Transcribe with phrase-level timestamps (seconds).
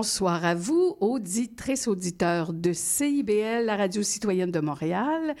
[0.00, 5.36] Bonsoir à vous, auditrices, auditeurs de CIBL, la radio citoyenne de Montréal.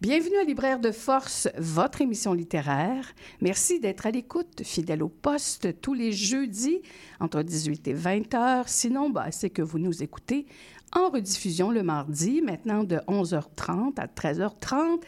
[0.00, 3.12] Bienvenue à Libraire de Force, votre émission littéraire.
[3.40, 6.80] Merci d'être à l'écoute, fidèle au poste, tous les jeudis
[7.18, 8.68] entre 18 et 20 heures.
[8.68, 10.46] Sinon, bah, c'est que vous nous écoutez
[10.92, 15.00] en rediffusion le mardi, maintenant de 11h30 à 13h30,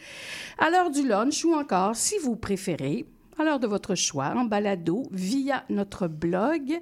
[0.57, 3.05] à l'heure du lunch ou encore, si vous préférez,
[3.37, 6.79] à l'heure de votre choix, en balado via notre blog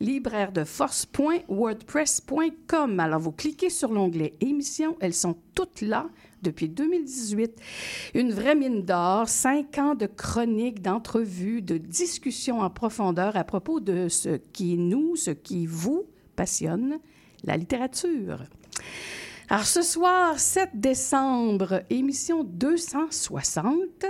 [0.00, 3.00] librairedeforce.wordpress.com.
[3.00, 6.08] Alors, vous cliquez sur l'onglet émissions, elles sont toutes là
[6.42, 7.58] depuis 2018.
[8.14, 13.80] Une vraie mine d'or, cinq ans de chroniques, d'entrevues, de discussions en profondeur à propos
[13.80, 16.04] de ce qui nous, ce qui vous
[16.36, 16.98] passionne,
[17.44, 18.44] la littérature.
[19.48, 24.06] Alors ce soir, 7 décembre, émission 260.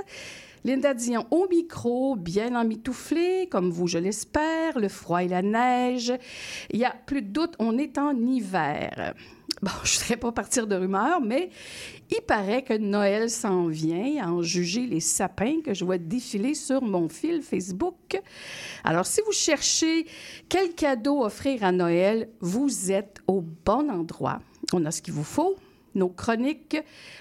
[0.64, 6.10] Linda Dion au micro, bien emmitouflée, comme vous, je l'espère, le froid et la neige.
[6.70, 9.14] Il y a plus de doute, on est en hiver.
[9.60, 11.50] Bon, je ne voudrais pas partir de rumeurs, mais
[12.10, 16.54] il paraît que Noël s'en vient, à en juger les sapins que je vois défiler
[16.54, 18.18] sur mon fil Facebook.
[18.84, 20.06] Alors, si vous cherchez
[20.48, 24.40] quel cadeau offrir à Noël, vous êtes au bon endroit.
[24.72, 25.56] On a ce qu'il vous faut.
[25.94, 26.76] Nos chroniques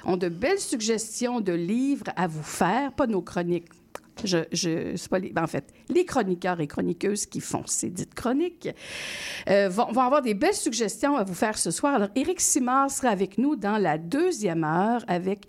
[0.05, 3.69] ont de belles suggestions de livres à vous faire, pas nos chroniques.
[4.23, 8.13] Je, je, pas les- ben, en fait, les chroniqueurs et chroniqueuses qui font ces dites
[8.13, 8.69] chroniques
[9.49, 11.95] euh, vont, vont avoir des belles suggestions à vous faire ce soir.
[11.95, 15.47] Alors, Éric Simard sera avec nous dans la deuxième heure avec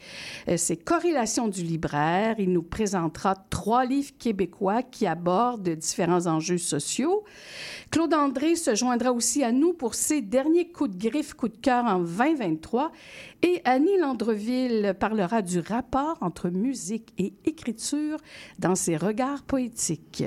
[0.48, 2.36] euh, ses corrélations du libraire.
[2.38, 7.22] Il nous présentera trois livres québécois qui abordent différents enjeux sociaux.
[7.94, 11.58] Claude André se joindra aussi à nous pour ses derniers coups de griffe, coups de
[11.58, 12.90] cœur en 2023.
[13.42, 18.18] Et Annie Landreville parlera du rapport entre musique et écriture
[18.58, 20.24] dans ses regards poétiques.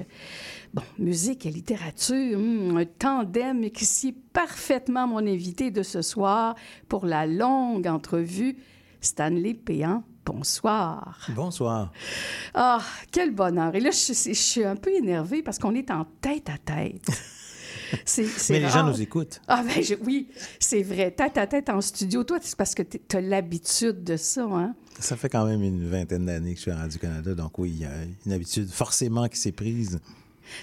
[0.73, 6.55] Bon, musique et littérature, hum, un tandem qui sied parfaitement mon invité de ce soir
[6.87, 8.55] pour la longue entrevue,
[9.01, 10.05] Stanley Péan.
[10.25, 11.27] Bonsoir.
[11.35, 11.91] Bonsoir.
[12.53, 12.79] Ah,
[13.11, 13.75] quel bonheur.
[13.75, 17.11] Et là, je, je suis un peu énervée parce qu'on est en tête à tête.
[18.49, 18.85] Mais les rare.
[18.85, 19.41] gens nous écoutent.
[19.47, 20.27] Ah ben je- oui,
[20.59, 21.11] c'est vrai.
[21.11, 22.23] Tête à tête en studio.
[22.23, 24.75] Toi, c'est parce que tu as l'habitude de ça, hein?
[24.99, 27.81] Ça fait quand même une vingtaine d'années que je suis à Radio-Canada, donc oui, il
[27.81, 27.91] y a
[28.25, 29.99] une habitude forcément qui s'est prise.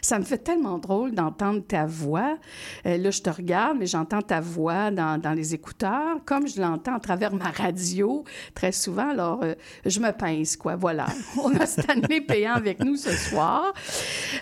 [0.00, 2.38] Ça me fait tellement drôle d'entendre ta voix.
[2.86, 6.58] Euh, là, je te regarde, mais j'entends ta voix dans, dans les écouteurs, comme je
[6.58, 9.10] l'entends à travers ma radio très souvent.
[9.10, 9.54] Alors, euh,
[9.84, 10.74] je me pince, quoi.
[10.74, 11.04] Voilà.
[11.36, 13.74] On a Stanley Payant avec nous ce soir.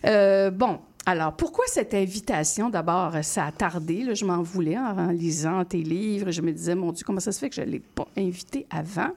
[0.06, 0.78] Euh, bon.
[1.04, 2.70] Alors, pourquoi cette invitation?
[2.70, 4.04] D'abord, ça a tardé.
[4.04, 6.30] là, je m'en voulais en, en lisant tes livres.
[6.30, 8.66] Je me disais, mon Dieu, comment ça se fait que je ne l'ai pas invité
[8.70, 9.10] avant?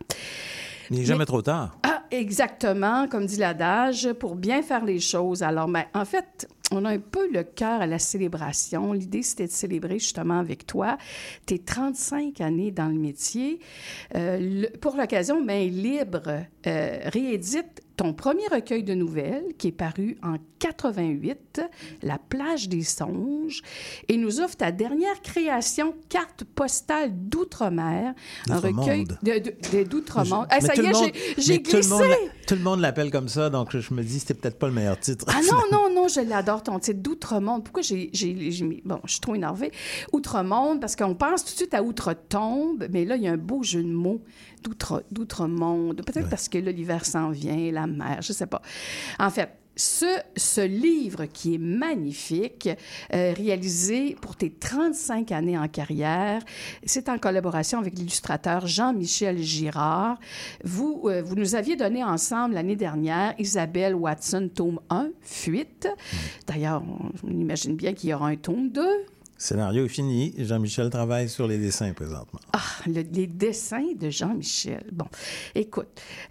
[0.89, 1.77] Il n'est jamais trop tard.
[1.83, 5.43] Ah, exactement, comme dit l'adage, pour bien faire les choses.
[5.43, 8.91] Alors, ben, en fait, on a un peu le cœur à la célébration.
[8.93, 10.97] L'idée, c'était de célébrer justement avec toi
[11.45, 13.59] tes 35 années dans le métier.
[14.15, 19.71] Euh, le- pour l'occasion, Main Libre euh, réédite ton premier recueil de nouvelles qui est
[19.71, 21.61] paru en 88,
[22.01, 23.61] La plage des songes,
[24.09, 28.13] et nous offre ta dernière création, Carte postale d'outre-mer,
[28.49, 29.19] un recueil D'outre-monde.
[29.23, 30.45] de, de- de- d'outre-monde.
[30.49, 32.03] Ah, ça y est, j'ai- glissé.
[32.47, 34.73] Tout le monde l'appelle comme ça, donc je, je me dis c'était peut-être pas le
[34.73, 35.23] meilleur titre.
[35.29, 37.63] Ah non, non, je l'adore, ton titre d'Outre-Monde.
[37.63, 38.09] Pourquoi j'ai,
[38.63, 38.81] mis...
[38.85, 39.71] Bon, je suis trop énervée.
[40.13, 43.37] Outre-Monde, parce qu'on pense tout de suite à Outre-Tombe, mais là, il y a un
[43.37, 44.21] beau jeu de mots
[44.63, 46.01] d'outre, d'Outre-Monde.
[46.05, 48.61] Peut-être parce que là, l'hiver s'en vient, la mer, je sais pas.
[49.19, 52.69] En fait, ce, ce livre qui est magnifique,
[53.13, 56.41] euh, réalisé pour tes 35 années en carrière,
[56.85, 60.19] c'est en collaboration avec l'illustrateur Jean-Michel Girard.
[60.63, 65.87] Vous, euh, vous nous aviez donné ensemble l'année dernière Isabelle Watson, tome 1, Fuite.
[66.47, 69.05] D'ailleurs, on, on imagine bien qu'il y aura un tome 2.
[69.37, 70.33] Scénario est fini.
[70.37, 72.39] Jean-Michel travaille sur les dessins présentement.
[72.53, 74.85] Ah, le- les dessins de Jean-Michel.
[74.93, 75.05] Bon,
[75.55, 75.87] écoute,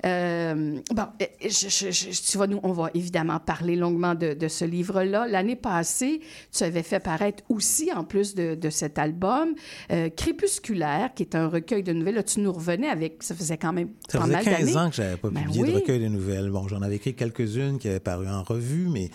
[0.06, 4.32] euh, bon, euh, je- je- je- tu vas nous, on va évidemment parler longuement de,
[4.32, 5.26] de ce livre-là.
[5.28, 6.20] L'année passée,
[6.50, 9.50] tu avais fait paraître aussi, en plus de, de cet album,
[9.92, 12.14] euh, Crépusculaire, qui est un recueil de nouvelles.
[12.14, 14.76] Là, tu nous revenais avec, ça faisait quand même Ça pas faisait mal 15 d'années.
[14.78, 15.70] ans que j'avais pas Ben publié oui.
[15.70, 16.50] de recueil de nouvelles.
[16.50, 19.10] Bon, j'en avais écrit quelques-unes qui avaient paru en revue, mais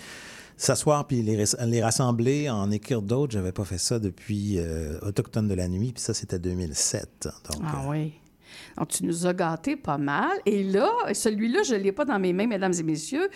[0.63, 5.47] s'asseoir puis les, les rassembler, en écrire d'autres, j'avais pas fait ça depuis euh, Autochtone
[5.47, 7.29] de la nuit, puis ça, c'était 2007.
[7.51, 8.13] Donc, Ah euh, oui.
[8.77, 10.31] Donc, tu nous as gâtés pas mal.
[10.45, 13.29] Et là, celui-là, je ne l'ai pas dans mes mains, mesdames et messieurs.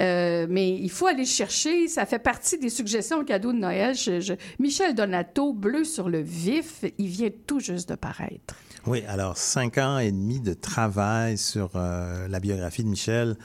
[0.00, 1.88] Euh, mais il faut aller le chercher.
[1.88, 3.94] Ça fait partie des suggestions cadeaux de Noël.
[3.94, 8.54] Je- je- Michel Donato, Bleu sur le vif, il vient tout juste de paraître.
[8.86, 13.36] Oui, alors cinq ans et demi de travail sur euh, la biographie de Michel.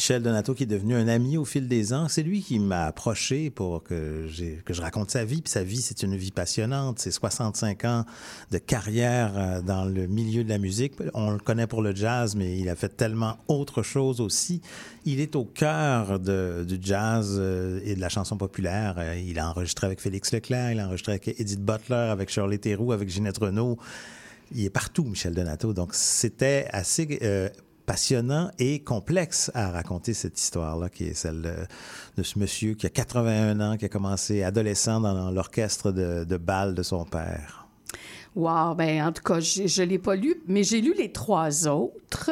[0.00, 2.86] Michel Donato, qui est devenu un ami au fil des ans, c'est lui qui m'a
[2.86, 5.42] approché pour que, je raconte sa vie.
[5.42, 6.98] Puis sa vie, c'est une vie passionnante.
[7.00, 8.06] C'est 65 ans
[8.50, 10.94] de carrière euh, dans le milieu de la musique.
[11.12, 14.62] On le connaît pour le jazz, mais il a fait tellement autre chose aussi.
[15.04, 18.94] Il est au cœur du jazz euh, et de la chanson populaire.
[18.96, 22.56] Euh, Il a enregistré avec Félix Leclerc, il a enregistré avec Edith Butler, avec Shirley
[22.56, 23.76] Theroux, avec Ginette Renault
[24.52, 25.72] il est partout, Michel Donato.
[25.72, 27.06] Donc, c'était assez
[27.90, 31.42] passionnant et complexe à raconter cette histoire-là, qui est celle
[32.16, 36.76] de, ce monsieur qui a 81 ans, qui a commencé adolescent dans l'orchestre de bal
[36.76, 37.59] de son père.
[38.36, 41.66] Wow, ben en tout cas, je ne l'ai pas lu, mais j'ai lu les trois
[41.66, 42.30] autres.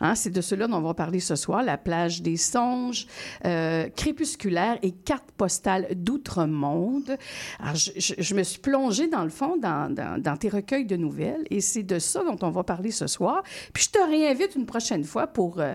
[0.00, 1.62] Hein, c'est de ceux-là dont on va parler ce soir.
[1.64, 3.06] La plage des songes,
[3.44, 7.16] euh, Crépusculaire et Carte postale d'outre-monde.
[7.58, 10.84] Alors, je, je- je me suis plongée, dans le fond, dans, dans- dans tes recueils
[10.86, 13.42] de nouvelles, et c'est de ça dont on va parler ce soir.
[13.72, 15.74] Puis je te réinvite une prochaine fois pour euh,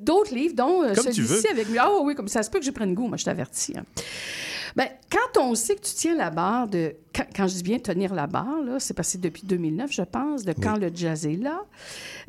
[0.00, 1.66] d'autres livres, dont euh, celui-ci avec...
[1.78, 3.72] Ah oui, comme ça se peut que je prenne goût, moi, je t'avertis.
[3.78, 3.84] hein.
[4.76, 6.96] Ben, quand on sait que tu tiens la barre de.
[7.14, 10.44] Quand, quand je dis bien tenir la barre, là, c'est passé depuis 2009, je pense,
[10.44, 11.60] de quand le jazz est là.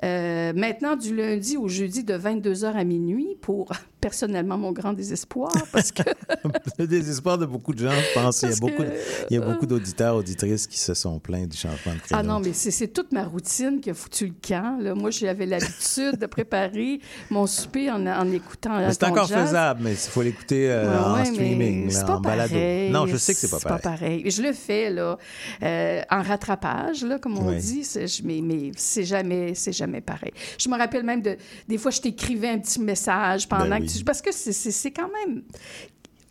[0.03, 3.71] Euh, maintenant, du lundi au jeudi, de 22h à minuit, pour
[4.09, 6.03] personnellement mon grand désespoir, parce que.
[6.77, 8.43] Le désespoir de beaucoup de gens, je pense.
[8.43, 8.93] Il y a beaucoup, que-
[9.31, 12.19] il y a beaucoup d'auditeurs, auditrices qui se sont plaints du changement de créneau.
[12.19, 14.77] Ah non, mais c'est toute ma routine qui a foutu le camp.
[14.79, 14.93] Là.
[14.93, 16.99] Moi, j'avais l'habitude de préparer
[17.31, 18.77] mon souper en, en écoutant.
[18.91, 19.47] C'est encore jazz.
[19.47, 22.55] faisable, mais il faut l'écouter euh, Ouais, en ouais, streaming, là, en balado.
[22.91, 23.81] Non, je sais que c'est pas pareil.
[23.81, 24.29] pas pareil.
[24.29, 25.17] Je le fais, là,
[25.63, 27.57] euh, en rattrapage, là, comme on Oui.
[27.57, 27.87] dit,
[28.23, 30.31] mais, mais c'est jamais, c'est jamais pareil.
[30.59, 31.37] Je me rappelle même de,
[31.67, 33.89] des fois, je t'écrivais un petit message pendant Ben que oui.
[33.94, 33.94] tu...
[34.03, 35.43] Parce que c'est- quand même...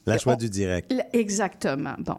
[0.07, 0.93] La joie On- du direct.
[1.15, 1.95] Exactement.
[1.99, 2.17] Bon.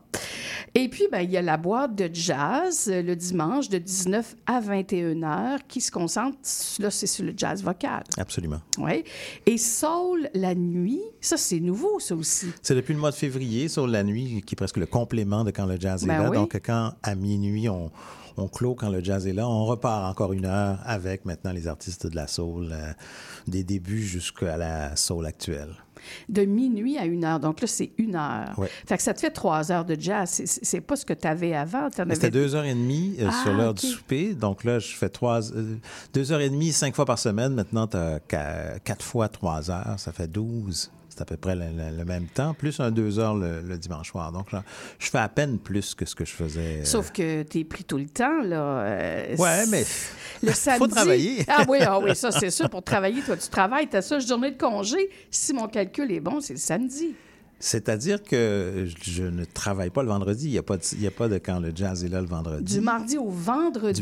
[0.73, 4.35] Et puis, ben, il y a la boîte de jazz euh, le dimanche de 19
[4.47, 6.35] à 21 heures qui se concentre,
[6.79, 8.01] là, c'est sur le jazz vocal.
[8.17, 8.59] Absolument.
[8.79, 9.03] Oui.
[9.45, 12.47] Et Soul la nuit, ça, c'est nouveau, ça aussi.
[12.63, 15.51] C'est depuis le mois de février, sur la nuit, qui est presque le complément de
[15.51, 16.29] quand le jazz est Ben là.
[16.31, 16.37] oui.
[16.37, 17.91] Donc, quand à minuit, on,
[18.37, 21.67] on clôt quand le jazz est là, on repart encore une heure avec maintenant les
[21.67, 22.91] artistes de la soul, euh,
[23.47, 25.69] des débuts jusqu'à la soul actuelle.
[26.29, 27.39] De minuit à une heure.
[27.39, 28.53] Donc là, c'est une heure.
[28.59, 28.69] Ouais.
[28.85, 30.29] Fait que ça te fait trois heures de jazz.
[30.45, 31.87] C'est- pas ce que tu avais avant.
[31.91, 33.77] C'était deux heures et demie euh, Ah, sur l'heure ok.
[33.79, 34.33] du souper.
[34.35, 35.77] Donc là, je fais trois, euh,
[36.13, 37.53] deux heures et demie, cinq fois par semaine.
[37.55, 38.19] Maintenant, tu as
[38.83, 39.95] quatre fois trois heures.
[39.97, 40.91] Ça fait douze.
[41.15, 43.77] C'est à peu près le, le- le même temps, plus un deux heures le, le
[43.77, 44.33] dimanche soir.
[44.33, 44.57] Donc, je,
[44.99, 46.81] je fais à peine plus que ce que je faisais.
[46.81, 48.79] euh, Sauf que tu es pris tout le temps, là.
[48.81, 49.85] euh, Ouais, mais
[50.43, 50.89] Le faut samedi.
[50.93, 51.45] travailler.
[51.47, 52.69] Ah oui, ah oui, ça, c'est sûr.
[52.69, 55.09] Pour travailler, toi, tu travailles, tu as ça, journée de congé.
[55.31, 57.15] Si mon calcul est bon, c'est le samedi.
[57.59, 60.47] C'est-à-dire que je ne travaille pas le vendredi.
[60.47, 62.21] Il n'y a, pas de- il y a pas de quand le jazz est là
[62.21, 62.75] le vendredi.
[62.75, 64.01] Du mardi au vendredi.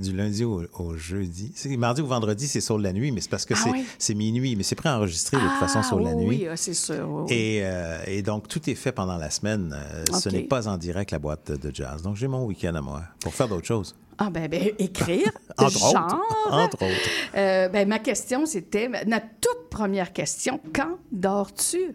[0.00, 1.52] Du, lundi au, au jeudi.
[1.54, 3.60] C'est- Mardi au vendredi, c'est sur la nuit, mais c'est parce que Ah
[3.98, 4.16] c'est oui?
[4.18, 4.54] minuit.
[4.56, 6.26] Mais c'est préenregistré de toute façon sur la Ah, nuit.
[6.28, 7.06] Oui, ah, c'est sûr.
[7.10, 7.34] oui, oui.
[7.34, 9.74] Et, euh, et donc, tout est fait pendant la semaine.
[9.76, 12.02] Euh, Ce n'est pas en direct, la boîte de, jazz.
[12.02, 13.94] Donc, j'ai mon week-end à moi pour faire d'autres choses.
[14.18, 15.30] Ah, ben, ben, écrire.
[15.58, 15.94] Entre genre.
[15.94, 16.52] autres.
[16.54, 17.10] Entre autres.
[17.36, 21.94] Euh, ben, ma question, c'était, ma toute première question, quand dors-tu?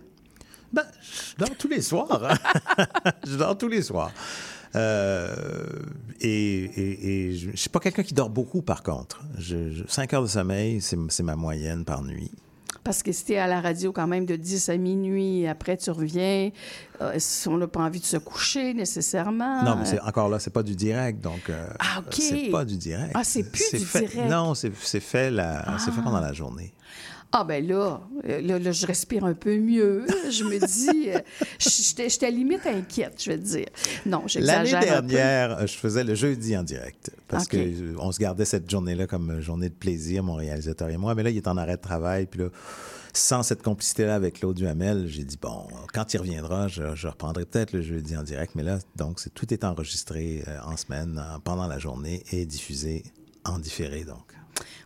[0.72, 2.24] Ben, je dors tous les soirs.
[2.24, 2.82] hein.
[3.28, 4.12] je dors tous les soirs.
[4.76, 5.36] Euh,
[6.22, 9.22] et et, et je ne suis pas quelqu'un qui dort beaucoup, par contre.
[9.38, 12.32] Je, je- cinq heures de sommeil, c'est ma moyenne par nuit.
[12.84, 15.90] Parce que si t'es à la radio quand même de 10 à minuit, après tu
[15.92, 16.50] reviens,
[17.02, 19.64] euh, on n'a pas envie de se coucher nécessairement.
[19.64, 22.14] Non, mais c'est, encore là, c'est pas du direct, donc euh, Ah, OK.
[22.14, 23.12] c'est pas du direct.
[23.16, 24.30] Ah, c'est plus du fait- direct.
[24.32, 26.74] Non, c'est, fait la, fait pendant la journée.
[27.32, 30.06] Ah ben là, euh, là, là, je respire un peu mieux.
[30.32, 31.20] Je me dis, euh,
[31.60, 33.68] j'étais limite inquiète, je vais te dire.
[34.08, 35.08] Non, L'année j'exagère un peu.
[35.10, 37.52] dernière, euh, je faisais le jeudi en direct parce OK.
[37.52, 41.14] que on se gardait cette journée-là comme journée de plaisir, mon réalisateur et moi.
[41.14, 42.26] Mais là, il est en arrêt de travail.
[42.26, 42.48] Puis là,
[43.14, 47.46] sans cette complicité-là avec Claude Duhamel, j'ai dit, bon, quand il reviendra, je, je reprendrai
[47.46, 48.54] peut-être le jeudi en direct.
[48.56, 53.04] Mais là, donc, tout est enregistré en semaine, en- pendant la journée et diffusé
[53.46, 54.34] en différé, donc.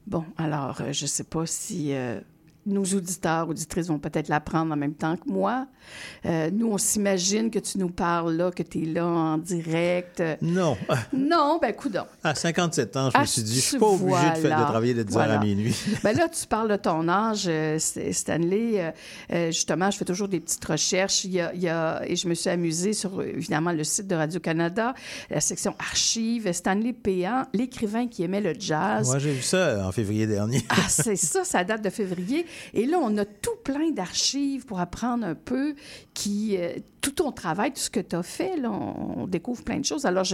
[0.08, 2.20] Bon, alors, je ne sais pas si euh,
[2.66, 5.68] nos auditeurs, auditrices vont peut-être l'apprendre en même temps que moi.
[6.26, 10.24] Euh, nous, on s'imagine que tu nous parles là, que tu es là en direct.
[10.42, 10.78] Non,
[11.14, 12.06] Non, ben, coudonc.
[12.24, 14.64] à 57 ans, je Ah, me suis dit, je suis pas obligé de, faire- de
[14.64, 15.34] travailler de 10 Voilà.
[15.36, 15.76] heures à minuit.
[16.04, 18.94] Ben là, tu parles de ton âge, euh, St- Stanley.
[19.32, 21.26] Euh, justement, je fais toujours des petites recherches.
[21.26, 24.08] Il y a, il y a- et je me suis amusée sur, évidemment, le site
[24.08, 24.94] de Radio-Canada,
[25.30, 26.50] la section archives.
[26.54, 29.08] Stanley Péan, l'écrivain qui aimait le jazz.
[29.08, 30.62] Moi, j'ai vu ça en février dernier.
[30.70, 32.46] Ah, c'est ça, ça date de février.
[32.74, 35.76] Et là, on a tout plein d'archives pour apprendre un peu
[36.14, 39.64] qui, euh, tout ton travail, tout ce que tu as fait, là, on, on découvre
[39.64, 40.06] plein de choses.
[40.06, 40.26] Alors,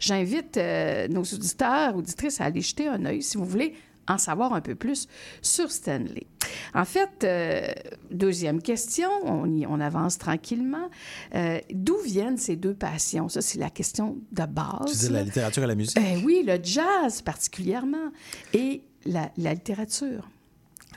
[0.00, 3.74] j'invite euh, nos auditeurs, auditrices à aller jeter un œil si vous voulez
[4.06, 5.08] en savoir un peu plus
[5.40, 6.26] sur Stanley.
[6.74, 7.66] En fait, euh,
[8.10, 10.90] deuxième question, on, y- on avance tranquillement.
[11.34, 13.30] Euh, D'où viennent ces deux passions?
[13.30, 14.92] Ça, c'est la question de base.
[15.00, 15.96] Tu dis la littérature et la musique?
[15.98, 18.10] Eh oui, le jazz particulièrement
[18.52, 20.28] et la, la littérature.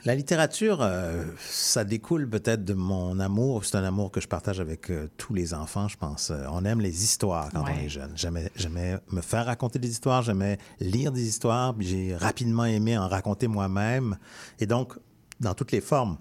[0.04, 3.64] La littérature, euh, ça découle peut-être de mon amour.
[3.64, 6.30] C'est un amour que je partage avec euh, tous les enfants, je pense.
[6.30, 7.72] Euh, on aime les histoires quand Ouais.
[7.76, 8.12] on est jeune.
[8.14, 13.08] J'aimais, j'aimais me faire raconter des histoires, j'aimais lire des histoires, j'ai rapidement aimé en
[13.08, 14.16] raconter moi-même.
[14.60, 14.94] Et donc,
[15.40, 16.18] dans toutes les formes.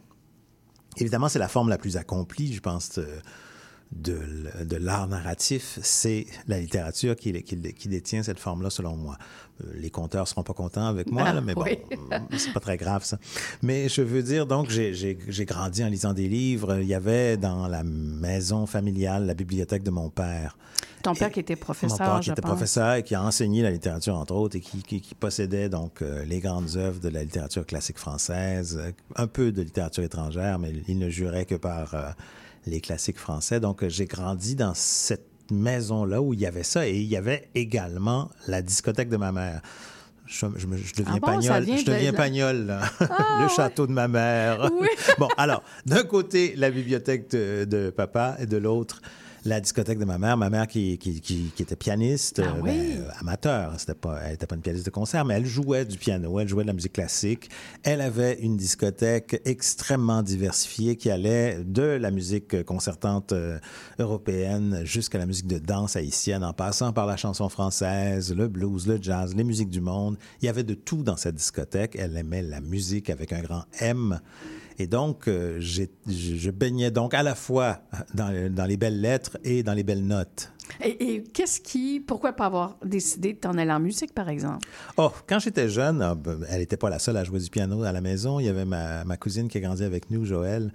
[0.98, 3.00] Évidemment, c'est la forme la plus accomplie, je pense,
[3.92, 5.80] de, l'art narratif.
[5.82, 9.18] C'est la littérature qui, qui, qui détient cette forme-là, selon moi.
[9.64, 11.80] Euh, Les conteurs seront pas contents avec moi, Ah, là, mais bon, oui.
[12.38, 13.18] c'est pas très grave, ça.
[13.64, 16.80] Mais je veux dire, donc, j'ai- grandi en lisant des livres.
[16.82, 20.58] Il y avait dans la maison familiale la bibliothèque de mon père.
[21.04, 22.52] Ton père qui était Mon professeur, père qui je était pense.
[22.52, 26.02] professeur et qui a enseigné la littérature, entre autres, et qui, qui- qui possédait donc
[26.02, 30.60] euh, les grandes œuvres de la littérature classique française, euh, un peu de littérature étrangère,
[30.60, 32.10] mais il ne jurait que par euh,
[32.68, 33.60] les classiques français.
[33.60, 37.50] Donc, j'ai grandi dans cette maison-là où il y avait ça, et il y avait
[37.56, 39.62] également la discothèque de ma mère.
[40.26, 41.66] Je, je me- je deviens Ah bon, pagnol.
[41.66, 42.82] Je de deviens pagnol, là.
[43.42, 44.70] le château de ma mère.
[44.80, 44.88] Oui.
[45.18, 49.02] bon, alors, d'un côté, la bibliothèque de, de papa et de l'autre,
[49.48, 50.38] la discothèque de ma mère.
[50.38, 52.70] Ma mère qui, qui, qui- qui était pianiste, Ah euh, oui.
[52.72, 53.74] ben, amateur.
[53.80, 56.48] C'était pas, elle n'était pas une pianiste de concert, mais elle jouait du piano, elle
[56.48, 57.50] jouait de la musique classique.
[57.84, 63.58] Elle avait une discothèque extrêmement diversifiée qui allait de la musique concertante euh,
[64.00, 68.88] européenne jusqu'à la musique de danse haïtienne, en passant par la chanson française, le blues,
[68.88, 70.18] le jazz, les musiques du monde.
[70.42, 71.96] Il y avait de tout dans cette discothèque.
[71.98, 74.20] Elle aimait la musique avec un grand M.
[74.80, 77.80] Et donc, euh, j'ai- je, baignais donc à la fois
[78.14, 80.52] dans, dans les belles lettres et dans les belles notes.
[80.84, 82.00] Et, et qu'est-ce qui...
[82.00, 84.68] Pourquoi pas avoir décidé de t'en aller en musique, par exemple?
[84.98, 87.84] Oh, quand j'étais jeune, ah, ben, elle n'était pas la seule à jouer du piano
[87.84, 88.40] à la maison.
[88.40, 90.72] Il y avait ma, ma cousine qui a grandi avec nous, Joël,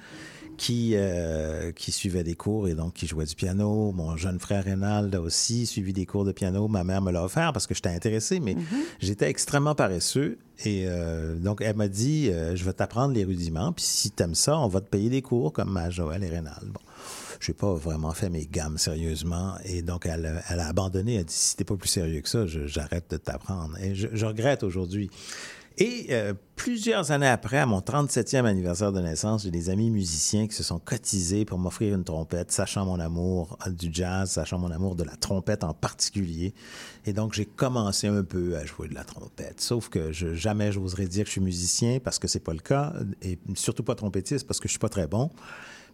[0.63, 3.91] qui, euh, qui suivait des cours et donc qui jouait du piano.
[3.91, 6.69] Mon jeune frère Rénald a aussi suivi des cours de piano.
[6.69, 8.55] Ma mère me l'a offert parce que j'étais intéressé, mais
[9.01, 10.39] j'étais extrêmement paresseux.
[10.65, 14.37] Et euh, donc, elle m'a dit, euh, je vais t'apprendre les rudiments, puis si t'aimes
[14.37, 16.67] ça, on va te payer des cours comme à Joël et Rénald.
[16.73, 16.81] Bon.
[17.41, 19.55] J'ai pas vraiment fait mes gammes sérieusement.
[19.65, 21.15] Et donc, elle, a- elle a abandonné.
[21.15, 23.77] Elle a dit, si t'es pas plus sérieux que ça, je- j'arrête de t'apprendre.
[23.83, 25.11] Et je, je regrette aujourd'hui.
[25.79, 30.47] Et euh, plusieurs années après, à mon 37e anniversaire de naissance, j'ai des amis musiciens
[30.47, 34.71] qui se sont cotisés pour m'offrir une trompette, sachant mon amour du jazz, sachant mon
[34.71, 36.55] amour de la trompette en particulier.
[37.07, 39.61] Et donc, j'ai commencé un peu à jouer de la trompette.
[39.61, 42.61] Sauf que je, jamais j'oserais dire que je suis musicien parce que c'est pas le
[42.61, 45.31] cas, et surtout pas trompettiste parce que je suis pas très bon.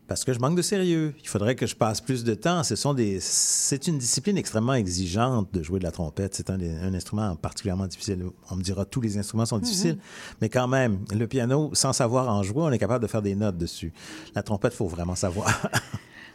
[0.09, 1.15] Parce que je manque de sérieux.
[1.23, 2.65] Il faudrait que je passe plus de temps.
[2.65, 6.35] Ce sont des, c'est une discipline extrêmement exigeante de jouer de la trompette.
[6.35, 6.59] C'est un,
[6.95, 8.25] instrument particulièrement difficile.
[8.51, 9.99] On me dira tous les instruments sont difficiles,
[10.41, 13.35] mais quand même, le piano, sans savoir en jouer, on est capable de faire des
[13.35, 13.93] notes dessus.
[14.35, 15.69] La trompette, faut vraiment savoir.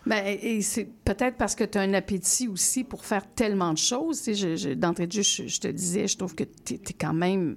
[0.05, 3.77] Ben, et c'est peut-être parce que tu as un appétit aussi pour faire tellement de
[3.77, 4.21] choses.
[4.21, 7.13] Tu sais, D'entrée de jeu, je, je te disais, je trouve que tu es, quand
[7.13, 7.55] même.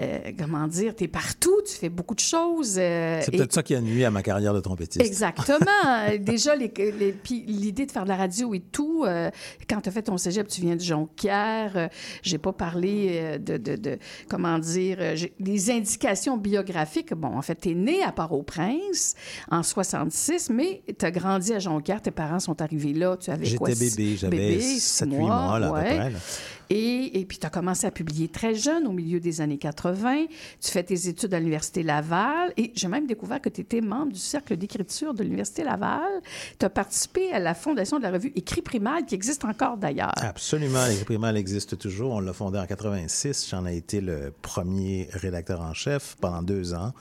[0.00, 2.76] Euh, comment dire, tu es partout, tu fais beaucoup de choses.
[2.78, 5.04] euh, c'est et- peut-être ça qui a nuit à ma carrière de trompettiste.
[5.04, 5.58] Exactement.
[6.20, 9.30] Déjà, les- les- puis l'idée de faire de la radio et tout, euh,
[9.68, 11.72] quand tu as fait ton cégep, tu viens de Jonquière.
[11.76, 11.88] euh,
[12.22, 17.14] j'ai pas parlé euh, de, de- de- comment dire, euh, des indications biographiques.
[17.14, 19.14] Bon, en fait, tu es né à Port-au-Prince
[19.50, 22.00] en 66, mais tu as grandi à Jonquière.
[22.02, 23.16] Tes parents sont arrivés là.
[23.16, 23.68] Tu avais quoi?
[23.70, 25.96] J'étais bébé, j'avais bébé, 7-8 six mois, là, à peu ouais.
[25.96, 26.10] près.
[26.10, 26.18] là.
[26.72, 30.26] Et, puis, tu as commencé à publier très jeune, au milieu des années 80.
[30.60, 32.52] Tu fais tes études à l'Université Laval.
[32.56, 36.22] Et j'ai même découvert que tu étais membre du Cercle d'écriture de l'Université Laval.
[36.60, 40.12] Tu as participé à la fondation de la revue Écrit Primal, qui existe encore d'ailleurs.
[40.16, 40.86] Absolument.
[40.86, 42.12] L'écrit primal existe toujours.
[42.12, 43.48] On l'a fondé en 86.
[43.50, 46.92] J'en ai été le premier rédacteur en chef pendant deux ans.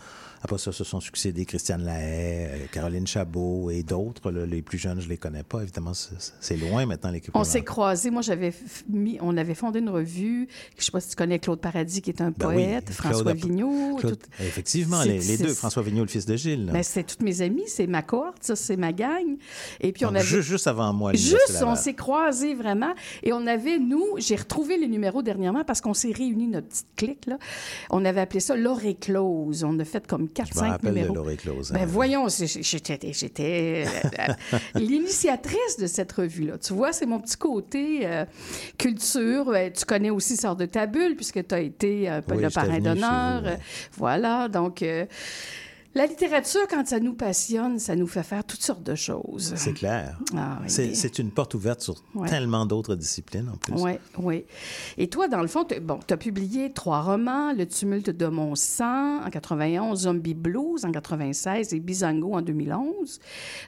[0.42, 4.32] Après ça, se sont succédés Christiane Lahaye, euh, Caroline Chabot et d'autres.
[4.32, 5.62] Les plus jeunes, je les connais pas.
[5.64, 7.36] Évidemment, c'est loin maintenant, l'équipe.
[7.36, 8.10] On s'est croisés.
[8.10, 8.54] Moi, j'avais
[8.90, 10.48] mis, on avait fondé une revue.
[10.78, 13.34] Je sais pas si tu connais Claude Paradis, qui est un Ben poète, François a-
[13.34, 13.98] Vigneault.
[13.98, 15.54] Claude- tout- Effectivement, les, deux.
[15.54, 16.70] François Vigneault, le fils de Gilles.
[16.72, 19.38] Ben, c'est toutes mes amies, c'est ma cohorte, ça, c'est ma gang.
[19.82, 20.24] Et puis, on avait.
[20.24, 21.12] ju- juste avant moi.
[21.14, 22.94] Juste, on s'est croisés vraiment.
[23.24, 26.88] Et on avait, nous, j'ai retrouvé les numéros dernièrement parce qu'on s'est réunis, notre petite
[26.96, 27.38] clique, là.
[27.90, 29.64] On avait appelé ça l'orée close.
[29.66, 31.16] On a fait comme Je me 4-5 rappelle de numéros.
[31.16, 31.72] l'orée close.
[31.72, 34.10] Ben voyons, j'étais, j'étais euh,
[34.54, 36.58] euh, l'initiatrice de cette revue-là.
[36.58, 38.26] Tu vois, c'est mon petit côté euh,
[38.78, 39.50] culture.
[39.50, 42.44] Euh, tu connais aussi Sort de ta bulle, puisque tu as été un peu Oui,
[42.44, 43.42] le parrain d'honneur.
[43.46, 43.56] Euh,
[43.98, 44.82] Voilà, donc...
[44.84, 45.06] euh,
[45.96, 49.54] la littérature, quand ça nous passionne, ça nous fait faire toutes sortes de choses.
[49.56, 50.20] C'est clair.
[50.36, 52.30] Ah, oui, C'est une porte ouverte sur Ouais.
[52.30, 53.74] tellement d'autres disciplines en plus.
[53.82, 54.46] Oui, oui.
[54.98, 58.56] Et toi, dans le fond, tu bon, as publié trois romans, Le tumulte de mon
[58.56, 63.20] sang en 91, Zombie Blues en 96 et Bizango en 2011.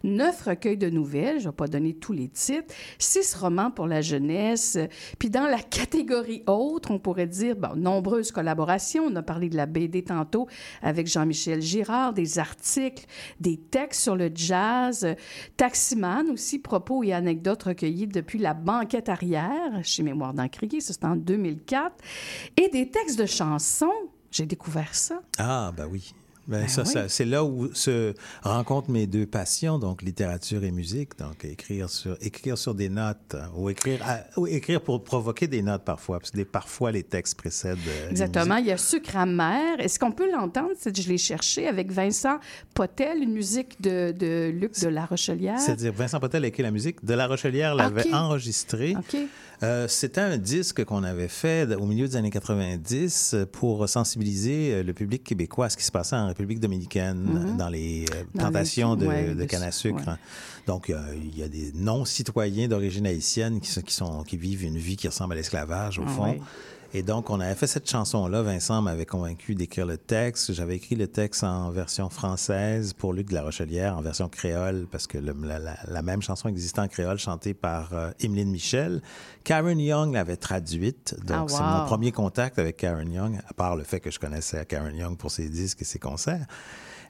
[0.04, 2.74] Neuf recueils de nouvelles, je ne vais pas donner tous les titres.
[3.00, 4.78] Six romans pour la jeunesse.
[5.20, 9.04] Puis dans la catégorie autre, on pourrait dire, bon, nombreuses collaborations.
[9.06, 10.48] On a parlé de la BD tantôt
[10.82, 13.06] avec Jean-Michel Girard, des articles,
[13.40, 15.08] des textes sur le jazz,
[15.58, 21.06] Taximan aussi, propos et anecdotes recueillis depuis la banquette arrière chez Mémoire d'Encrier, ça c'était
[21.06, 21.96] en 2004,
[22.58, 23.92] et des textes de chansons.
[24.30, 25.22] J'ai découvert ça.
[25.38, 26.14] Ah, ben oui.
[26.48, 26.90] Ben, Ben ça, oui.
[26.90, 31.18] ça- c'est là où se rencontrent mes deux passions, donc littérature et musique.
[31.20, 35.48] Donc, écrire sur, écrire sur des notes hein, ou écrire, à- ou écrire pour provoquer
[35.48, 37.78] des notes parfois, parce que parfois les textes précèdent.
[37.88, 38.58] euh, Exactement.
[38.58, 39.80] Il y a Sucre amer.
[39.80, 40.72] Est-ce qu'on peut l'entendre?
[40.80, 42.40] C'est- Je l'ai cherché avec Vincent
[42.74, 45.60] Potel, une musique de, de Luc de La Rochelière.
[45.60, 47.06] C'est-à-dire, Vincent Potel a écrit la musique.
[47.06, 48.96] De La Rochelière l'avait enregistrée.
[48.98, 49.18] OK.
[49.64, 54.74] Euh, C'était un disque qu'on avait fait au milieu des années 90 euh, pour sensibiliser
[54.74, 58.06] euh, le public québécois à ce qui se passait en République dominicaine dans les Mhm.
[58.34, 59.98] Dans plantations les- de, ouais, de canne à sucre.
[60.08, 60.14] ouais.
[60.68, 64.78] Donc, il y a des non-citoyens d'origine haïtienne qui, sont, qui, sont, qui vivent une
[64.78, 66.24] vie qui ressemble à l'esclavage, au Ah fond.
[66.24, 66.42] ouais.
[66.94, 68.42] Et donc, on avait fait cette chanson-là.
[68.42, 70.52] Vincent m'avait convaincu d'écrire le texte.
[70.52, 74.88] J'avais écrit le texte en version française pour Luc de la Rochelière, en version créole,
[74.92, 78.52] parce que le- la, la- la même chanson existait en créole, chantée par euh, Emeline
[78.52, 79.02] Michel.
[79.46, 81.16] Karen Young l'avait traduite.
[81.26, 81.80] Donc, Ah, c'est wow.
[81.80, 85.18] mon premier contact avec Karen Young, à part le fait que je connaissais Karen Young
[85.18, 86.46] pour ses disques et ses concerts.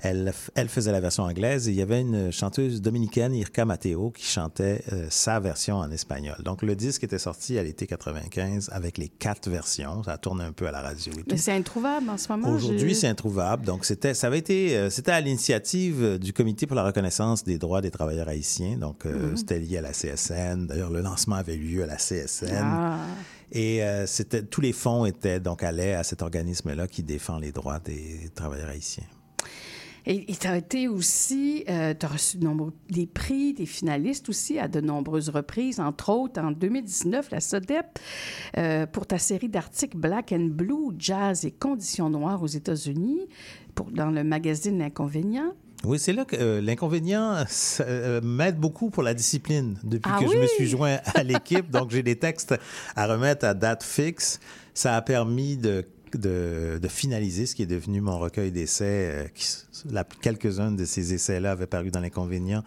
[0.02, 4.12] Elle, elle faisait la version anglaise et il y avait une chanteuse dominicaine, Irka Mateo,
[4.12, 6.36] qui chantait euh, sa version en espagnol.
[6.44, 10.04] Donc, le disque était sorti à l'été 95 avec les quatre versions.
[10.04, 11.26] Ça tourne un peu à la radio et tout.
[11.30, 12.50] Mais c'est introuvable en ce moment.
[12.50, 13.66] Aujourd'hui, c'est introuvable.
[13.66, 17.58] Donc, c'était, ça avait été, euh, c'était à l'initiative du Comité pour la reconnaissance des
[17.58, 18.78] droits des travailleurs haïtiens.
[18.78, 20.68] Donc, euh, c'était lié à la CSN.
[20.68, 22.64] D'ailleurs, le lancement avait eu lieu à la CSN.
[22.64, 22.98] Ah.
[23.52, 27.52] Et euh, c'était, tous les fonds étaient donc allaient à cet organisme-là qui défend les
[27.52, 29.04] droits des travailleurs haïtiens.
[30.06, 34.60] Et tu as été aussi, tu as reçu de nombreux, des prix, des finalistes aussi
[34.60, 38.00] à de nombreuses reprises, entre autres en 2019, la SODEP,
[38.58, 43.28] euh, pour ta série d'articles Black and Blue, Jazz et Conditions noires aux États-Unis,
[43.92, 45.54] dans le magazine L'Inconvénient.
[45.84, 47.44] Oui, c'est là que euh, l'inconvénient
[47.80, 51.72] euh, m'aide beaucoup pour la discipline depuis Ah que je me suis joint à l'équipe.
[51.72, 52.54] Donc, j'ai des textes
[52.96, 54.40] à remettre à date fixe.
[54.76, 55.86] Ça a permis de,
[56.18, 59.10] de, de finaliser ce qui est devenu mon recueil d'essais.
[59.12, 62.64] euh, qui s- la- Quelques-uns de ces essais-là avaient paru dans l'inconvénient.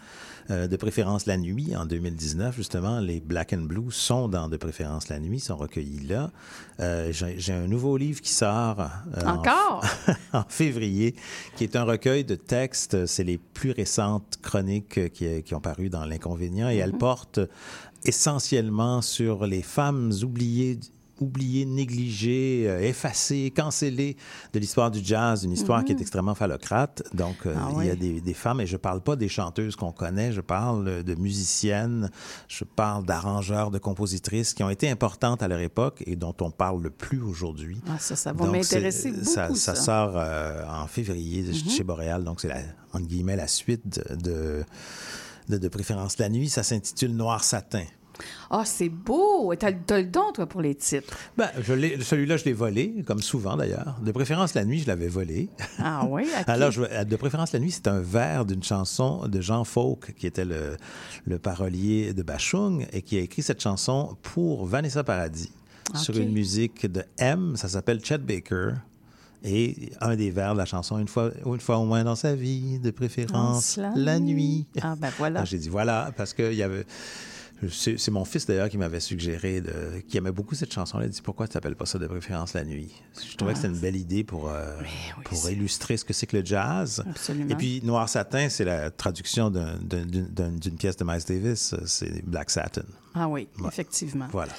[0.51, 3.01] euh, de préférence la nuit en 2019, justement.
[3.01, 6.31] Les Black and Blue sont dans De préférence la nuit, sont recueillis là.
[6.81, 8.79] Euh, J'ai j'ai un nouveau livre qui sort.
[9.25, 9.85] en Encore?
[10.35, 11.15] en février,
[11.57, 13.07] qui est un recueil de textes.
[13.07, 17.41] C'est les plus récentes chroniques qui, qui ont paru dans l'Inconvénient et elles portent
[18.05, 20.79] essentiellement sur les femmes oubliées
[21.21, 24.17] oubliées, négligées, euh, effacées, cancellées
[24.53, 27.03] de l'histoire du jazz, une histoire qui est extrêmement phallocrate.
[27.15, 29.77] Donc, euh, Ah il y a des, des femmes, et je parle pas des chanteuses
[29.77, 32.11] qu'on connaît, je parle de musiciennes,
[32.49, 36.51] je parle d'arrangeurs, de compositrices qui ont été importantes à leur époque et dont on
[36.51, 37.81] parle le plus aujourd'hui.
[37.89, 39.25] Ah, ça, ça va m'intéresser beaucoup,
[39.57, 42.53] Ça, sort euh, en février de- chez Boréal, donc c'est
[42.93, 44.65] entre guillemets la suite de,
[45.49, 46.49] de préférence la nuit.
[46.49, 47.85] Ça s'intitule Noir satin.
[48.51, 49.53] Ah, c'est beau!
[49.59, 51.17] T'as as le don, toi, pour les titres.
[51.37, 53.97] Ben, celui-là, je l'ai volé, comme souvent d'ailleurs.
[54.03, 55.49] De préférence la nuit, je l'avais volé.
[55.79, 56.27] Ah oui?
[56.47, 60.27] Alors, je- de préférence la nuit, c'est un vers d'une chanson de Jean Faulk, qui
[60.27, 60.77] était le,
[61.27, 65.51] le parolier de Bachung et qui a écrit cette chanson pour Vanessa Paradis.
[65.95, 68.71] sur une musique de M, ça s'appelle Chet Baker.
[69.47, 72.35] Et un des vers de la chanson, une fois, une fois au moins dans sa
[72.35, 74.35] vie, de préférence, la la nuit.
[74.35, 74.67] nuit.
[74.81, 75.41] Ah, ben voilà.
[75.43, 76.87] Ah, J'ai dit voilà, parce qu'il y avait.
[77.71, 81.07] C'est mon fils d'ailleurs qui m'avait suggéré, de, qui aimait beaucoup cette chanson-là.
[81.07, 82.93] Il dit pourquoi tu t'appelles pas ça de préférence la nuit?
[83.31, 86.13] Je trouvais que c'était une belle idée pour, euh, oui, pour c'est- illustrer ce que
[86.13, 87.03] c'est que le jazz.
[87.09, 87.51] Absolument.
[87.51, 91.75] Et puis Noir Satin, c'est la traduction d'un- d'un- d'un- d'une pièce de Miles Davis,
[91.87, 92.85] c'est Black Satin.
[93.17, 93.69] Ah oui, Ouais.
[93.69, 94.27] effectivement.
[94.33, 94.53] Voilà.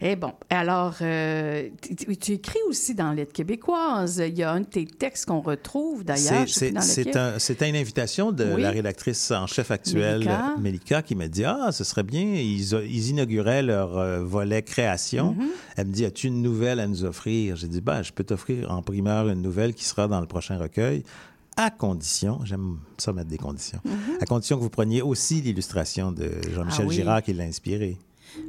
[0.00, 1.68] Et bon, alors, euh,
[2.20, 4.20] tu, écris aussi dans l'aide québécoise.
[4.26, 6.48] Il y a un de tes textes qu'on retrouve d'ailleurs.
[6.48, 6.76] C'est-
[7.16, 8.62] un- une invitation de Oui.
[8.62, 10.54] la rédactrice en chef actuelle, Mélika.
[10.58, 12.24] Mélika, qui m'a dit Ah, ce serait bien.
[12.34, 15.34] Ils inauguraient leur euh, volet création.
[15.38, 15.46] Mm-hmm.
[15.76, 17.54] Elle me dit As-tu une nouvelle à nous offrir?
[17.56, 20.58] J'ai dit ben, Je peux t'offrir en primeur une nouvelle qui sera dans le prochain
[20.58, 21.04] recueil.
[21.56, 23.80] À condition, j'aime ça mettre des conditions,
[24.20, 26.84] à condition que vous preniez aussi l'illustration de Jean-Michel.
[26.84, 26.94] Ah oui.
[26.96, 27.98] Girard qui l'a inspiré.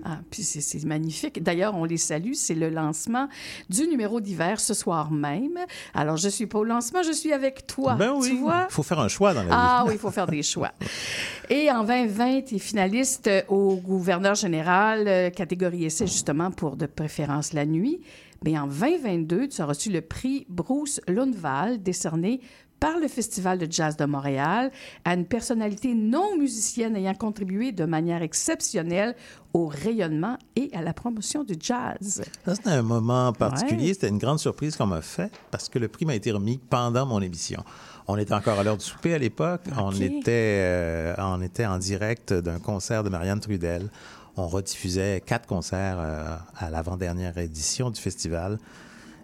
[0.06, 1.42] Ah, puis c'est- magnifique.
[1.42, 2.34] D'ailleurs, on les salue.
[2.36, 3.28] C'est le lancement
[3.68, 5.58] du numéro d'hiver ce soir même.
[5.96, 7.96] Alors, je suis pas au lancement, je suis avec toi.
[7.96, 8.68] ben oui, Tu vois?
[8.70, 9.52] il faut faire un choix dans la vie.
[9.54, 10.72] Ah oui, il faut faire des choix.
[11.50, 16.86] Et en 2020, tu es finaliste au gouverneur général, euh, catégorie essai justement pour de
[16.86, 18.02] préférence la nuit.
[18.44, 22.40] Mais en 2022, tu as reçu le prix Bruce Lundvall, décerné
[22.82, 24.72] par le Festival de jazz de Montréal
[25.06, 29.16] à une personnalité non musicienne ayant contribué de manière exceptionnelle
[29.54, 32.24] au rayonnement et à la promotion du jazz.
[32.44, 33.90] Ça, c'était un moment particulier.
[33.90, 33.94] Ouais.
[33.94, 37.06] C'était une grande surprise qu'on m'a fait parce que le prix m'a été remis pendant
[37.06, 37.64] mon émission.
[38.08, 39.62] On était encore à l'heure du souper à l'époque.
[39.78, 43.92] On, était, euh, on était en direct d'un concert de Marianne Trudel.
[44.38, 48.58] On rediffusait quatre concerts euh, à l'avant-dernière édition du festival.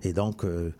[0.03, 0.75] Et donc, euh,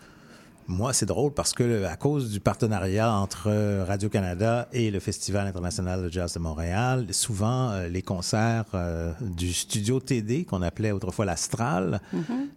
[0.67, 5.47] moi, c'est drôle parce que à cause du partenariat entre euh, Radio-Canada et le Festival
[5.47, 10.91] international de jazz de Montréal, souvent euh, les concerts euh, du studio TD, qu'on appelait
[10.91, 12.01] autrefois l'Astral,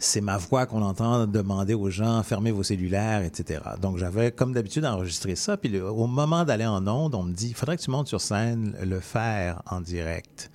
[0.01, 3.61] c'est ma voix qu'on entend demander aux gens fermez vos cellulaires, etc.
[3.81, 5.57] Donc j'avais comme d'habitude enregistré ça.
[5.57, 8.09] Puis le- au moment d'aller en onde, on me dit il faudrait que tu montes
[8.09, 10.51] sur scène le faire en direct.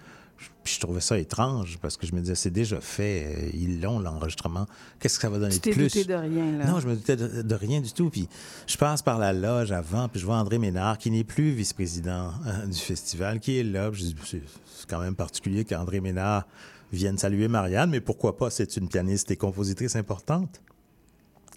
[0.65, 3.79] Puis je trouvais ça étrange parce que je me disais, c'est déjà fait, euh, ils
[3.79, 4.65] l'ont l'enregistrement.
[4.99, 5.83] Qu'est-ce que ça va donner Tu de plus?
[5.83, 6.65] douté de rien, là.
[6.65, 8.09] Non, je me doutais de, de rien du tout.
[8.09, 8.27] Puis
[8.65, 12.31] je passe par la loge avant, puis je vois André Ménard, qui n'est plus vice-président
[12.47, 13.91] euh, du festival, qui est là.
[13.91, 14.41] Puis je dis, c'est
[14.75, 16.47] c'est quand même particulier qu'André Ménard
[16.91, 18.49] vienne saluer Marianne, mais pourquoi pas?
[18.49, 20.61] C'est une pianiste et compositrice importante.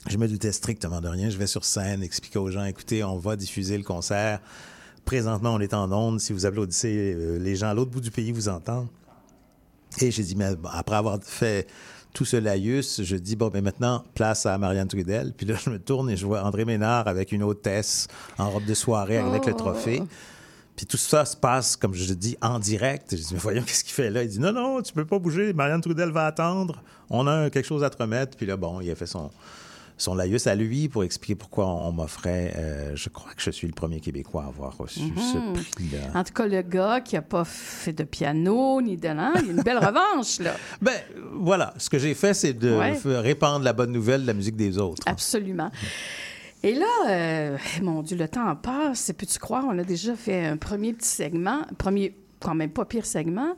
[0.08, 1.30] Je me doutais strictement de rien.
[1.30, 4.40] Je vais sur scène, expliquer aux gens, écoutez, on va diffuser le concert.
[5.06, 6.20] Présentement, on est en onde.
[6.20, 8.88] Si vous applaudissez, euh, les gens à l'autre bout du pays vous entendent.
[10.00, 11.66] Et j'ai dit, mais après avoir fait
[12.14, 15.32] tout ce laïus, je dis, bon, ben maintenant, place à Marianne Trudel.
[15.36, 18.08] Puis là, je me tourne et je vois André Ménard avec une hôtesse
[18.38, 20.02] en robe de soirée avec le trophée.
[20.76, 23.08] Puis tout ça se passe, comme je dis, en direct.
[23.10, 24.22] Je dis, mais voyons, qu'est-ce qu'il fait là?
[24.22, 25.52] Il dit, non, non, tu peux pas bouger.
[25.52, 26.82] Marianne Trudel va attendre.
[27.10, 28.36] On a quelque chose à te remettre.
[28.36, 29.30] Puis là, bon, il a fait son,
[29.98, 32.54] son laïus à lui pour expliquer pourquoi on, on m'offrait.
[32.56, 36.18] euh, je crois que je suis le premier Québécois à avoir reçu ce prix-là.
[36.18, 39.46] En tout cas, le gars qui a pas fait de piano ni de langue, il
[39.46, 40.54] y a une belle revanche, là.
[40.80, 40.94] Ben,
[41.34, 41.74] voilà.
[41.76, 42.96] Ce que j'ai fait, c'est de Ouais.
[43.20, 45.02] répandre la bonne nouvelle de la musique des autres.
[45.06, 45.70] Absolument.
[46.62, 49.12] Et là, euh, mon Dieu, le temps passe.
[49.16, 53.06] Peux-tu croire, on a déjà fait un premier petit segment, premier, quand même pas pire
[53.06, 53.54] segment.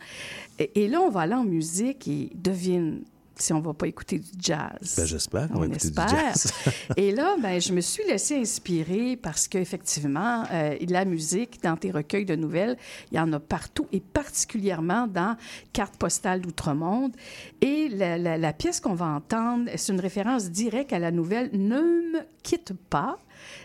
[0.59, 3.03] Et, et là, on va aller en musique et devine
[3.43, 4.95] si on va pas écouter du jazz.
[4.97, 6.09] Ben, j'espère qu'on va écouter du espère.
[6.09, 6.53] jazz.
[6.97, 11.91] et là, ben, je me suis laissée inspirer parce qu'effectivement, euh, la musique, dans tes
[11.91, 12.77] recueils de nouvelles,
[13.13, 15.37] il y en a partout et particulièrement dans
[15.73, 17.13] Carte postale d'Outre-Monde.
[17.61, 21.51] Et la, la- la pièce qu'on va entendre, c'est une référence directe à la nouvelle
[21.53, 23.19] Ne me quitte pas.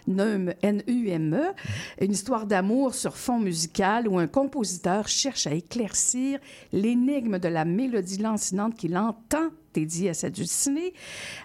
[0.08, 1.54] N-U-M-E, E.
[2.06, 6.40] une histoire d'amour sur fond musical où un compositeur cherche à éclaircir
[6.72, 10.94] l'énigme de la mélodie lancinante qu'il entend dédiée à sa dulcinée.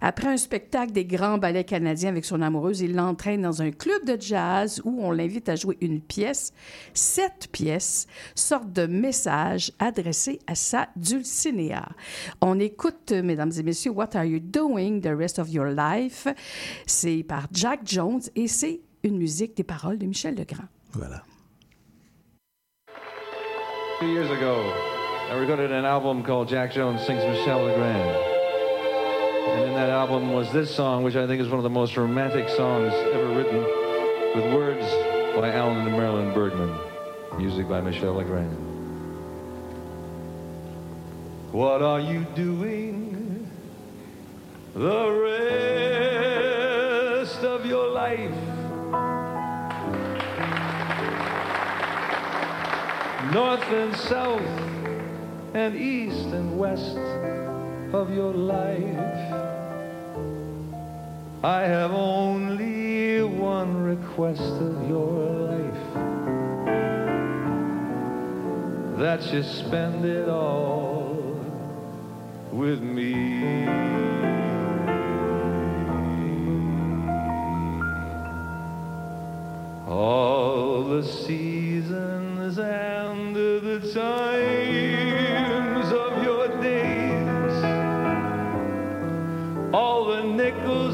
[0.01, 4.05] Après un spectacle des grands ballets canadiens avec son amoureuse, il l'entraîne dans un club
[4.05, 6.53] de jazz où on l'invite à jouer une pièce.
[6.95, 11.89] Cette pièce sorte de message adressé à sa dulcinéa.
[12.41, 16.27] On écoute, mesdames et messieurs, What Are You Doing the Rest of Your Life?
[16.87, 20.69] C'est par Jack Jones et c'est une musique des paroles de Michel Legrand.
[20.93, 21.25] Voilà.
[23.99, 24.57] Two years ago,
[25.31, 28.17] I recorded an album called Jack Jones Sings Michelle Legrand.
[29.49, 31.97] And in that album was this song, which I think is one of the most
[31.97, 33.63] romantic songs ever written,
[34.35, 34.85] with words
[35.37, 36.77] by Alan and Marilyn Bergman,
[37.39, 38.57] music by Michelle Legrand.
[41.53, 43.49] What are you doing
[44.75, 45.11] the
[47.23, 48.35] rest of your life?
[53.33, 54.60] North and south
[55.55, 56.97] and east and west.
[57.93, 59.35] of your life.
[61.43, 65.11] I have only one request of your
[65.51, 65.95] life
[68.99, 71.41] that you spend it all
[72.53, 73.67] with me.
[79.89, 85.10] All the seasons and the times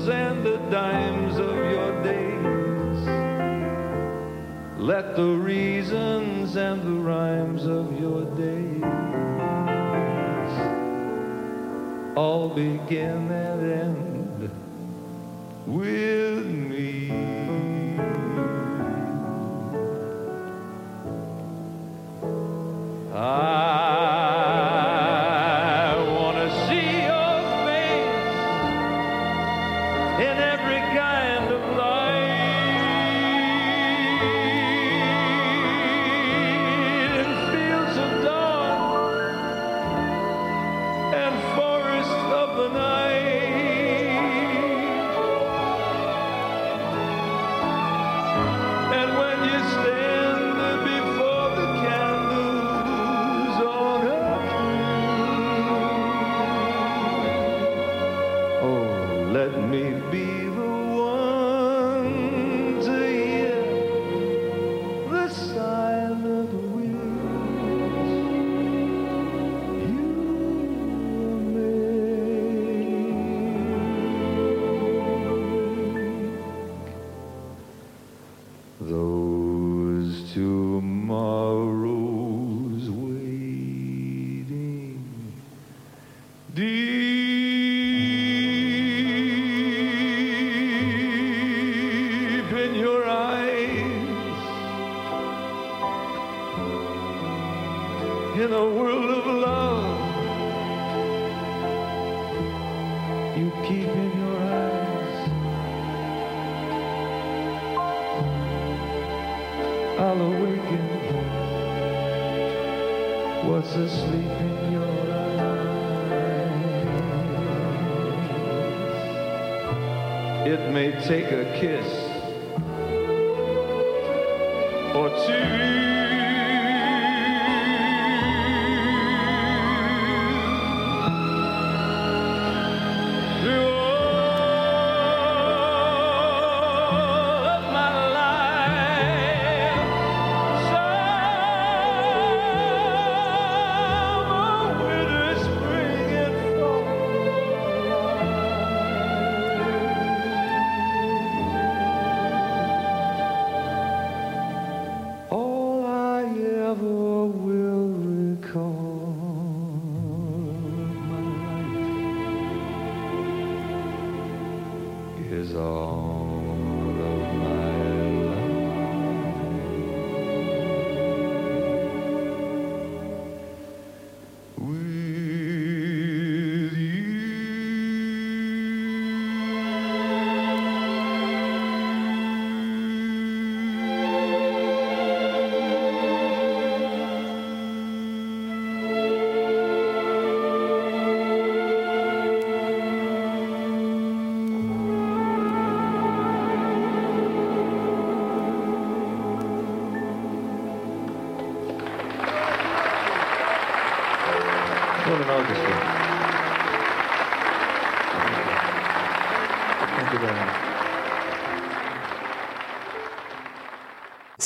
[0.09, 3.07] and the dimes of your days.
[4.79, 8.83] Let the reasons and the rhymes of your days
[12.17, 14.51] all begin and end
[15.67, 17.11] with me.
[23.13, 23.86] I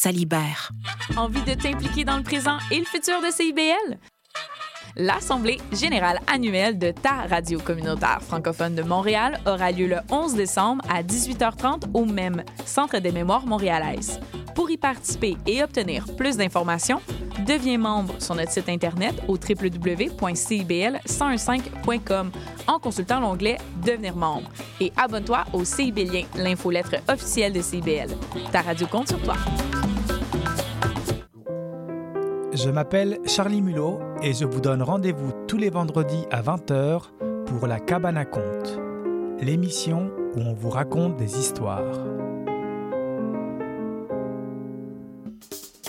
[0.00, 0.72] ça libère.
[1.18, 3.98] Envie de t'impliquer dans le présent et le futur de CIBL?
[4.96, 10.82] L'Assemblée générale annuelle de ta radio communautaire francophone de Montréal aura lieu le 11 décembre
[10.88, 14.18] à 18h30 au même Centre des mémoires montréalaises.
[14.54, 17.02] Pour y participer et obtenir plus d'informations,
[17.46, 22.30] deviens membre sur notre site Internet au www.cibl1015.com
[22.66, 24.50] en consultant l'onglet Devenir membre.
[24.80, 28.16] Et abonne-toi au CIBLien, l'infolettre officielle de CIBL.
[28.50, 29.36] Ta radio compte sur toi.
[32.62, 37.04] Je m'appelle Charlie Mulot et je vous donne rendez-vous tous les vendredis à 20h
[37.46, 38.78] pour La Cabane à Conte,
[39.40, 41.96] l'émission où on vous raconte des histoires.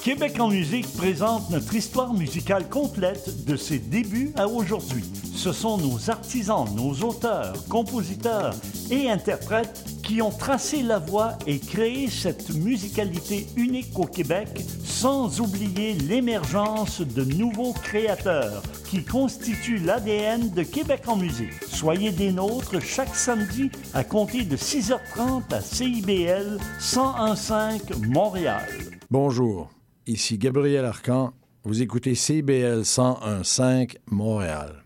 [0.02, 5.04] Québec en musique présente notre histoire musicale complète de ses débuts à aujourd'hui.
[5.36, 8.56] Ce sont nos artisans, nos auteurs, compositeurs
[8.90, 14.50] et interprètes qui ont tracé la voie et créé cette musicalité unique au Québec,
[14.84, 21.54] sans oublier l'émergence de nouveaux créateurs qui constituent l'ADN de Québec en musique.
[21.68, 28.68] Soyez des nôtres chaque samedi à compter de 6h30 à CIBL 1015 Montréal.
[29.10, 29.70] Bonjour,
[30.08, 31.32] ici Gabriel Arcan.
[31.64, 34.82] Vous écoutez CIBL 1015 Montréal.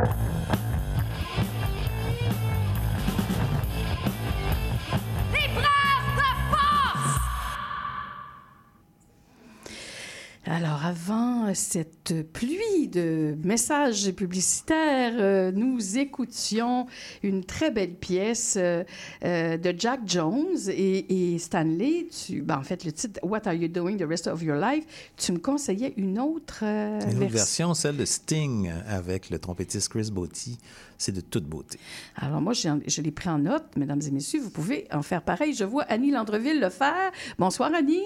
[10.88, 16.86] Avant cette pluie de messages publicitaires, euh, nous écoutions
[17.24, 18.84] une très belle pièce euh,
[19.24, 22.06] euh, de Jack Jones et, et Stanley.
[22.12, 24.86] Tu, ben, en fait, le titre What Are You Doing the Rest of Your Life?
[25.18, 29.90] Tu me conseillais une autre, Une autre vers- version, celle de Sting avec le trompettiste
[29.90, 30.60] Chris Botti.
[31.00, 31.80] C'est de toute beauté.
[32.16, 34.40] Alors, moi, je l'ai pris en note, mesdames et messieurs.
[34.40, 35.56] Vous pouvez en faire pareil.
[35.56, 37.12] Je vois Annie Landreville le faire.
[37.40, 38.04] Bonsoir, Annie.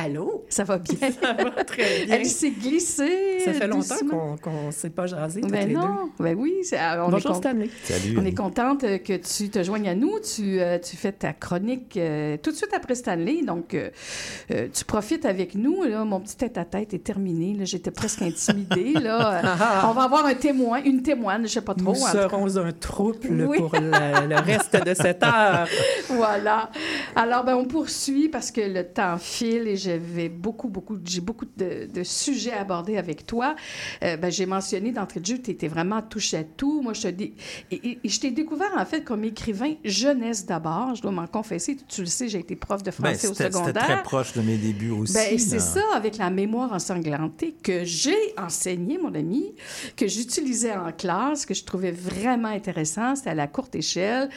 [0.00, 0.44] Allô?
[0.48, 0.94] Ça va bien?
[1.22, 2.16] Ça va très bien.
[2.16, 3.40] Elle s'est glissée.
[3.44, 3.96] Ça fait longtemps
[4.40, 6.54] qu'on ne s'est pas jasé Ben les non, ben oui.
[6.62, 7.70] c'est- ah, on Bonjour, est Stanley.
[7.82, 8.16] Salut.
[8.20, 10.20] On est contente euh, que tu te joignes à nous.
[10.20, 13.42] Tu, euh, tu fais ta chronique euh, tout de suite après Stanley.
[13.42, 13.90] Donc, euh,
[14.52, 15.82] euh, tu profites avec nous.
[15.82, 17.56] Là, mon petit tête-à-tête est terminé.
[17.66, 18.92] J'étais presque intimidée.
[18.92, 19.42] Là.
[19.48, 21.90] Euh, on va avoir un témoin, une témoine, je ne sais pas trop.
[21.90, 23.58] Nous serons un trouble Oui.
[23.58, 23.90] pour le,
[24.28, 25.66] le reste de cette heure.
[26.08, 26.70] voilà.
[27.16, 31.46] Alors, ben, on poursuit parce que le temps file et j'avais beaucoup, beaucoup, j'ai beaucoup
[31.56, 33.56] de, de sujets à aborder avec toi.
[34.02, 36.82] Euh, ben, j'ai mentionné d'entrée de jeu, tu étais vraiment touche à tout.
[36.82, 37.34] Moi, je te dis,
[37.70, 40.94] et, et- et je t'ai découvert en fait comme écrivain jeunesse d'abord.
[40.94, 41.76] Je dois m'en confesser.
[41.88, 43.84] Tu le sais, j'ai été prof de Ben, français au c'était c'était secondaire.
[43.84, 45.14] très proche de mes débuts aussi.
[45.14, 49.54] Ben, c'est ça, avec la mémoire ensanglantée que j'ai enseigné, mon ami,
[49.96, 53.16] que j'utilisais en classe, que je trouvais vraiment intéressant.
[53.16, 54.28] C'était à la courte échelle.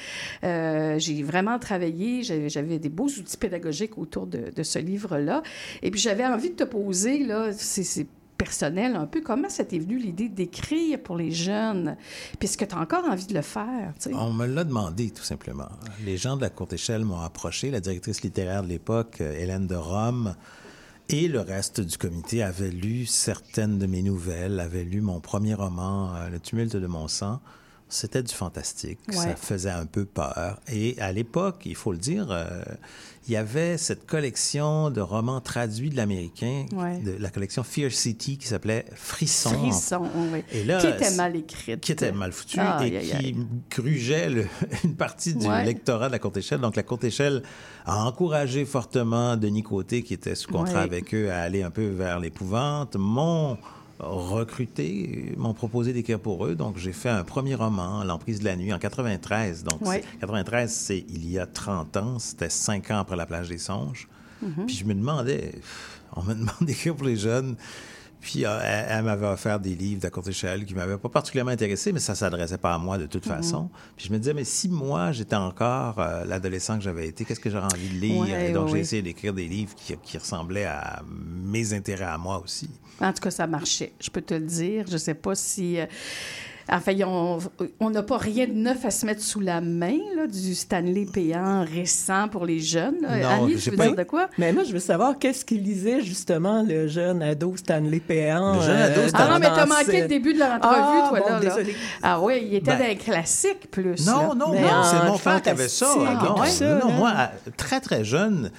[0.44, 2.24] Euh, j'ai vraiment travaillé.
[2.24, 5.41] J'avais j'avais des beaux outils pédagogiques autour de, de ce livre-là.
[5.82, 9.78] Et puis, j'avais envie de te poser, là, c'est personnel un peu, comment ça t'est
[9.78, 11.96] venu l'idée d'écrire pour les jeunes?
[12.40, 13.94] Puisque tu as encore envie de le faire.
[14.14, 15.70] On me l'a demandé, tout simplement.
[16.06, 17.70] Les gens de la courte échelle m'ont approché.
[17.70, 20.36] La directrice littéraire de l'époque, euh, Hélène de Rome,
[21.10, 25.54] et le reste du comité avaient lu certaines de mes nouvelles, avaient lu mon premier
[25.54, 27.42] roman, euh, Le tumulte de mon sang.
[27.90, 29.00] C'était du fantastique.
[29.10, 29.16] Ouais.
[29.16, 30.60] Ça faisait un peu peur.
[30.72, 32.64] Et à l'époque, il faut le dire, euh,
[33.32, 36.98] il y avait cette collection de romans traduits de l'américain, Ouais.
[37.00, 39.52] de la collection Fear City, qui s'appelait Frisson.
[39.52, 40.02] Frisson,
[40.34, 40.44] oui.
[40.52, 41.80] Et là, qui était mal écrite.
[41.80, 43.38] qui était mal foutu Aïe, et aïe, qui
[43.74, 44.48] grugeait le-
[44.84, 45.64] une partie du Ouais.
[45.64, 46.60] lectorat de la Courte Échelle.
[46.60, 47.42] Donc, la Courte Échelle
[47.86, 50.84] a encouragé fortement Denis Côté, qui était sous contrat Ouais.
[50.84, 52.98] avec eux, à aller un peu vers l'épouvante.
[52.98, 53.58] M'ont
[54.02, 56.56] recruté, m'ont proposé d'écrire pour eux.
[56.56, 59.64] Donc, j'ai fait un premier roman, L'emprise de la nuit, en 93.
[59.64, 60.02] Donc, Ouais.
[60.12, 62.20] c'est- 93, c'est il y a 30 ans.
[62.20, 64.08] C'était cinq ans après La plage des songes.
[64.42, 64.66] Mhm.
[64.66, 65.54] Puis je me demandais,
[66.16, 67.56] on me demande d'écrire pour les jeunes.
[68.22, 71.10] Puis euh, elle, elle m'avait offert des livres de la courte échelle qui m'avaient pas
[71.10, 73.36] particulièrement intéressé, mais ça s'adressait pas à moi de toute Mhm.
[73.36, 73.70] façon.
[73.98, 77.40] Puis je me disais, mais si moi j'étais encore euh, l'adolescent que j'avais été, qu'est-ce
[77.40, 78.22] que j'aurais envie de lire?
[78.38, 82.06] Ouais, Et donc ouais, j'ai essayé d'écrire des livres qui, qui ressemblaient à mes intérêts
[82.06, 82.70] à moi aussi.
[83.00, 83.94] En tout cas, ça marchait.
[84.00, 84.86] Je peux te le dire.
[84.90, 85.80] Je sais pas si.
[85.80, 85.88] euh,
[86.74, 86.94] Enfin,
[87.82, 91.06] on n'a pas rien de neuf à se mettre sous la main, là, du Stanley
[91.06, 92.96] payant récent pour les jeunes.
[93.02, 93.18] là.
[93.18, 94.30] Non, Annie, tu veux pas- dire de quoi?
[94.38, 98.56] Mais moi, je veux savoir qu'est-ce qu'il lisait justement le jeune ado Stanley Péan.
[98.56, 101.46] Le jeune ado Ah non, mais t'as manqué le début de l'entrevue, Ah, toi, bon,
[101.46, 101.56] là.
[102.02, 104.06] Ah oui, il était Ben- dans les classiques plus.
[104.08, 104.34] Non, là.
[104.38, 105.94] non, Mais non, c'est mon père qui avait ça.
[105.98, 106.94] non, tout ça, non, là.
[106.96, 107.14] moi,
[107.58, 108.50] très, très jeune,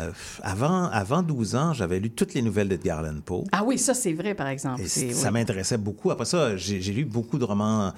[0.00, 0.10] euh,
[0.42, 3.44] avant, avant 12 ans, j'avais lu toutes les nouvelles d'Edgar Allan Poe.
[3.52, 4.82] Ah oui, ça, c'est vrai, par exemple.
[4.82, 5.32] Et ça oui.
[5.32, 6.10] m'intéressait beaucoup.
[6.10, 7.92] Après ça, j'ai lu beaucoup de romans,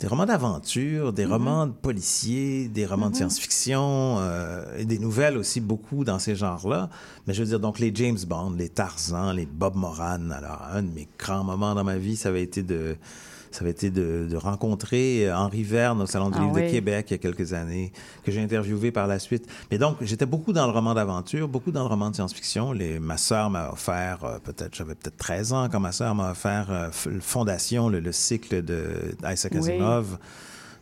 [0.00, 5.38] des romans d'aventure, des romans de policiers, des romans de science-fiction, euh, et des nouvelles
[5.38, 6.90] aussi, beaucoup dans ces genres-là.
[7.26, 10.30] Mais je veux dire, donc les James Bond, les Tarzan, les Bob Moran.
[10.30, 12.96] Alors, un de mes grands moments dans ma vie, ça avait été de
[13.52, 16.66] ça avait été de, de rencontrer Henri Verne au Salon du Ah Livre oui.
[16.66, 17.92] de Québec il y a quelques années,
[18.24, 19.46] que j'ai interviewé par la suite.
[19.70, 22.74] Mais donc, j'étais beaucoup dans le roman d'aventure, beaucoup dans le roman de science-fiction.
[23.00, 26.66] Ma sœur m'a offert, euh, peut-être, j'avais peut-être 13 ans quand ma sœur m'a offert
[26.70, 26.90] euh,
[27.20, 28.88] Fondation, le, le cycle de
[29.24, 29.70] Isaac Oui.
[29.70, 30.18] Asimov.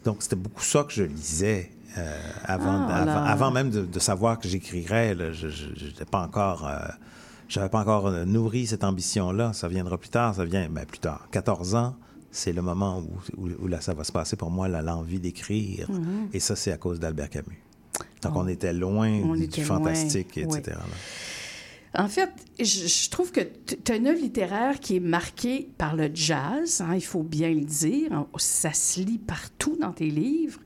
[0.05, 1.71] Donc, c'était beaucoup ça que je lisais.
[1.97, 3.25] euh, avant, Ah, avant, là.
[3.25, 5.47] avant même de, de savoir que j'écrirais, je
[5.85, 6.79] n'étais pas encore, euh,
[7.49, 9.53] j'avais pas encore euh, nourri cette ambition-là.
[9.55, 11.27] Ça viendra plus tard, ça vient, ben, plus tard.
[11.33, 11.97] 14 ans,
[12.31, 13.03] c'est le moment
[13.37, 15.91] où, où, où là, ça va se passer pour moi, l'envie d'écrire.
[15.91, 16.29] Mhm.
[16.33, 17.63] Et ça, c'est à cause d'Albert Camus.
[18.23, 18.41] Donc, Oh.
[18.41, 20.43] on était loin On du, était loin, fantastique, oui.
[20.59, 20.77] etc.
[21.97, 22.29] En fait,
[22.61, 26.83] je, je trouve que tu as une œuvre littéraire qui est marquée par le jazz,
[26.83, 28.27] hein, il faut bien le dire.
[28.37, 30.61] Ça se lit partout dans tes livres.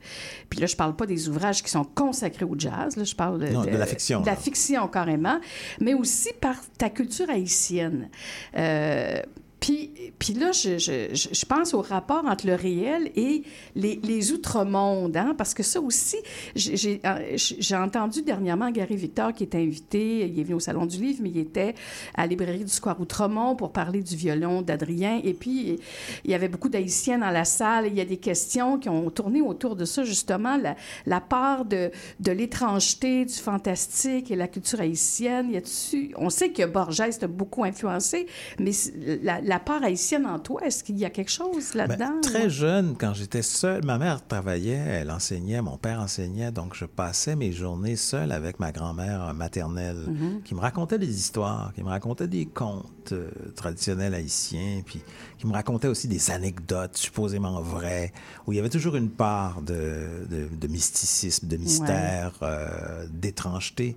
[0.49, 3.39] Puis là, je parle pas des ouvrages qui sont consacrés au jazz, là, je parle
[3.39, 4.37] de, Non, de la fiction, De la là.
[4.37, 5.39] fiction, carrément,
[5.79, 8.09] mais aussi par ta culture haïtienne.
[8.57, 9.21] Euh,
[9.63, 13.43] puis, puis là, je, je- je- pense au rapport entre le réel et
[13.75, 16.17] les, les outre-mondes, hein, parce que ça aussi,
[16.53, 20.85] j'ai- j'ai euh, entendu dernièrement Gary Victor qui est invité, il est venu au Salon
[20.85, 21.75] du Livre, mais il était
[22.13, 25.21] à la librairie du Square Outremont pour parler du violon d'Adrien.
[25.23, 25.79] Et puis,
[26.25, 27.87] il y avait beaucoup d'Haïtiens dans la salle.
[27.87, 31.63] Il y a des questions qui ont tourné autour de ça, justement, la, la part
[31.63, 31.89] de,
[32.19, 35.51] de l'étrangeté, du fantastique et la culture haïtienne.
[35.53, 36.13] Y a-tu...
[36.17, 38.27] On sait que Borges t'a beaucoup influencé,
[38.59, 38.93] mais c'est-
[39.23, 42.21] la, la part haïtienne en toi, est-ce qu'il y a quelque chose Ben, là-dedans?
[42.23, 46.85] très jeune, quand j'étais seul, ma mère travaillait, elle enseignait, mon père enseignait, donc je
[46.85, 50.41] passais mes journées seul avec ma grand-mère maternelle Mhm.
[50.43, 55.03] qui me racontait des histoires, qui me racontait des contes euh, traditionnels haïtiens, puis
[55.37, 58.11] qui me racontait aussi des anecdotes supposément vraies,
[58.47, 63.95] où il y avait toujours une part de, de- de mysticisme, de mystère, euh, d'étrangeté.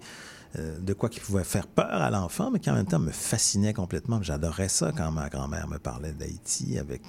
[0.59, 3.11] Euh, de quoi qui pouvait faire peur à l'enfant, mais qui en même temps me
[3.11, 4.23] fascinait complètement.
[4.23, 7.03] J'adorais ça quand ma grand-mère me parlait d'Haïti avec,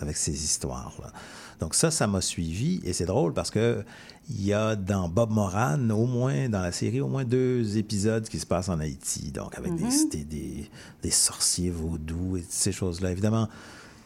[0.00, 1.12] avec ces histoires-là.
[1.60, 3.84] Donc ça, ça m'a suivi et c'est drôle parce que
[4.30, 8.26] il y a dans Bob Moran, au moins dans la série, au moins deux épisodes
[8.28, 10.08] qui se passent en Haïti, donc avec des- Mhm.
[10.10, 10.70] des, des,
[11.02, 13.10] des sorciers vaudous et ces choses-là.
[13.10, 13.48] Évidemment,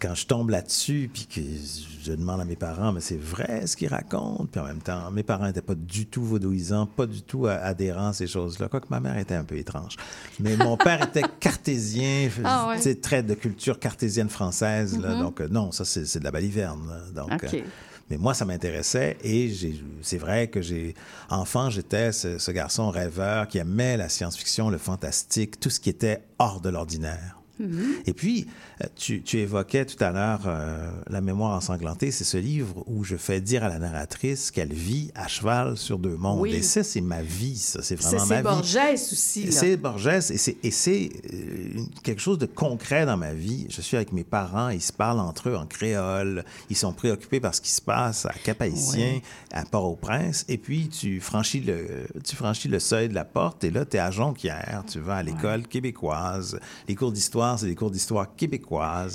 [0.06, 1.40] quand je tombe là-dessus, puis que
[2.04, 5.10] je demande à mes parents, mais c'est vrai ce qu'ils racontent, puis en même temps,
[5.10, 8.68] mes parents n'étaient pas du tout vaudouisants, pas du tout euh, adhérents à ces choses-là,
[8.68, 9.96] quoique ma mère était un peu étrange.
[10.40, 12.78] Mais mon père était cartésien, Ah ouais.
[12.80, 15.20] c'est très de culture cartésienne française, là, Mhm.
[15.22, 16.86] donc euh, non, ça c'est de la baliverne.
[17.14, 17.22] là.
[17.22, 17.60] Donc, euh,
[18.10, 19.50] mais moi, ça m'intéressait et
[20.02, 20.94] c'est vrai que j'ai
[21.30, 25.88] enfant, j'étais ce, ce garçon rêveur qui aimait la science-fiction, le fantastique, tout ce qui
[25.88, 27.38] était hors de l'ordinaire.
[27.60, 27.84] Mhm.
[28.04, 28.46] Et puis,
[28.96, 33.16] tu, tu évoquais tout à l'heure euh, La mémoire ensanglantée, c'est ce livre où je
[33.16, 36.40] fais dire à la narratrice qu'elle vit à cheval sur deux mondes.
[36.40, 36.54] Oui.
[36.54, 38.42] Et ça, c'est ma vie, ça, c'est C'est vraiment c'est ma vie.
[38.42, 39.52] Borges aussi.
[39.52, 43.66] C'est Borges et c'est, c'est euh, quelque chose de concret dans ma vie.
[43.70, 47.40] Je suis avec mes parents, ils se parlent entre eux en créole, ils sont préoccupés
[47.40, 49.20] par ce qui se passe à Cap-Haïtien,
[49.52, 53.70] à Port-au-Prince, et puis tu franchis le, tu franchis le seuil de la porte et
[53.70, 56.58] là, tu es à Jonquière, tu vas à l'école québécoise.
[56.88, 58.63] Les cours d'histoire, c'est des cours d'histoire québécoise.
[58.72, 59.06] Ah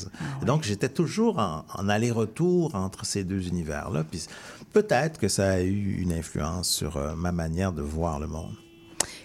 [0.46, 4.04] Donc, j'étais toujours en, en aller-retour entre ces deux univers-là.
[4.04, 4.26] Puis
[4.74, 8.56] peut-être que ça a eu une influence sur euh, ma manière de voir le monde.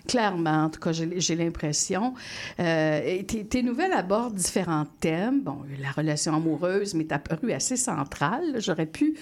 [0.07, 2.15] Clairement, en tout cas, j'ai l'impression.
[2.61, 5.43] Euh, tes, tes nouvelles abordent différents thèmes.
[5.43, 8.57] Bon, la relation amoureuse m'est apparue assez centrale.
[8.59, 9.15] J'aurais pu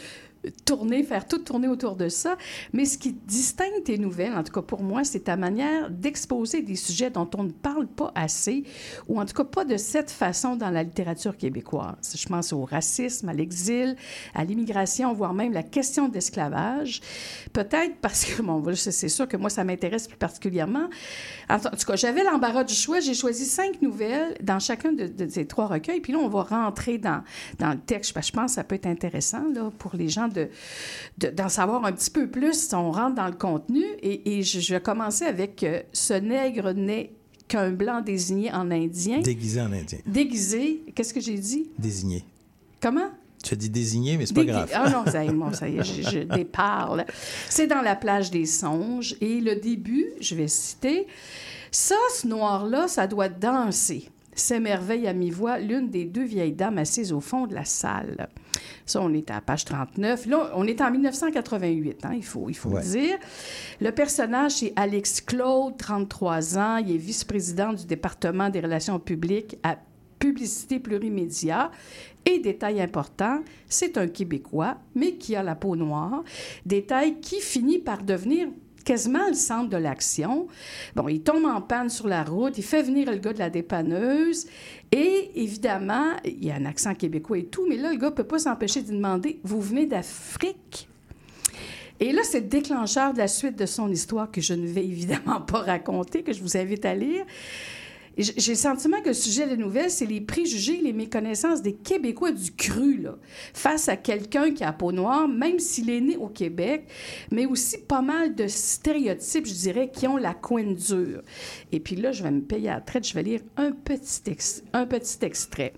[0.65, 2.37] tourner, faire tout tourner autour de ça.
[2.73, 6.63] Mais ce qui distingue tes nouvelles, en tout cas pour moi, c'est ta manière d'exposer
[6.63, 8.65] des sujets dont on ne parle pas assez,
[9.09, 12.15] ou en tout cas pas de cette façon dans la littérature québécoise.
[12.15, 13.97] Je pense au racisme, à l'exil,
[14.35, 17.01] à l'immigration, voire même la question de l'esclavage.
[17.53, 20.89] Peut-être parce que, bon, c'est c'est sûr que moi, ça m'intéresse plus particulièrement.
[21.49, 23.01] En tout cas, j'avais l'embarras du choix.
[23.01, 26.01] J'ai choisi cinq nouvelles dans chacun de, de ces trois recueils.
[26.01, 27.23] Puis là, on va rentrer dans,
[27.59, 28.13] dans le texte.
[28.13, 30.49] parce que Je pense que ça peut être intéressant là, pour les gens de,
[31.19, 32.73] de- d'en savoir un petit peu plus.
[32.73, 33.85] On rentre dans le contenu.
[34.03, 37.13] Et, et je, je vais commencer avec euh, Ce nègre n'est
[37.49, 39.21] qu'un blanc désigné en indien.
[39.21, 39.99] Déguisé en indien.
[40.07, 40.83] Déguisé.
[40.95, 41.69] Qu'est-ce que j'ai dit?
[41.79, 42.25] Désigné.
[42.81, 43.11] Comment?
[43.45, 44.71] Tu as dit désigné, mais c'est pas Dégui- grave.
[44.73, 47.05] Ah non, ça y est, bon, ça y est, je, je déparle.
[47.49, 49.17] C'est dans la plage des songes.
[49.21, 51.09] Et le début, je vais citer
[51.73, 54.09] Ça, ce noir-là, ça doit danser.
[54.35, 58.29] S'émerveille à mi-voix l'une des deux vieilles dames assises au fond de la salle.
[58.87, 60.27] Ça, on est à la page 39.
[60.27, 62.83] Là, on est en 1988, hein, il faut, il faut Ouais.
[62.83, 63.19] le dire.
[63.81, 66.77] Le personnage, c'est Alex Claude, 33 ans.
[66.79, 69.77] Il est vice-président du département des relations publiques à
[70.19, 71.71] Publicité Plurimédia.
[72.25, 76.23] Et détail important, c'est un Québécois, mais qui a la peau noire.
[76.65, 78.47] Détail qui finit par devenir
[78.85, 80.47] quasiment le centre de l'action.
[80.95, 83.51] Bon, il tombe en panne sur la route, il fait venir le gars de la
[83.51, 84.47] dépanneuse
[84.91, 88.15] et évidemment, il y a un accent québécois et tout, mais là, le gars ne
[88.15, 90.89] peut pas s'empêcher de demander Vous venez d'Afrique
[92.03, 94.85] et là, c'est le déclencheur de la suite de son histoire que je ne vais
[94.85, 97.25] évidemment pas raconter, que je vous invite à lire.
[98.19, 101.73] J'ai le sentiment que le sujet de la nouvelle, c'est les préjugés, les méconnaissances des
[101.73, 103.17] Québécois du cru, là,
[103.55, 106.87] face à quelqu'un qui a peau noire, même s'il est né au Québec,
[107.31, 111.23] mais aussi pas mal de stéréotypes, je dirais, qui ont la coine dure.
[111.73, 114.21] Et puis là, je vais me payer à la traite, je vais lire un petit,
[114.27, 115.73] ex- un petit extrait.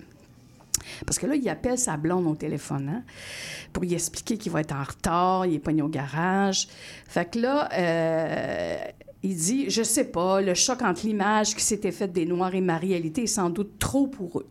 [1.07, 3.05] Parce que là, il appelle sa blonde au téléphone hein,
[3.73, 6.69] pour lui expliquer qu'il va être en retard, il est pogné au garage.
[7.07, 8.77] Fait que là, euh,
[9.25, 12.61] il dit Je sais pas, le choc entre l'image qui s'était faite des Noirs et
[12.61, 14.47] ma réalité est sans doute trop pour eux.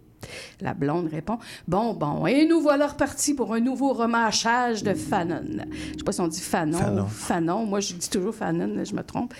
[0.62, 5.44] La blonde répond Bon, bon, et nous voilà repartis pour un nouveau remâchage de Fanon.
[5.92, 7.08] Je sais pas si on dit Fanon Fanon.
[7.08, 7.66] Fanon.
[7.66, 9.34] Moi, je dis toujours Fanon, je me trompe.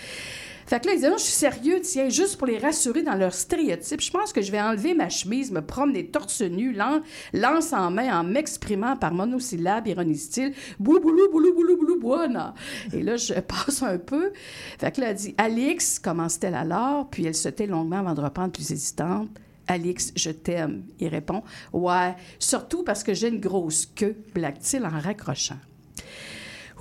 [0.66, 3.14] Fait que là, il dit, non, je suis sérieux, tiens, juste pour les rassurer dans
[3.14, 7.00] leur stéréotype, je pense que je vais enlever ma chemise, me promener torse nu, lan-
[7.32, 12.54] lance en main, en m'exprimant par monosyllabe, ironise-t-il, boulou, boulou, boulou, boulou, boulou, buona.
[12.92, 14.32] Et là, je passe un peu.
[14.78, 18.20] Fait que là, elle dit, Alix, commence-t-elle alors, puis elle se tait longuement avant de
[18.20, 19.28] reprendre plus hésitante.
[19.66, 20.84] Alix, je t'aime.
[21.00, 21.42] Il répond,
[21.72, 25.56] ouais, surtout parce que j'ai une grosse queue, blague-t-il en raccrochant.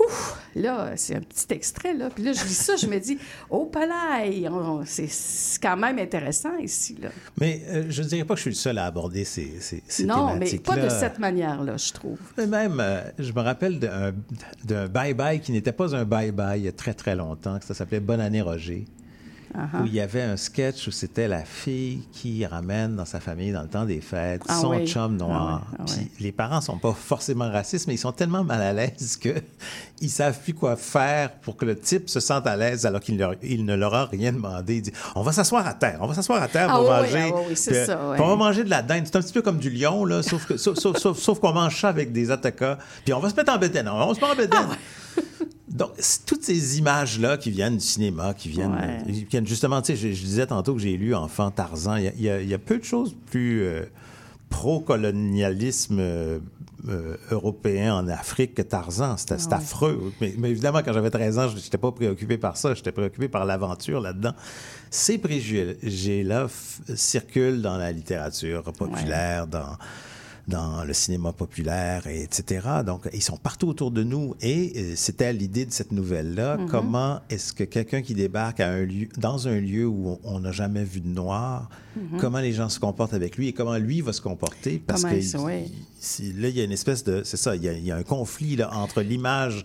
[0.08, 2.10] Ouf, là, c'est un petit extrait, là.
[2.10, 3.18] Puis là, je lis ça, je me dis,
[3.50, 5.10] oh, palais, on- c'est
[5.62, 7.10] quand même intéressant ici, là.
[7.40, 9.84] Mais euh, je ne dirais pas que je suis le seul à aborder ces, ces,
[9.88, 12.18] ces non, mais pas de cette manière-là, je trouve.
[12.38, 16.68] Mais même, euh, je me rappelle d'un bye-bye qui n'était pas un bye-bye il y
[16.68, 18.86] a très, très longtemps, que ça s'appelait Bonne année, Roger.
[19.56, 19.84] Uh-huh.
[19.84, 23.52] Où il y avait un sketch où c'était la fille qui ramène dans sa famille
[23.52, 24.88] dans le temps des fêtes Ah son oui.
[24.88, 25.62] chum noir.
[25.78, 28.62] Ah oui, ah Puis les parents sont pas forcément racistes, mais ils sont tellement mal
[28.62, 29.30] à l'aise que
[30.02, 33.16] ils savent plus quoi faire pour que le type se sente à l'aise alors qu'il
[33.18, 34.78] ne leur a rien demandé.
[34.78, 37.32] Il dit On va s'asseoir à terre, on va s'asseoir à terre pour manger.
[37.48, 39.04] Puis, ça, puis on va manger de la dinde.
[39.06, 41.54] C'est un petit peu comme du lion, là, sauf que- sauf, sauf- sauf- sauf qu'on
[41.54, 42.78] mange ça avec des attaquas.
[43.06, 43.88] Puis on va se mettre en bédaine.
[43.88, 44.68] On se met en bédaine.
[45.74, 45.90] Donc,
[46.28, 49.00] toutes ces images-là qui viennent du cinéma, qui viennent, Ouais.
[49.08, 51.96] euh, qui viennent justement, tu sais, je, je disais tantôt que j'ai lu Enfant Tarzan.
[51.96, 53.82] Il y a, y y peu de choses plus euh,
[54.50, 56.40] pro-colonialisme euh,
[56.90, 59.18] euh, européen en Afrique que Tarzan.
[59.18, 59.54] C'était c'est ouais.
[59.56, 60.12] affreux.
[60.22, 62.74] Mais, mais évidemment, quand j'avais 13 ans, je n'étais pas préoccupé par ça.
[62.76, 64.34] J'étais préoccupé par l'aventure là-dedans.
[64.92, 66.48] Ces préjugés-là
[66.96, 69.78] circulent dans la littérature populaire, dans
[70.48, 72.68] dans le cinéma populaire, et etc.
[72.86, 74.36] Donc, ils sont partout autour de nous.
[74.42, 76.58] Et euh, c'était l'idée de cette nouvelle-là.
[76.58, 76.70] Mhm.
[76.70, 80.52] Comment est-ce que quelqu'un qui débarque à un lieu, dans un lieu où on n'a
[80.52, 82.20] jamais vu de noir, Mhm.
[82.20, 84.80] comment les gens se comportent avec lui et comment lui va se comporter?
[84.86, 87.22] Parce Comment que il là, il y a une espèce de...
[87.24, 89.64] C'est ça, il y, a, il y a un conflit là, entre l'image...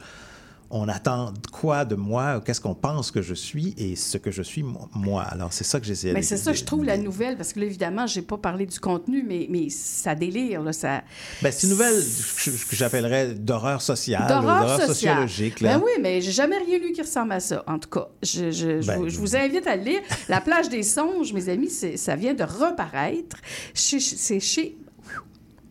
[0.70, 2.42] On attend quoi de moi?
[2.44, 5.22] Qu'est-ce qu'on pense que je suis et ce que je suis mo- moi?
[5.22, 7.60] Alors, c'est ça que j'essayais Mais de- c'est ça, je trouve, la nouvelle, parce que
[7.60, 11.02] là, évidemment, j'ai pas parlé du contenu, mais, mais ça délire, là, ça...
[11.40, 15.60] Ben, c'est une nouvelle que j'appellerais d'horreur sociale D'horreur sociologique.
[15.60, 15.78] Là.
[15.78, 17.64] Ben oui, mais j'ai jamais rien lu qui ressemble à ça.
[17.66, 20.00] En tout cas, je, je- je Ben, vous, je vous invite à le lire.
[20.28, 23.38] La plage des songes, mes amis, ça vient de reparaître.
[23.72, 24.00] C'est
[24.40, 24.76] chez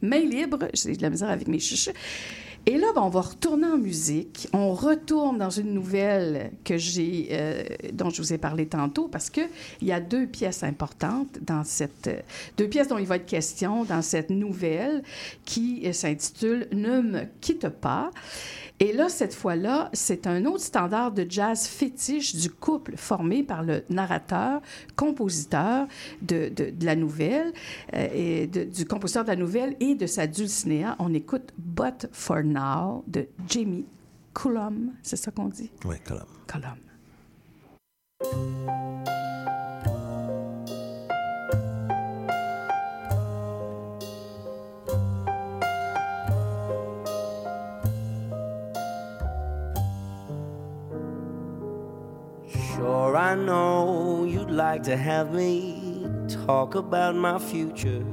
[0.02, 0.70] Main Libre.
[0.74, 1.89] J'ai de la misère avec mes chuches.
[2.70, 4.49] Et là, ben, on va retourner en musique.
[4.51, 7.63] On retourne dans une nouvelle que j'ai, euh,
[7.93, 9.39] dont je vous ai parlé tantôt, parce que
[9.80, 12.09] il y a deux pièces importantes dans cette,
[12.57, 15.01] deux pièces dont il va être question dans cette nouvelle
[15.45, 18.11] qui euh, s'intitule Ne me quitte pas.
[18.80, 23.64] Et là, cette fois-là, c'est un autre standard de jazz fétiche du couple formé par
[23.64, 24.62] le narrateur,
[24.96, 25.88] compositeur
[26.22, 27.54] de, de- de la nouvelle,
[27.96, 30.96] euh, et de- du compositeur de la nouvelle et de sa dulcinea.
[31.00, 33.86] On écoute But for Now de Jamie
[34.36, 34.92] Cullum.
[35.02, 35.72] C'est ça qu'on dit?
[35.84, 36.26] Oui, Colum.
[36.46, 36.78] Cullum.
[52.78, 56.06] Sure, I know you'd like to have me
[56.46, 58.06] talk about my future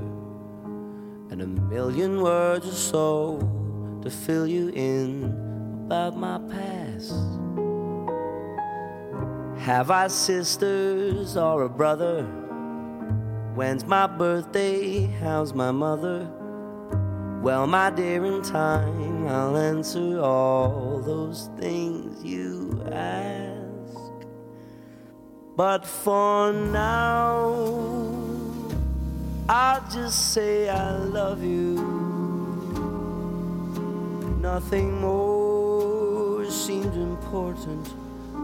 [1.30, 5.24] and a million words or so to fill you in
[5.84, 7.12] about my past.
[9.66, 12.22] Have I sisters or a brother?
[13.54, 15.04] When's my birthday?
[15.20, 16.26] How's my mother?
[17.42, 23.53] Well, my dear, in time I'll answer all those things you ask.
[25.56, 27.54] But for now,
[29.48, 31.74] I'll just say I love you.
[34.40, 37.88] Nothing more seems important,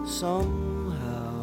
[0.06, 1.42] somehow.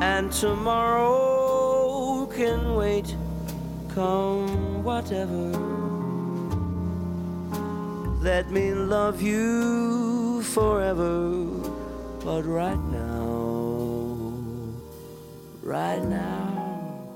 [0.00, 3.16] And tomorrow can wait,
[3.94, 5.50] come whatever.
[8.20, 11.46] Let me love you forever,
[12.28, 13.24] but right now,
[15.62, 17.14] right now.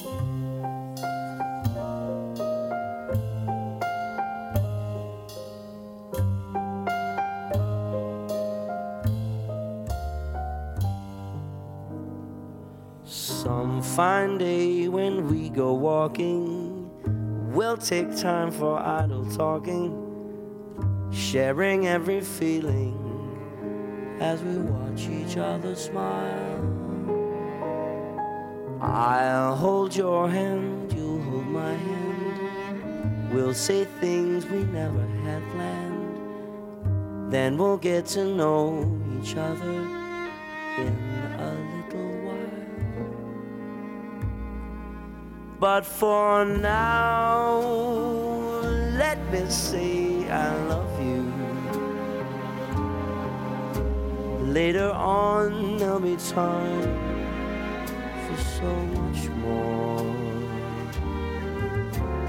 [13.04, 16.88] Some fine day when we go walking,
[17.52, 19.92] we'll take time for idle talking,
[21.12, 23.01] sharing every feeling
[24.22, 26.62] as we watch each other smile.
[28.80, 33.32] I'll hold your hand, you'll hold my hand.
[33.32, 37.32] We'll say things we never had planned.
[37.32, 38.62] Then we'll get to know
[39.18, 39.78] each other
[40.84, 40.94] in
[41.48, 42.68] a little while.
[45.58, 47.60] But for now,
[49.02, 50.91] let me say I love
[54.52, 56.92] Later on, there'll be time
[58.26, 60.14] for so much more.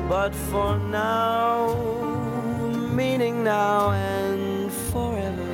[0.08, 1.76] But for now,
[2.94, 5.54] meaning now and forever,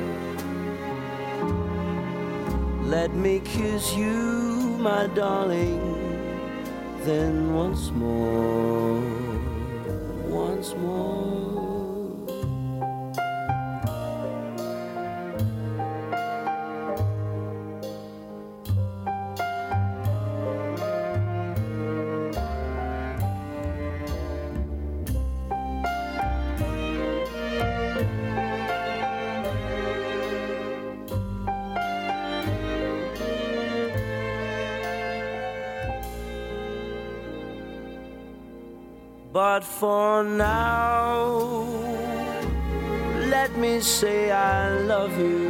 [2.84, 5.80] let me kiss you, my darling,
[7.02, 9.02] then once more,
[10.28, 11.39] once more.
[39.80, 41.64] For now,
[43.34, 45.48] let me say I love you.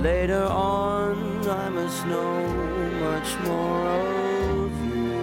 [0.00, 2.48] Later on, I must know
[3.06, 5.20] much more of you.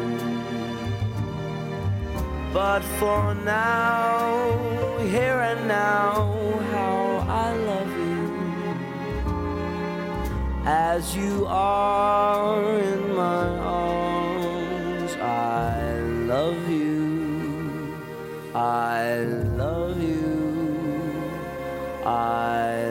[2.53, 4.19] But for now,
[5.15, 6.13] here and now,
[6.71, 8.23] how I love you.
[10.65, 12.92] As you are
[18.63, 19.15] I
[19.57, 21.33] love you.
[22.05, 22.82] I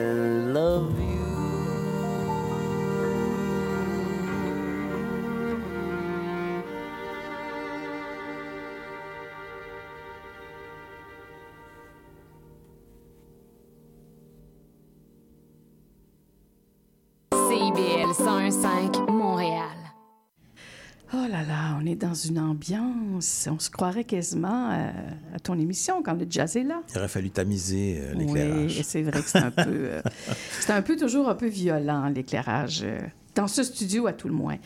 [21.93, 23.47] est dans une ambiance.
[23.51, 24.89] On se croirait quasiment à,
[25.35, 26.81] à ton émission quand le jazz est là.
[26.91, 28.79] Il aurait fallu tamiser euh, Oui, l'éclairage.
[28.79, 30.01] et c'est vrai que c'est un peu, euh,
[30.59, 32.81] c'est un peu toujours un peu violent l'éclairage.
[32.83, 32.99] euh,
[33.35, 34.57] dans ce studio, à tout le moins.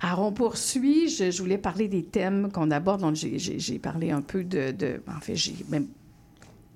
[0.00, 1.08] Alors, on poursuit.
[1.08, 3.00] Je, je voulais parler des thèmes qu'on aborde.
[3.00, 4.70] Donc, j'ai parlé un peu de...
[4.70, 5.88] de- en fait, j'ai même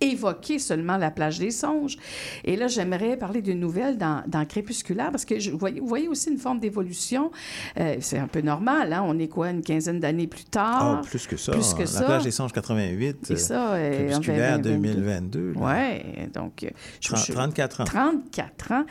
[0.00, 1.96] évoqué seulement la plage des songes.
[2.44, 5.86] Et là, j'aimerais parler d'une nouvelle dans, dans Crépusculaire, parce que je, vous, voyez, vous
[5.88, 7.30] voyez aussi une forme d'évolution.
[7.78, 9.02] Euh, c'est un peu normal, hein?
[9.06, 11.00] On est quoi, une quinzaine d'années plus tard?
[11.02, 11.52] Ah, plus que ça.
[11.52, 12.04] Plus que La ça.
[12.04, 13.18] plage des songes 88.
[13.22, 15.52] C'est ça, euh, Crépusculaire en 2022.
[15.52, 15.52] 2022.
[15.60, 15.60] là.
[16.14, 16.62] Oui, donc...
[16.64, 16.68] euh,
[17.00, 17.84] je- Tren- je- 34 ans.
[17.84, 18.84] 34 ans.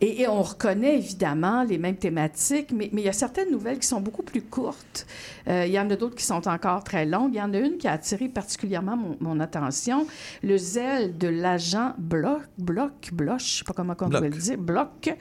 [0.00, 3.78] Et, et on reconnaît évidemment les mêmes thématiques, mais, mais il y a certaines nouvelles
[3.78, 5.06] qui sont beaucoup plus courtes.
[5.48, 7.30] Euh, il y en a d'autres qui sont encore très longues.
[7.34, 10.06] Il y en a une qui a attiré particulièrement mon, mon attention.
[10.42, 14.20] Le zèle de l'agent Bloch, Bloch, Bloch, je ne sais pas comment on Bloch.
[14.20, 15.14] peut le dire, Bloch.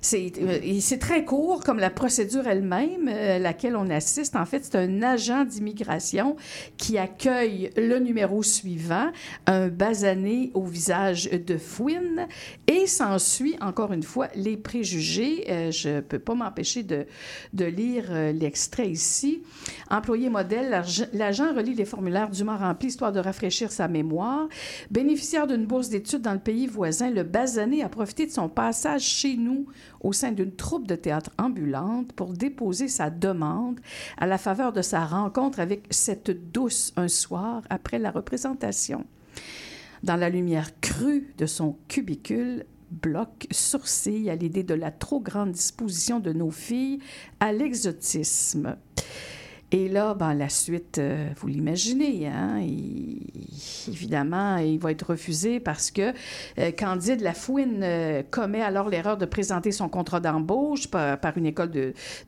[0.00, 4.36] C'est euh, très court, comme la procédure elle-même, euh, à laquelle on assiste.
[4.36, 6.36] En fait, c'est un agent d'immigration
[6.76, 9.10] qui accueille le numéro suivant,
[9.46, 12.26] un basané au visage de fouine,
[12.66, 15.44] et s'ensuit, encore une fois, les préjugés.
[15.48, 17.06] Euh, je ne peux pas m'empêcher de,
[17.52, 19.42] de lire euh, l'extrait ici.
[19.90, 24.48] Employé modèle, l'ag- l'agent relie les formulaires dûment remplis histoire de rafraîchir sa mémoire.
[24.90, 29.02] Bénéficiaire d'une bourse d'études dans le pays voisin, le basané a profité de son passage
[29.02, 29.66] chez nous
[30.00, 33.78] au sein d'une troupe de théâtre ambulante pour déposer sa demande
[34.16, 39.04] à la faveur de sa rencontre avec cette douce un soir après la représentation.
[40.02, 45.52] Dans la lumière crue de son cubicule, Bloch sourcille à l'idée de la trop grande
[45.52, 47.00] disposition de nos filles
[47.40, 48.76] à l'exotisme.
[49.70, 52.58] Et là, ben, la suite, euh, vous l'imaginez, hein?
[53.86, 56.14] évidemment, il va être refusé parce que
[56.58, 61.70] euh, Candide Lafouine euh, commet alors l'erreur de présenter son contrat d'embauche par, une école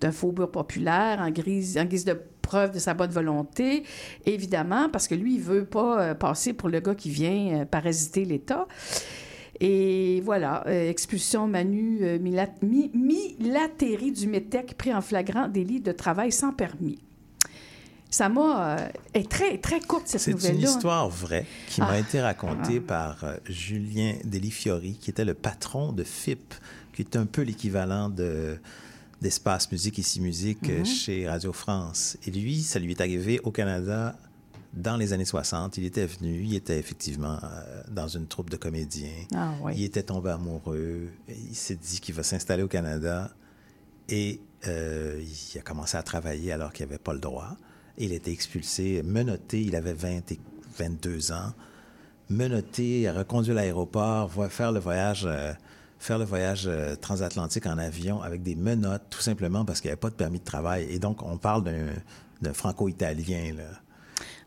[0.02, 3.84] d'un faubourg populaire en, en guise de preuve de sa bonne volonté,
[4.26, 8.66] évidemment, parce que lui, il veut pas passer pour le gars qui vient parasiter l'État.
[9.60, 12.18] Et voilà, euh, expulsion Manu euh,
[12.62, 12.90] Mi-
[14.12, 16.98] du METEC pris en flagrant délit de travail sans permis.
[18.08, 18.76] Ça m'a...
[18.78, 20.56] euh, est très, très courte, cette C'est nouvelle-là.
[20.58, 21.98] une histoire vraie qui m'a Ah.
[21.98, 26.54] été racontée par euh, Julien Delifiori, qui était le patron de FIP,
[26.94, 28.56] qui est un peu l'équivalent de
[29.22, 30.86] d'Espace Musique ici Musique Mhm.
[30.86, 32.16] chez Radio France.
[32.26, 34.16] Et lui, ça lui est arrivé au Canada
[34.72, 35.76] dans les années 60.
[35.78, 39.24] Il était venu, il était effectivement euh, dans une troupe de comédiens.
[39.34, 39.72] Ah oui.
[39.76, 41.08] Il était tombé amoureux.
[41.28, 43.30] Il s'est dit qu'il va s'installer au Canada.
[44.08, 47.56] Et euh, il a commencé à travailler alors qu'il n'avait pas le droit.
[47.98, 49.62] Il a été expulsé, menotté.
[49.62, 50.40] Il avait 20 et
[50.78, 51.52] 22 ans.
[52.28, 55.52] Menotté, reconduit à l'aéroport, faire le voyage, euh,
[55.98, 59.92] faire le voyage euh, transatlantique en avion avec des menottes, tout simplement parce qu'il n'y
[59.92, 60.86] avait pas de permis de travail.
[60.90, 61.88] Et donc, on parle d'un
[62.40, 63.64] d'un franco-italien, là.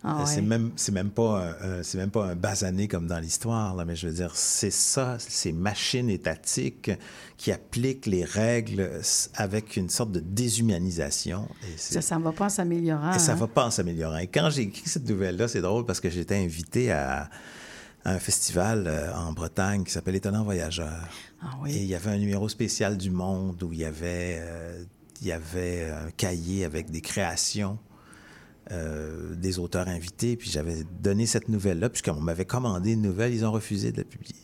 [0.05, 0.41] Ah Euh, C'est ouais.
[0.41, 3.85] même, c'est même pas, un, un- c'est même pas un basané comme dans l'histoire, là,
[3.85, 6.91] mais je veux dire, c'est ça, ces machines étatiques
[7.37, 8.99] qui appliquent les règles
[9.35, 11.47] avec une sorte de déshumanisation.
[11.63, 13.13] Et, Ça, ça ne va pas en s'améliorant.
[13.13, 13.35] et ça hein?
[13.35, 14.17] va pas en s'améliorant.
[14.17, 17.29] Et quand j'ai écrit cette nouvelle-là, c'est drôle parce que j'étais invité à,
[18.05, 21.07] à un festival euh, en Bretagne qui s'appelle Étonnant Voyageur.
[21.41, 24.83] Ah Et il y avait un numéro spécial du Monde où il y avait, euh,
[25.21, 27.77] il y avait un cahier avec des créations
[28.73, 30.35] euh, des auteurs invités.
[30.35, 34.03] Puis j'avais donné cette nouvelle-là, puisqu'on m'avait commandé une nouvelle, ils ont refusé de la
[34.03, 34.35] publier.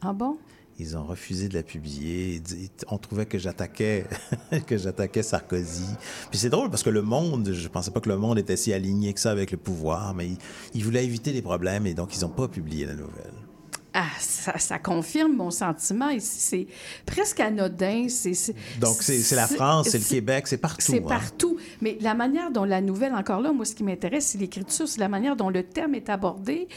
[0.00, 0.36] Ah bon?
[0.78, 2.40] Ils ont refusé de la publier.
[2.88, 4.06] On trouvait que j'attaquais
[4.66, 5.88] que j'attaquais Sarkozy.
[6.30, 8.72] Puis c'est drôle parce que le monde, je pensais pas que le monde était si
[8.72, 10.38] aligné que ça avec le pouvoir, mais ils,
[10.74, 13.47] ils voulaient éviter les problèmes et donc ils n'ont pas publié la nouvelle.
[13.94, 16.10] Ah, ça, ça confirme mon sentiment.
[16.10, 16.66] Ici, c'est
[17.06, 18.06] presque anodin.
[18.08, 20.92] C'est, c'est- Donc c'est la France, c'est le Québec, c'est partout.
[20.92, 21.06] C'est hein.
[21.08, 21.56] partout.
[21.80, 25.00] Mais la manière dont la nouvelle, encore là, moi, ce qui m'intéresse, c'est l'écriture, c'est
[25.00, 26.68] la manière dont le thème est abordé.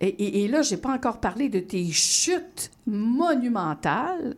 [0.00, 4.34] Et, et- et là, j'ai pas encore parlé de tes chutes monumentales.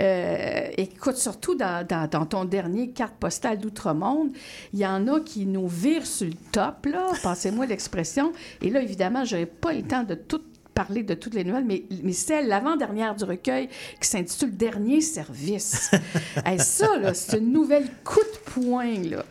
[0.00, 4.30] Euh, écoute, surtout dans, dans- dans ton dernier carte postale d'Outre-Monde,
[4.72, 8.32] il y en a qui nous virent sur le top, là, passez-moi l'expression.
[8.60, 10.40] Et là, évidemment, j'aurais pas le temps de tout
[10.74, 13.68] parler de toutes les nouvelles, mais, mais celle, l'avant-dernière du recueil,
[14.00, 15.90] qui s'intitule Dernier service.
[16.44, 18.94] Hey, ça, là, c'est une nouvelle coup de poing.
[19.10, 19.24] Là.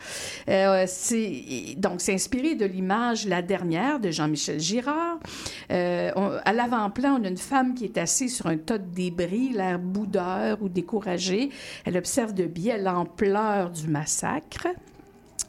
[0.48, 5.18] Euh, c'est, donc, c'est inspiré de l'image La dernière de Jean-Michel Girard.
[5.70, 8.86] Euh, on- à l'avant-plan, on a une femme qui est assise sur un tas de
[8.94, 11.50] débris, l'air boudeur ou découragée.
[11.84, 14.68] Elle observe de biais l'ampleur du massacre.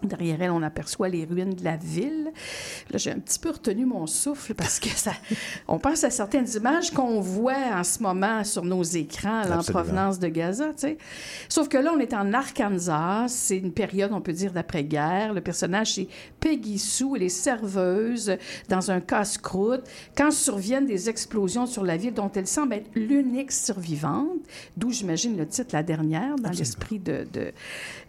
[0.03, 2.31] Derrière elle, on aperçoit les ruines de la ville.
[2.91, 5.13] Là, j'ai un petit peu retenu mon souffle parce que ça,
[5.67, 9.63] on pense à certaines images qu'on voit en ce moment sur nos écrans là, en
[9.63, 10.97] provenance de Gaza, tu sais.
[11.47, 13.27] Sauf que là, on est en Arkansas.
[13.29, 15.33] C'est une période, on peut dire, d'après-guerre.
[15.33, 16.07] Le personnage, c'est
[16.39, 17.15] Peggy Sue.
[17.15, 18.35] Elle est serveuse
[18.67, 19.83] dans un casse-croûte.
[20.17, 24.39] Quand surviennent des explosions sur la ville dont elle semble être l'unique survivante,
[24.75, 27.53] d'où j'imagine le titre La dernière, dans l'esprit de, de,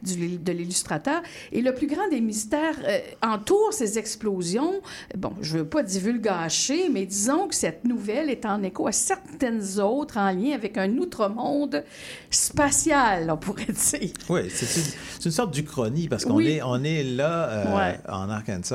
[0.05, 1.23] du- de l'illustrateur.
[1.53, 4.81] Et le plus grand des mystères euh, entoure ces explosions.
[5.17, 9.81] Bon, je veux pas divulgacher, mais disons que cette nouvelle est en écho à certaines
[9.81, 11.83] autres en lien avec un outre-monde
[12.31, 14.11] spatial, on pourrait dire.
[14.29, 14.87] Oui, c'est une,
[15.27, 16.49] une sorte d'Uchronie parce qu'on Oui.
[16.49, 17.99] est, on est là euh, Ouais.
[18.09, 18.75] en Arkansas,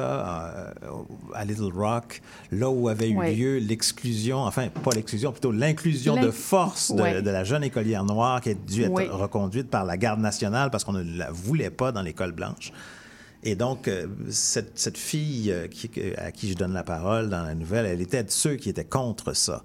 [0.84, 0.90] euh,
[1.34, 2.22] à Little Rock,
[2.52, 3.34] là où avait eu Ouais.
[3.34, 7.22] lieu l'exclusion, enfin pas l'exclusion, plutôt l'inclusion L'in- de force de, Ouais.
[7.22, 10.84] de la jeune écolière noire qui a dû être reconduite par la garde nationale parce
[10.84, 12.72] qu'on ne la voulait pas dans l'école blanche.
[13.44, 15.68] Et donc, euh, cette, cette fille euh,
[16.18, 18.84] à qui je donne la parole dans la nouvelle, elle était de ceux qui étaient
[18.84, 19.64] contre ça.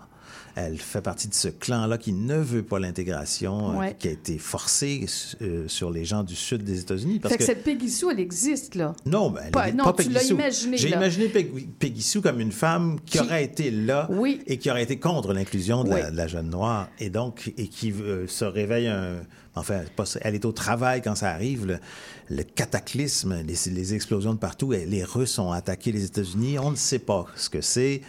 [0.57, 3.97] Elle fait partie de ce clan-là qui ne veut pas l'intégration, euh, Ouais.
[3.99, 5.05] qui a été forcée
[5.43, 7.19] euh, sur les gens du sud des États-Unis.
[7.19, 8.95] Parce Fait que, que, cette Peggy Sue, elle existe, là.
[9.05, 12.39] non, ben, elle Pas- non, pas tu l'as imaginé, J'ai imaginé Peggy, Peggy Sue comme
[12.41, 14.09] une femme qui, aurait été là
[14.47, 16.13] et qui aurait été contre l'inclusion de, la- Oui.
[16.13, 19.17] de la jeune noire et donc et qui euh, se réveille un
[19.57, 19.83] enfin
[20.23, 21.79] elle est au travail quand ça arrive le,
[22.29, 26.77] le cataclysme les, les explosions de partout les Russes ont attaqué les États-Unis on ne
[26.77, 28.01] sait pas ce que c'est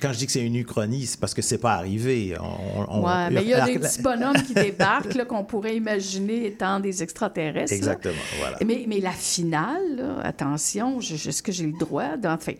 [0.00, 2.34] quand je dis que c'est une uchronie, c'est parce que c'est pas arrivé.
[2.40, 6.46] On- on- ouais, mais il y a des petits bonhommes qui débarquent, qu'on pourrait imaginer
[6.46, 7.70] étant des extraterrestres.
[7.72, 7.76] là.
[7.76, 8.58] Exactement, voilà.
[8.64, 12.16] Mais, mais la finale, là, attention, est-ce que j'ai le droit?
[12.16, 12.52] d'en- Enfin,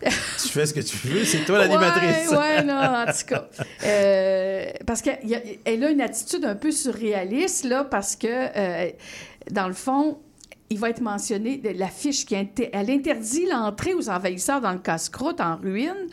[0.00, 2.28] Tu fais ce que tu veux, c'est toi l'animatrice.
[2.30, 3.48] Ouais, ouais, non, en tout cas.
[3.84, 8.90] Euh, parce qu'elle a une attitude un peu surréaliste, là, parce que, euh,
[9.50, 10.18] dans le fond,
[10.72, 14.78] il va être mentionné de- l'affiche qui inter- elle interdit l'entrée aux envahisseurs dans le
[14.78, 16.06] casse-croûte en ruine,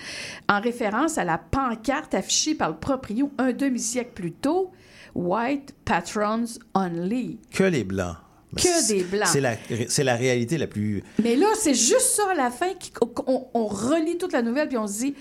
[0.48, 4.72] en référence à la pancarte affichée par le proprio un demi-siècle plus tôt,
[5.16, 6.46] White Patrons
[6.76, 7.40] Only.
[7.52, 8.16] Que les Blancs.
[8.56, 9.28] Que des Blancs.
[9.28, 9.56] C'est la,
[10.04, 11.04] la réalité la plus...
[11.24, 12.68] Mais là, c'est juste ça à la fin
[13.00, 15.16] qu'on on relit toute la nouvelle puis on se dit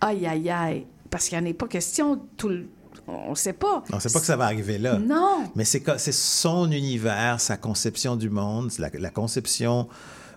[0.00, 2.66] aïe aïe aïe parce qu'il n'y en a pas question tout le
[3.06, 3.84] on ne sait pas.
[3.92, 4.98] On ne sait pas que ça va arriver là.
[4.98, 5.44] Non.
[5.56, 5.82] Mais c'est
[6.12, 9.88] son univers, sa conception du monde, la, la conception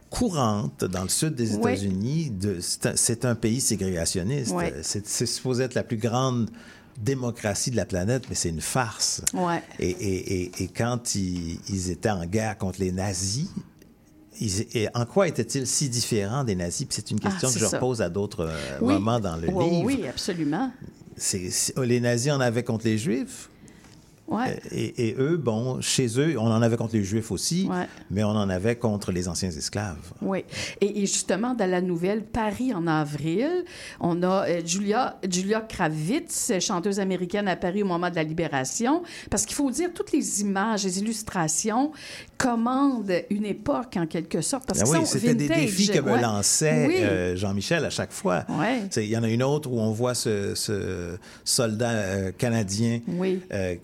[0.09, 1.71] courante dans le sud des Oui.
[1.73, 2.29] États-Unis.
[2.31, 4.51] de- C'est un, pays ségrégationniste.
[4.55, 4.65] Oui.
[4.83, 6.49] C'est supposé être la plus grande
[6.97, 9.21] démocratie de la planète, mais c'est une farce.
[9.33, 9.61] Ouais.
[9.79, 13.49] Et, et- et- et quand ils, ils étaient en guerre contre les nazis,
[14.39, 16.87] ils- et en quoi étaient-ils si différents des nazis?
[16.89, 17.77] C'est une Ah, question que je ça.
[17.77, 18.93] repose à d'autres euh, Oui.
[18.95, 19.85] moments dans le Oui, livre.
[19.85, 20.71] Oui, absolument.
[21.17, 23.49] C'est- les nazis en avaient contre les juifs.
[24.27, 24.59] Ouais.
[24.71, 27.87] Et, et eux, bon, chez eux, on en avait contre les Juifs aussi, Ouais.
[28.11, 30.11] mais on en avait contre les anciens esclaves.
[30.21, 30.43] Oui.
[30.81, 33.63] Et, et justement, dans la nouvelle Paris en avril,
[34.01, 39.01] on a euh, Julia, Julia Kravitz, chanteuse américaine à Paris au moment de la libération.
[39.29, 41.91] Parce qu'il faut dire, toutes les images, les illustrations
[42.37, 44.65] commandent une époque, en quelque sorte.
[44.67, 46.21] Parce Ah que oui, c'était des défis que me ouais.
[46.21, 46.95] lançait Oui.
[46.99, 48.45] euh, Jean-Michel à chaque fois.
[48.95, 53.41] Il y en a une autre où on voit ce, ce soldat euh, canadien Oui.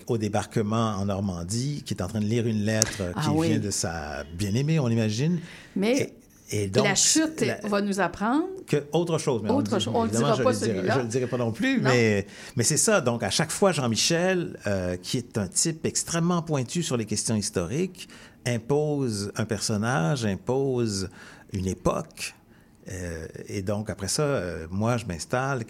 [0.08, 3.50] au débarquement en Normandie qui est en train de lire une lettre Ah qui oui.
[3.50, 5.40] vient de sa bien-aimée, on imagine.
[5.76, 6.12] Mais
[6.50, 9.42] Et donc, la chute la- va nous apprendre que autre chose.
[9.44, 9.94] Mais Autre on, chose.
[9.96, 10.96] On le dira je pas, celui-là.
[10.96, 11.84] Je le dirai pas non plus, Non.
[11.92, 12.26] mais,
[12.56, 13.00] mais c'est ça.
[13.00, 17.36] Donc, à chaque fois, Jean-Michel, euh, qui est un type extrêmement pointu sur les questions
[17.36, 18.10] historiques,
[18.48, 21.10] impose un personnage, impose
[21.54, 22.34] une époque.
[22.92, 25.64] Euh, et donc, après ça, euh, moi, je m'installe.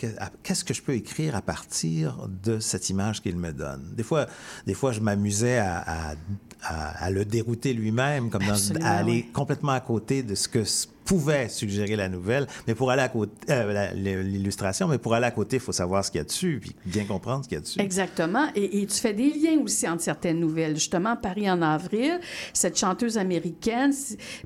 [0.44, 3.94] Qu'est-ce que je peux écrire à partir de cette image qu'il me donne?
[3.96, 4.26] Des fois,
[4.66, 6.16] des fois je m'amusais à, à-
[6.64, 9.32] à- à le dérouter lui-même, comme dans, à aller oui.
[9.32, 10.64] complètement à côté de ce que
[11.06, 12.48] pouvait suggérer la nouvelle.
[12.68, 13.92] Mais pour aller à côté, euh,
[14.24, 16.76] l'illustration, mais pour aller à côté, il faut savoir ce qu'il y a dessus, puis
[16.86, 17.80] bien comprendre ce qu'il y a dessus.
[17.82, 18.48] Exactement.
[18.56, 20.76] Et, tu fais des liens aussi entre certaines nouvelles.
[20.76, 22.20] Justement, Paris en avril,
[22.54, 23.94] cette chanteuse américaine,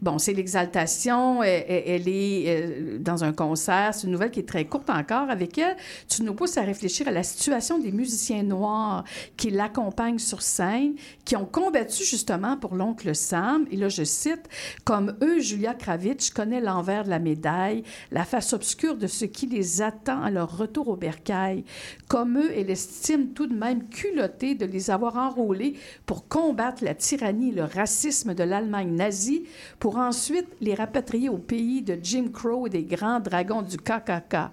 [0.01, 1.43] bon, c'est l'exaltation.
[1.43, 3.93] Elle, elle- elle est euh, dans un concert.
[3.93, 5.29] C'est une nouvelle qui est très courte encore.
[5.29, 5.75] Avec elle,
[6.07, 9.03] tu nous pousses à réfléchir à la situation des musiciens noirs
[9.35, 10.95] qui l'accompagnent sur scène,
[11.25, 13.65] qui ont combattu justement pour l'oncle Sam.
[13.71, 14.43] Et là, je cite,
[14.83, 19.81] comme eux, Julia Kravitz l'envers de la médaille, la face obscure de ce qui les
[19.81, 21.63] attend à leur retour au bercail.
[22.07, 25.75] Comme eux, elle estime tout de même culotté de les avoir enrôlés
[26.05, 29.45] pour combattre la tyrannie et le racisme de l'Allemagne nazie,
[29.79, 34.51] pour ensuite les rapatrier au pays de Jim Crow et des grands dragons du KKK.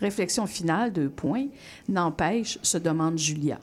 [0.00, 1.46] Réflexion finale, deux points.
[1.88, 3.58] N'empêche, se demande Julia.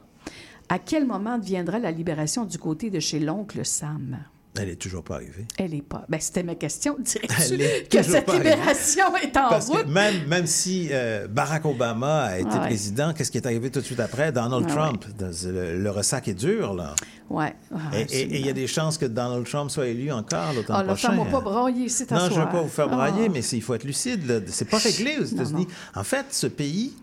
[0.70, 4.18] À quel moment deviendra la libération du côté de chez l'oncle Sam?
[4.60, 5.46] Elle est toujours pas arrivée.
[5.58, 6.06] Elle n'est pas.
[6.10, 6.96] Ben, c'était ma question.
[7.00, 8.52] Dirais-tu que cette arrivée.
[8.52, 9.88] libération est en Parce que route?
[9.88, 12.68] même, même si euh, Barack Obama a été Ah ouais.
[12.68, 14.32] président, qu'est-ce qui est arrivé tout de suite après?
[14.32, 15.06] Donald Ah Trump.
[15.20, 16.94] Le, le ressac est dur, là.
[17.36, 17.50] Ah,
[17.98, 21.18] Et- il y a des chances que Donald Trump soit élu encore l'automne là, prochain.
[21.32, 23.32] pas brailler, c'est Non, je ne veux pas vous faire brailler, Ah.
[23.34, 24.44] mais c'est- il faut être lucide.
[24.50, 25.68] C'est pas réglé aux États-Unis.
[25.96, 26.94] En fait, ce pays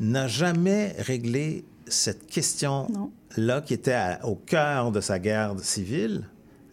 [0.00, 6.22] n'a jamais réglé cette question-là qui était à- au cœur de sa guerre civile,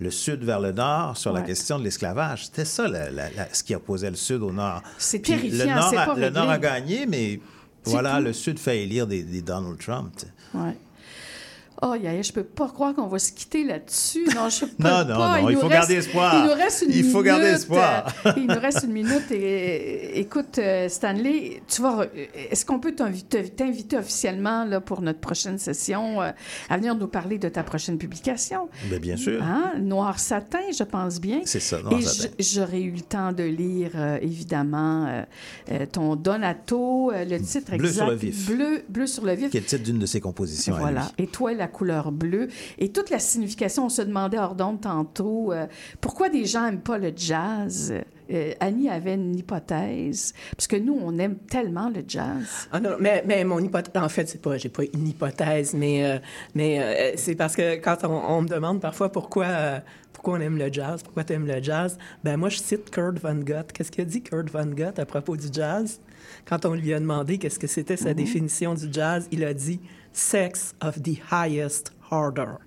[0.04, 2.46] le Sud vers le Nord, sur la question de l'esclavage.
[2.46, 4.82] C'était ça la- la- la- ce qui opposait le Sud au Nord.
[4.98, 7.40] C'est terrifiant, Le Nord, c'est a, pas le Nord a gagné, mais
[7.86, 8.24] voilà, tout.
[8.26, 10.14] le Sud fait élire des, des Donald Trump.
[10.54, 10.78] Ouais.
[11.86, 14.26] Oh, je peux pas croire qu'on va se quitter là-dessus.
[14.36, 15.42] Non, je peux Non, non, pas.
[15.42, 16.36] non, il nous faut reste- garder espoir.
[16.38, 17.12] Il nous reste une Il minute.
[17.12, 18.14] faut garder espoir.
[18.26, 19.32] euh, il nous reste une minute.
[19.32, 22.06] Et, et- écoute, euh, Stanley, tu vas.
[22.52, 26.32] Est-ce qu'on peut t'inviter officiellement là, pour notre prochaine session euh,
[26.70, 28.70] à venir nous parler de ta prochaine publication?
[28.90, 29.42] Ben, bien sûr.
[29.44, 29.74] Hein?
[29.80, 31.42] Noir satin, je pense bien.
[31.46, 32.34] C'est ça, Noir Et satin.
[32.40, 35.24] j'aurais eu le temps de lire, euh, évidemment, euh,
[35.72, 38.04] euh, ton Donato, euh, le titre Bleu exact.
[38.04, 38.48] sur le vif.
[38.50, 39.50] Bleu, bleu sur le vif.
[39.52, 40.84] Qui est le titre d'une de ses compositions à lui.
[40.84, 41.12] Voilà.
[41.18, 42.48] Et toi, la couleur bleue.
[42.78, 45.66] Et toute la signification, on se demandait hors d'onde tantôt, euh,
[46.00, 47.94] pourquoi des gens n'aiment pas le jazz?
[48.32, 52.70] Euh, Annie avait une hypothèse, parce que nous, on aime tellement le jazz.
[52.72, 56.06] Ah non, mais, mais mon hypothèse, en fait, c'est pas, j'ai pas une hypothèse, mais,
[56.06, 56.18] euh,
[56.56, 59.82] mais euh, c'est parce que quand on, on me demande parfois pourquoi,
[60.14, 63.20] pourquoi on aime le jazz, pourquoi tu aimes le jazz, ben moi, je cite Kurt
[63.20, 63.72] Von Gott.
[63.74, 66.00] Qu'est-ce qu'a dit Kurt Von Gott à propos du jazz?
[66.46, 68.16] Quand on lui a demandé qu'est-ce que c'était sa Mhm.
[68.16, 69.82] définition du jazz, il a dit
[70.14, 72.60] «sex of the highest order».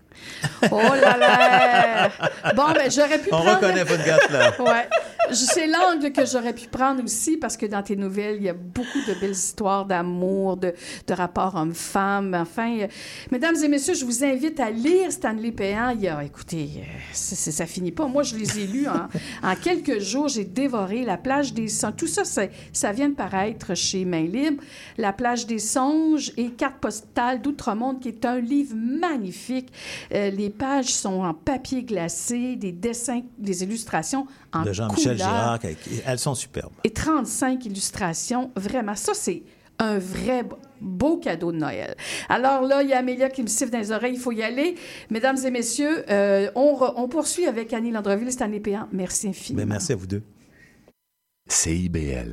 [0.70, 2.08] Oh là là!
[2.54, 3.56] Bon, ben j'aurais pu On prendre...
[3.56, 4.52] reconnaît votre gâte, là.
[4.66, 4.88] Ouais.
[5.32, 8.54] c'est l'angle que j'aurais pu prendre aussi parce que dans tes nouvelles, il y a
[8.54, 10.72] beaucoup de belles histoires d'amour, de,
[11.06, 12.34] de rapports hommes-femmes.
[12.34, 12.86] Enfin, euh,
[13.30, 15.90] mesdames et messieurs, je vous invite à lire Stanley Péan.
[15.90, 18.06] Il y a, écoutez, euh, ça, finit pas.
[18.06, 19.08] Moi, je les ai lus en,
[19.48, 20.28] en quelques jours.
[20.28, 21.96] J'ai dévoré La plage des songes.
[21.96, 24.62] Tout ça, ça vient de paraître chez Main Libre.
[24.98, 29.72] La plage des songes et Carte postale d'Outre-Monde, qui est un livre magnifique.
[30.14, 35.28] Euh, les pages sont en papier glacé, des dessins, des illustrations en De Jean-Michel couleur
[35.30, 35.58] Girard,
[36.06, 36.72] elles sont superbes.
[36.84, 38.50] et 35 illustrations.
[38.56, 39.42] Vraiment, ça, c'est
[39.78, 40.44] un vrai
[40.80, 41.94] beau cadeau de Noël.
[42.30, 44.42] Alors là, il y a Amélia qui me siffle dans les oreilles, il faut y
[44.42, 44.74] aller.
[45.10, 48.88] Mesdames et messieurs, euh, on, re- on poursuit avec Annie Landreville, Stanley Péan.
[48.92, 49.66] Merci infiniment.
[49.66, 50.22] Merci à vous deux.
[51.48, 52.32] CIBL.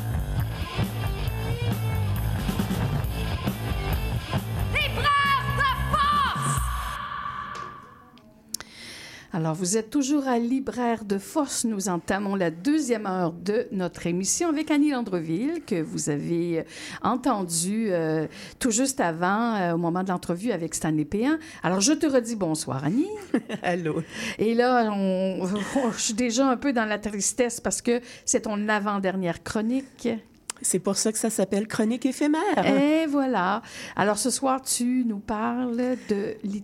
[9.33, 11.63] Alors, vous êtes toujours à Libraire de Force.
[11.63, 16.63] Nous entamons la deuxième heure de notre émission avec Annie Landreville, que vous avez euh,
[17.01, 18.27] entendu euh,
[18.59, 21.37] tout juste avant, euh, au moment de l'entrevue avec Stanley Péan.
[21.63, 23.07] Alors, je te redis bonsoir, Annie.
[23.63, 24.03] Allô.
[24.37, 28.41] Et là, on- on- je suis déjà un peu dans la tristesse parce que c'est
[28.41, 30.09] ton avant-dernière chronique.
[30.61, 32.65] C'est pour ça que ça s'appelle Chronique éphémère.
[32.65, 33.61] Et voilà.
[33.95, 36.63] Alors, ce soir, tu nous parles de lit-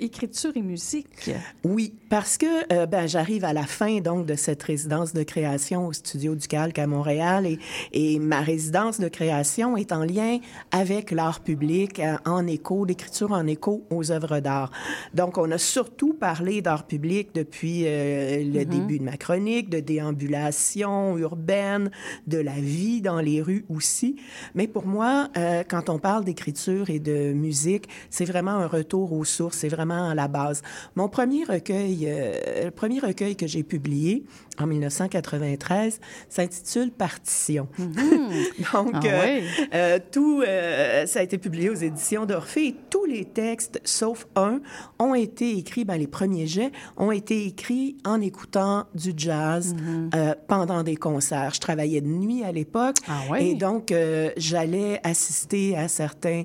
[0.00, 1.30] écriture et musique.
[1.64, 5.86] Oui, parce que euh, ben, j'arrive à la fin donc de cette résidence de création
[5.86, 7.58] au studio du Calque à Montréal et,
[7.92, 10.38] et ma résidence de création est en lien
[10.72, 14.70] avec l'art public euh, en écho, l'écriture en écho aux œuvres d'art.
[15.14, 18.64] Donc, on a surtout parlé d'art public depuis euh, le Mhm.
[18.64, 21.90] début de ma chronique, de déambulation urbaine,
[22.26, 24.16] de la vie dans les rues aussi.
[24.54, 29.12] Mais pour moi, euh, quand on parle d'écriture et de musique, c'est vraiment un retour
[29.12, 30.62] aux sources, c'est vraiment à la base.
[30.94, 34.24] Mon premier recueil, euh, le premier recueil que j'ai publié
[34.58, 37.68] en 1993 s'intitule Partition.
[37.78, 39.40] Donc, Ah euh,
[39.74, 44.26] euh, tout, euh, ça a été publié aux éditions d'Orphée et tous les textes, sauf
[44.36, 44.60] un,
[44.98, 49.74] ont été écrits, ben, les premiers jets ont été écrits en écoutant du jazz
[50.14, 51.52] euh, pendant des concerts.
[51.54, 52.96] Je travaillais de nuit à l'époque
[53.30, 53.48] ouais?
[53.48, 53.92] et donc
[54.36, 56.42] j'allais assister à certains,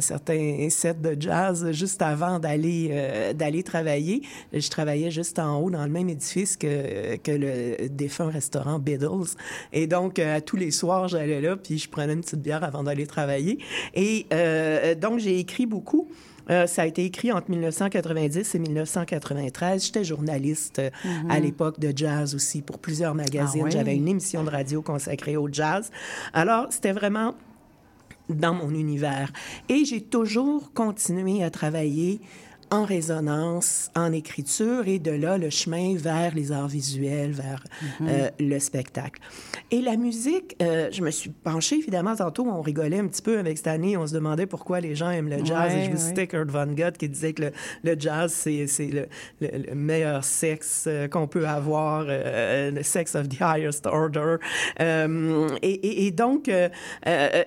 [0.00, 4.22] certains sets de jazz juste avant d'aller d'aller travailler.
[4.52, 7.47] Je travaillais juste en haut dans le même édifice que, que le
[7.90, 9.36] défunt restaurant Biddles.
[9.72, 12.82] Et donc, euh, tous les soirs, j'allais là, puis je prenais une petite bière avant
[12.82, 13.58] d'aller travailler.
[13.94, 16.08] Et euh, donc, j'ai écrit beaucoup.
[16.50, 19.86] Euh, ça a été écrit entre 1990 et 1993.
[19.86, 20.90] J'étais journaliste euh,
[21.28, 23.64] à l'époque de jazz aussi pour plusieurs magazines.
[23.66, 23.70] Ah?
[23.70, 25.90] J'avais une émission de radio consacrée au jazz.
[26.32, 27.34] Alors, c'était vraiment
[28.28, 29.32] dans mon univers.
[29.68, 32.20] Et j'ai toujours continué à travailler
[32.70, 37.64] en résonance, en écriture, et de là, le chemin vers les arts visuels, vers
[38.00, 38.08] Mhm.
[38.08, 39.20] euh, le spectacle.
[39.70, 43.38] Et la musique, euh, je me suis penchée, évidemment, tantôt, on rigolait un petit peu
[43.38, 45.90] avec cette année, on se demandait pourquoi les gens aiment le jazz, Ouais, et je
[45.90, 46.08] vous ouais.
[46.08, 47.52] citais Kurt Vonnegut qui disait que le,
[47.84, 49.06] le jazz, c'est le,
[49.40, 54.36] le- le meilleur sexe euh, qu'on peut avoir, euh, le sex of the highest order.
[54.80, 56.50] Et, et- et donc,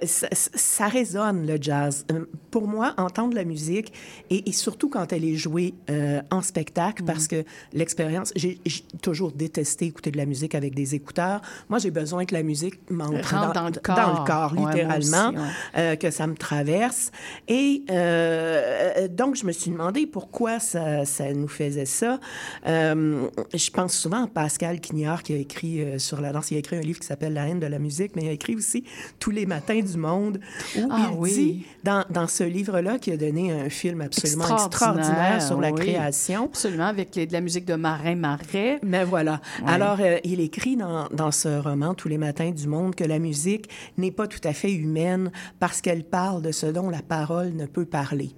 [0.05, 2.05] ça, ça résonne, le jazz.
[2.49, 3.93] Pour moi, entendre la musique,
[4.29, 7.43] et, et surtout quand elle est jouée euh, en spectacle, parce que
[7.73, 8.59] l'expérience, j'ai
[9.01, 11.41] toujours détesté écouter de la musique avec des écouteurs.
[11.69, 14.23] Moi, j'ai besoin que la musique m'entre dans le corps.
[14.25, 15.49] corps, Ouais, moi littéralement, aussi, ouais.
[15.77, 17.11] euh, que ça me traverse.
[17.47, 22.19] Et euh, donc, je me suis demandé pourquoi ça, ça nous faisait ça.
[22.65, 26.51] Je pense souvent à Pascal Quignard qui a écrit sur la danse.
[26.51, 28.31] Il a écrit un livre qui s'appelle La haine de la musique, mais il a
[28.33, 28.83] écrit aussi
[29.19, 30.39] Tous les matins du monde,
[30.77, 31.33] où Ah il oui.
[31.33, 35.00] dit, dans, dans ce livre-là, qui a donné un film absolument extraordinaire,
[35.39, 35.79] sur la oui.
[35.81, 36.45] création.
[36.45, 38.79] Absolument, avec les- de la musique de Marin Marais.
[38.83, 39.41] Mais voilà.
[39.63, 39.71] Ouais.
[39.71, 43.19] Alors, euh, il écrit dans, dans ce roman, Tous les matins du monde, que la
[43.19, 47.53] musique n'est pas tout à fait humaine parce qu'elle parle de ce dont la parole
[47.53, 48.31] ne peut parler.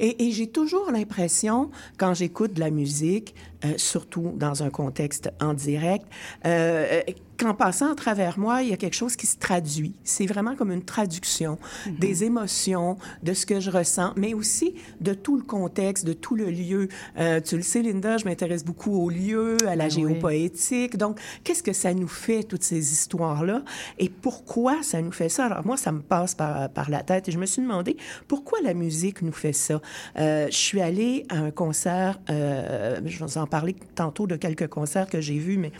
[0.00, 5.30] Et, et j'ai toujours l'impression, quand j'écoute de la musique, euh, surtout dans un contexte
[5.40, 6.04] en direct,
[6.44, 7.02] euh,
[7.38, 9.94] qu'en passant à travers moi, il y a quelque chose qui se traduit.
[10.04, 11.58] C'est vraiment comme une traduction
[11.98, 16.34] des émotions, de ce que je ressens, mais aussi de tout le contexte, de tout
[16.34, 16.88] le lieu.
[17.18, 19.90] Euh, tu le sais, Linda, je m'intéresse beaucoup au lieu, à la oui.
[19.90, 20.96] géopoétique.
[20.96, 23.62] Donc, qu'est-ce que ça nous fait, toutes ces histoires-là?
[23.98, 25.46] Et pourquoi ça nous fait ça?
[25.46, 27.96] Alors, moi, ça me passe par, par la tête et je me suis demandé
[28.28, 29.80] pourquoi la musique nous fait ça.
[30.18, 34.36] Euh, je suis allée à un concert, euh, je vais vous en parler tantôt de
[34.36, 35.72] quelques concerts que j'ai vus, mais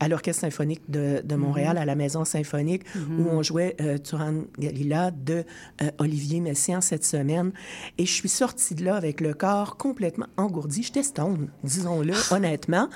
[0.00, 1.82] à l'Orchestre symphonique de, de Montréal, Mhm.
[1.82, 5.44] à la Maison symphonique, où on jouait euh, Turan Galila de
[5.82, 7.52] euh, Olivier Messiaen cette semaine.
[7.98, 10.82] Et je suis sortie de là avec le corps complètement engourdi.
[10.82, 12.88] J'étais stone, disons-le honnêtement,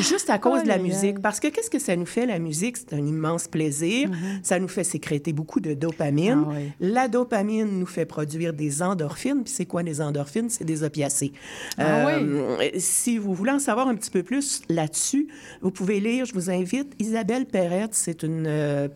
[0.00, 1.20] juste à cause de la musique.
[1.20, 2.76] Parce que qu'est-ce que ça nous fait, la musique?
[2.76, 4.10] C'est un immense plaisir.
[4.42, 6.44] Ça nous fait sécréter beaucoup de dopamine.
[6.46, 6.72] Ah oui.
[6.80, 9.44] La dopamine nous fait produire des endorphines.
[9.44, 10.50] Puis c'est quoi des endorphines?
[10.50, 11.32] C'est des opiacés.
[11.78, 15.28] Ah Euh, Si vous voulez en savoir un petit peu plus là-dessus,
[15.62, 18.88] vous pouvez lire, je vous invite, Isabelle Peretz, c'est une, euh,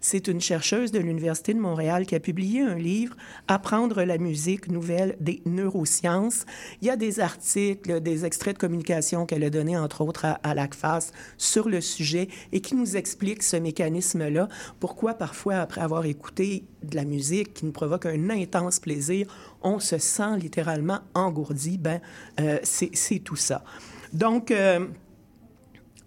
[0.00, 4.68] c'est une chercheuse de l'Université de Montréal qui a publié un livre, Apprendre la musique
[4.68, 6.44] nouvelle des neurosciences.
[6.82, 10.54] Il y a des articles, des extraits de communication qu'elle a donnés, entre autres, à,
[10.54, 14.48] l'ACFAS sur le sujet et qui nous explique ce mécanisme-là,
[14.80, 19.26] pourquoi parfois, après avoir écouté de la musique qui nous provoque un intense plaisir,
[19.62, 21.78] on se sent littéralement engourdi?
[21.78, 22.00] Ben,
[22.40, 23.64] euh, c'est tout ça.
[24.12, 24.86] Donc, euh,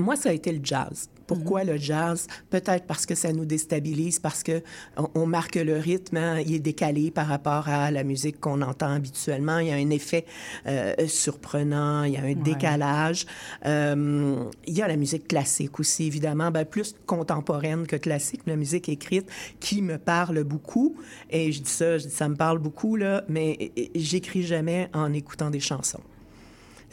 [0.02, 1.10] moi, ça a été le jazz.
[1.28, 2.28] Pourquoi le jazz?
[2.50, 4.62] Peut-être parce que ça nous déstabilise, parce que
[4.98, 8.62] on, on marque le rythme, hein, il est décalé par rapport à la musique qu'on
[8.62, 9.60] entend habituellement.
[9.60, 10.26] Il y a un effet
[10.68, 13.26] euh, surprenant, il y a un décalage.
[13.66, 18.58] Euh, il y a la musique classique aussi, évidemment, ben, plus contemporaine que classique, la
[18.58, 19.30] musique écrite
[19.62, 20.98] qui me parle beaucoup.
[21.30, 25.14] Et je dis ça, je dis ça me parle beaucoup, là, mais j'écris jamais en
[25.14, 26.02] écoutant des chansons.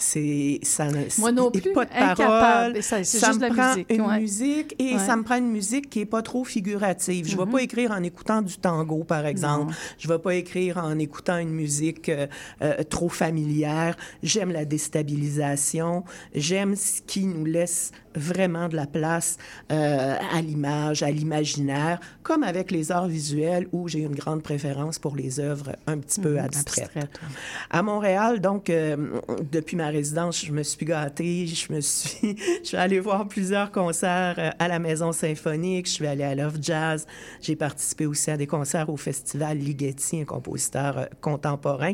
[0.01, 0.87] C'est ça.
[0.91, 2.77] ne- Moi non plus, Pas de.
[2.79, 4.21] Et ça, Ça juste me la prend musique, une ouais.
[4.21, 4.99] musique et Ouais.
[4.99, 7.27] ça me prend une musique qui est pas trop figurative.
[7.29, 7.51] Je vais Mhm.
[7.51, 9.75] pas écrire en écoutant du tango, par exemple.
[9.99, 12.27] Je vais pas écrire en écoutant une musique euh,
[12.63, 13.97] euh, trop familière.
[14.23, 16.05] J'aime la déstabilisation.
[16.35, 19.39] J'aime ce qui nous laisse vraiment de la place
[19.73, 24.99] euh, à l'image, à l'imaginaire, comme avec les arts visuels où j'ai une grande préférence
[24.99, 26.91] pour les œuvres un petit peu Mhm, abstraites.
[27.71, 28.97] À Montréal, donc, euh,
[29.51, 31.47] depuis ma résidence, je me suis gâtée.
[31.47, 35.87] Je me suis, je suis allée voir plusieurs concerts euh, à la Maison Symphonique.
[35.87, 37.07] Je suis allée à Love Jazz.
[37.41, 41.93] J'ai participé aussi à des concerts au Festival Ligeti, un compositeur euh, contemporain.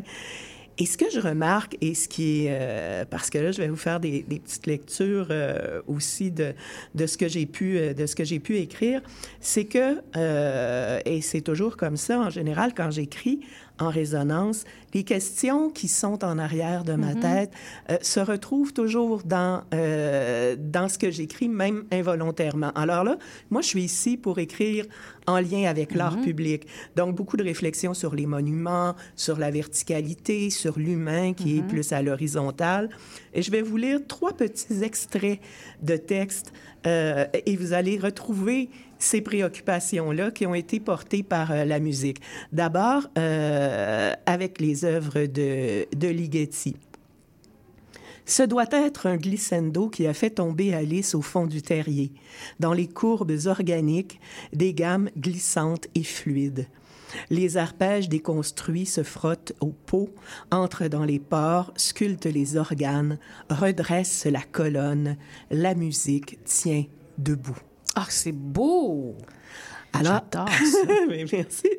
[0.77, 2.49] Et ce que je remarque, et ce qui est...
[2.51, 6.53] euh, parce que là, je vais vous faire des, des petites lectures euh, aussi de,
[6.95, 9.01] de ce que j'ai pu, euh, de ce que j'ai pu écrire,
[9.39, 13.39] c'est que, euh, et c'est toujours comme ça en général quand j'écris
[13.79, 14.63] en résonance,
[14.93, 17.19] les questions qui sont en arrière de ma Mhm.
[17.19, 17.51] tête
[17.89, 22.71] euh, se retrouvent toujours dans, euh, dans ce que j'écris, même involontairement.
[22.75, 23.17] Alors là,
[23.49, 24.85] moi, je suis ici pour écrire
[25.27, 26.67] en lien avec l'art public.
[26.95, 31.91] Donc, beaucoup de réflexions sur les monuments, sur la verticalité, sur l'humain qui est plus
[31.91, 32.89] à l'horizontale.
[33.33, 35.39] Et je vais vous lire trois petits extraits
[35.81, 36.53] de textes
[36.87, 38.69] euh, et vous allez retrouver
[38.99, 42.21] ces préoccupations-là qui ont été portées par euh, la musique.
[42.51, 46.75] D'abord, euh, avec les œuvres de, de Ligeti.
[48.25, 52.11] Ce doit être un glissando qui a fait tomber Alice au fond du terrier,
[52.59, 54.19] dans les courbes organiques
[54.51, 56.67] des gammes glissantes et fluides.
[57.29, 60.09] Les arpèges déconstruits se frottent aux peaux,
[60.51, 63.19] entrent dans les pores, sculptent les organes,
[63.49, 65.17] redressent la colonne.
[65.51, 66.85] La musique tient
[67.17, 67.59] debout.
[67.95, 69.15] Ah, c'est beau!
[69.93, 70.21] Alors.
[71.09, 71.69] Mais merci.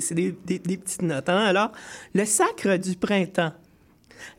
[0.00, 1.28] C'est des, des- des petites notes.
[1.28, 1.38] hein.
[1.38, 1.70] Alors,
[2.14, 3.52] le Sacre du printemps.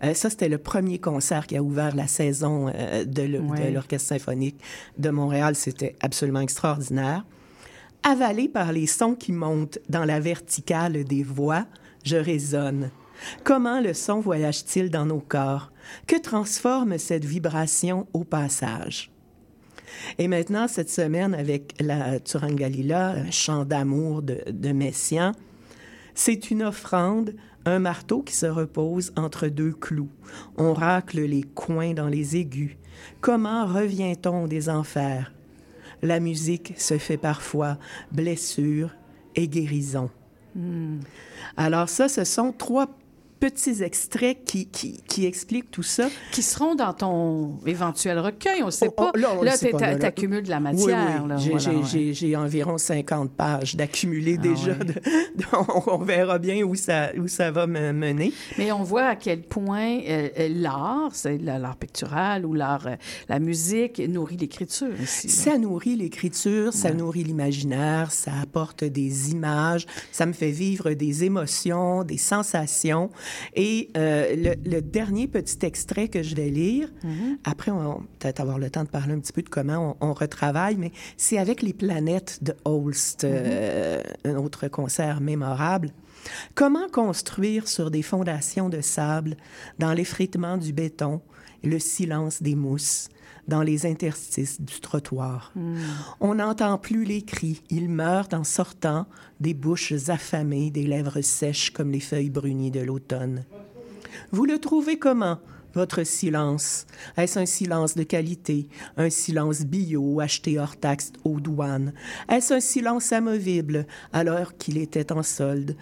[0.03, 3.71] Euh, ça, c'était le premier concert qui a ouvert la saison euh, de Ouais.
[3.71, 4.57] l'Orchestre symphonique
[4.97, 5.55] de Montréal.
[5.55, 7.25] C'était absolument extraordinaire.
[8.03, 11.65] Avalé par les sons qui montent dans la verticale des voix,
[12.03, 12.91] je résonne.
[13.45, 15.71] Comment le son voyage-t-il dans nos corps?
[16.07, 19.12] Que transforme cette vibration au passage?
[20.17, 25.33] Et maintenant, cette semaine, avec la Turangalila, un chant d'amour de, de Messiaen,
[26.15, 27.33] c'est une offrande,
[27.65, 30.09] un marteau qui se repose entre deux clous.
[30.57, 32.77] On racle les coins dans les aigus.
[33.21, 35.33] Comment revient-on des enfers?
[36.01, 37.77] La musique se fait parfois
[38.11, 38.91] blessure
[39.35, 40.09] et guérison.
[40.55, 40.99] Hmm.
[41.57, 42.87] Alors ça, ce sont trois
[43.43, 46.07] petits extraits qui, qui, qui expliquent tout ça.
[46.31, 49.11] Qui seront dans ton éventuel recueil, on ne sait Oh, pas.
[49.13, 49.99] oh, là, là, pas, là, là.
[49.99, 51.23] t'accumules de la matière.
[51.27, 51.39] oui.
[51.39, 52.35] J'ai- voilà, ouais.
[52.37, 54.73] environ 50 pages d'accumuler Ah déjà.
[54.75, 54.93] de-
[55.87, 58.31] on, verra bien où ça, où ça va me mener.
[58.57, 62.87] Mais on voit à quel point euh, euh, l'art, c'est la- l'art pictural ou l'art,
[62.87, 62.95] euh,
[63.27, 64.87] la musique, nourrit l'écriture.
[65.05, 71.25] Ça nourrit l'écriture, ça nourrit l'imaginaire, ça apporte des images, ça me fait vivre des
[71.25, 73.09] émotions, des sensations.
[73.55, 76.89] Et euh, le, le dernier petit extrait que je vais lire,
[77.43, 80.09] après, on va peut-être avoir le temps de parler un petit peu de comment on,
[80.09, 85.91] on retravaille, mais c'est avec les planètes de Holst, euh, un autre concert mémorable.
[86.55, 89.35] Comment construire sur des fondations de sable,
[89.79, 91.21] dans l'effritement du béton,
[91.63, 93.09] le silence des mousses,
[93.47, 95.53] dans les interstices du trottoir.
[96.19, 99.05] On n'entend plus les cris, ils meurent en sortant
[99.39, 103.45] des bouches affamées, des lèvres sèches comme les feuilles brunies de l'automne.
[104.31, 105.39] Vous le trouvez comment,
[105.73, 106.85] votre silence?
[107.17, 108.67] Est-ce un silence de qualité,
[108.97, 111.93] un silence bio acheté hors taxe aux douanes?
[112.29, 115.75] Est-ce un silence amovible alors qu'il était en solde?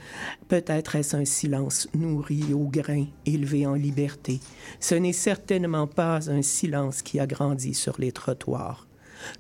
[0.48, 4.40] Peut-être est-ce un silence nourri au grain, élevé en liberté.
[4.80, 8.88] Ce n'est certainement pas un silence qui a grandi sur les trottoirs.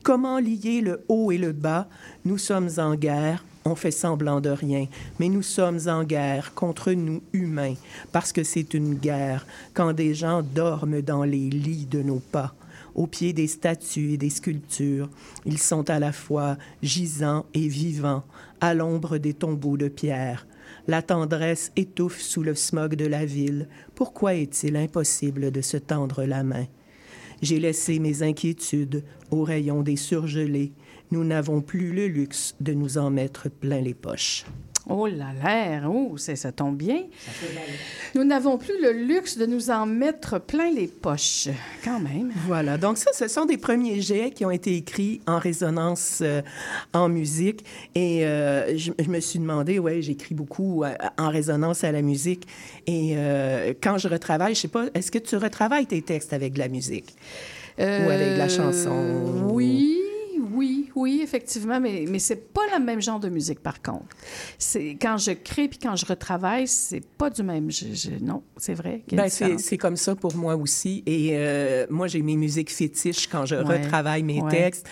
[0.03, 1.89] Comment lier le haut et le bas?
[2.25, 4.87] Nous sommes en guerre, on fait semblant de rien,
[5.19, 7.75] mais nous sommes en guerre contre nous humains,
[8.11, 12.53] parce que c'est une guerre quand des gens dorment dans les lits de nos pas.
[12.93, 15.09] Au pied des statues et des sculptures,
[15.45, 18.23] ils sont à la fois gisants et vivants,
[18.59, 20.45] à l'ombre des tombeaux de pierre.
[20.87, 23.67] La tendresse étouffe sous le smog de la ville.
[23.95, 26.65] Pourquoi est-il impossible de se tendre la main?
[27.41, 30.73] J'ai laissé mes inquiétudes au rayon des surgelés.
[31.11, 34.45] Nous n'avons plus le luxe de nous en mettre plein les poches.
[34.89, 37.03] Oh là là, oh, ça tombe bien.
[38.15, 41.49] Nous n'avons plus le luxe de nous en mettre plein les poches,
[41.83, 42.31] quand même.
[42.47, 46.41] Voilà, donc ça, ce sont des premiers jets qui ont été écrits en résonance euh,
[46.93, 47.63] en musique.
[47.93, 52.01] Et euh, je, je me suis demandé, ouais, j'écris beaucoup euh, en résonance à la
[52.01, 52.47] musique.
[52.87, 53.15] Et
[53.81, 56.69] quand je retravaille, je sais pas, est-ce que tu retravailles tes textes avec de la
[56.69, 57.15] musique?
[57.77, 59.45] Ou avec de la chanson?
[59.49, 60.00] Oui,
[60.95, 64.05] oui, effectivement, mais, mais c'est pas le même genre de musique, par contre.
[64.57, 67.69] C'est quand je crée puis quand je retravaille, c'est pas du même.
[67.71, 69.03] je- je- non, c'est vrai.
[69.11, 71.03] Ben, c'est, comme ça pour moi aussi.
[71.05, 73.63] Et euh, moi, j'ai mes musiques fétiches quand je Ouais.
[73.81, 74.51] retravaille mes Ouais.
[74.51, 74.87] textes.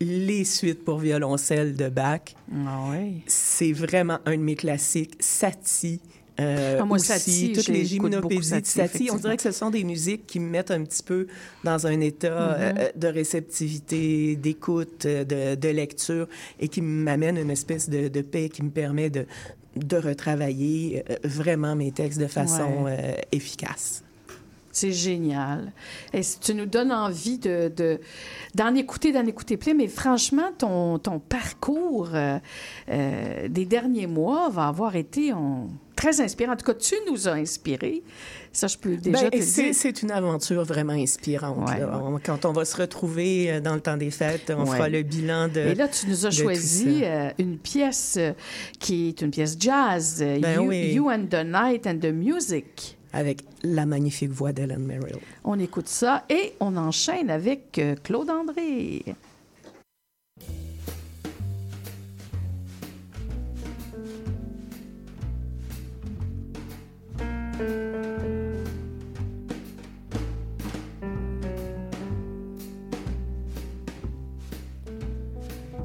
[0.00, 2.20] Les suites pour violoncelle de Bach,
[2.66, 3.22] Ah oui.
[3.26, 5.14] c'est vraiment un de mes classiques.
[5.20, 6.00] Satie.
[6.40, 9.52] Euh, Ah, moi, aussi, Satie, toutes les gymnopédies de Satie, Satie, on dirait que ce
[9.52, 11.26] sont des musiques qui me mettent un petit peu
[11.62, 12.28] dans un état
[12.58, 12.74] Mhm.
[12.78, 16.28] euh, de réceptivité, d'écoute, euh, de, de lecture,
[16.60, 19.26] et qui m'amènent une espèce de, de paix qui me permet de,
[19.76, 22.96] de retravailler euh, vraiment mes textes de façon Ouais.
[23.00, 24.02] euh, efficace.
[24.76, 25.72] C'est génial.
[26.12, 28.00] Et tu nous donnes envie de, de-
[28.56, 32.38] d'en écouter, d'en écouter plein, mais franchement, ton, ton parcours euh,
[32.88, 36.54] euh, des derniers mois va avoir été on, très inspirant.
[36.54, 38.02] En tout cas, tu nous as inspirés.
[38.52, 39.74] Ça, je peux déjà Ben, te c'est, dire.
[39.76, 41.68] c'est une aventure vraiment inspirante.
[41.70, 41.86] Ouais, là.
[41.96, 42.02] ouais.
[42.16, 44.76] On- quand on va se retrouver euh, dans le temps des fêtes, on Ouais.
[44.76, 45.60] fera le bilan de.
[45.60, 47.04] Et là, tu nous as choisi
[47.38, 48.18] une pièce
[48.80, 50.92] qui est une pièce jazz, Ben you, oui.
[50.94, 52.98] You and the Night and the Music.
[53.14, 55.18] Avec la magnifique voix d'Ellen Merrill.
[55.44, 59.04] On écoute ça et on enchaîne avec euh, Claude André.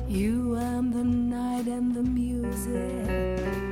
[0.10, 3.69] You and the night and the music.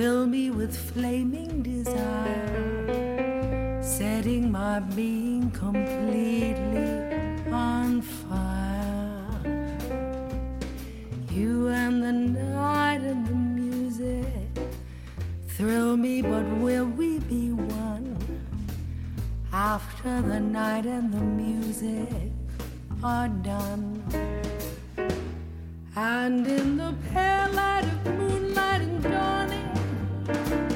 [0.00, 2.56] Fill me with flaming desire,
[3.82, 6.88] setting my being completely
[7.52, 9.42] on fire.
[11.30, 14.48] You and the night and the music
[15.48, 18.16] thrill me, but will we be one
[19.52, 22.32] after the night and the music
[23.04, 24.02] are done?
[25.94, 29.79] And in the pale light of moonlight and dawning,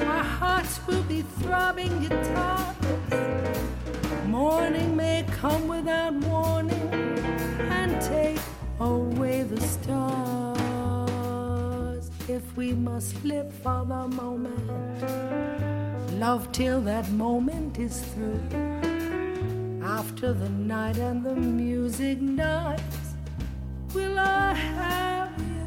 [0.01, 2.75] our hearts will be throbbing guitars.
[4.27, 6.89] Morning may come without warning
[7.69, 8.39] and take
[8.79, 9.95] away the stars.
[12.27, 15.01] If we must live for the moment,
[16.19, 18.41] love till that moment is through.
[19.83, 22.81] After the night and the music dies,
[23.93, 25.65] will I have you?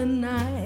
[0.00, 0.59] The night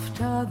[0.00, 0.46] After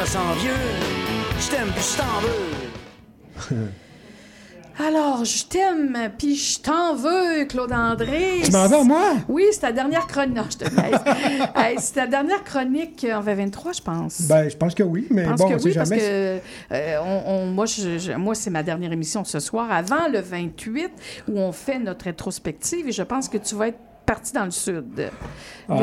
[0.00, 0.52] Je vieux.
[1.50, 3.68] T'aime puis je t'en veux.
[4.86, 8.42] Alors, je t'aime, puis je t'en veux, Claude André.
[8.44, 9.14] Tu m'en veux moi?
[9.28, 10.36] Oui, c'est ta dernière chronique.
[10.36, 10.64] Non, je te.
[11.58, 14.22] Hey, c'est ta dernière chronique en 2023, je pense.
[14.28, 16.00] Ben, je pense que oui, mais Je pense bon, que on sait oui, parce jamais.
[16.00, 16.40] que
[16.74, 20.20] euh, on, on- moi, je- je- moi c'est ma dernière émission ce soir, avant le
[20.20, 20.90] 28,
[21.28, 23.78] où on fait notre rétrospective, et je pense que tu vas être
[24.08, 24.84] parti dans le sud.
[24.96, 25.10] Il y a-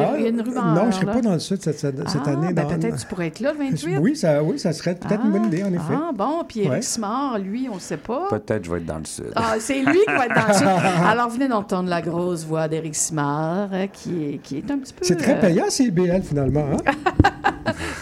[0.09, 1.13] Ah, il y a une rumeur, non, je ne serai là.
[1.13, 2.53] pas dans le sud cette, Ah, année.
[2.53, 3.97] ben dans- peut-être tu pourrais être là le 28.
[3.99, 5.93] Oui, ça, oui, ça serait peut-être une bonne idée, en effet.
[5.93, 6.81] Ah, bon, puis Éric Ouais.
[6.81, 8.27] Simard, lui, on ne sait pas.
[8.29, 9.31] Peut-être je vais être dans le sud.
[9.35, 10.67] Ah, c'est lui qui va être dans le sud.
[11.07, 14.93] Alors, venez d'entendre la grosse voix d'Éric Simard, euh, qui est, qui est un petit
[14.93, 15.03] peu...
[15.05, 16.65] C'est très euh, payant, c'est BL, finalement.
[16.73, 16.91] hein?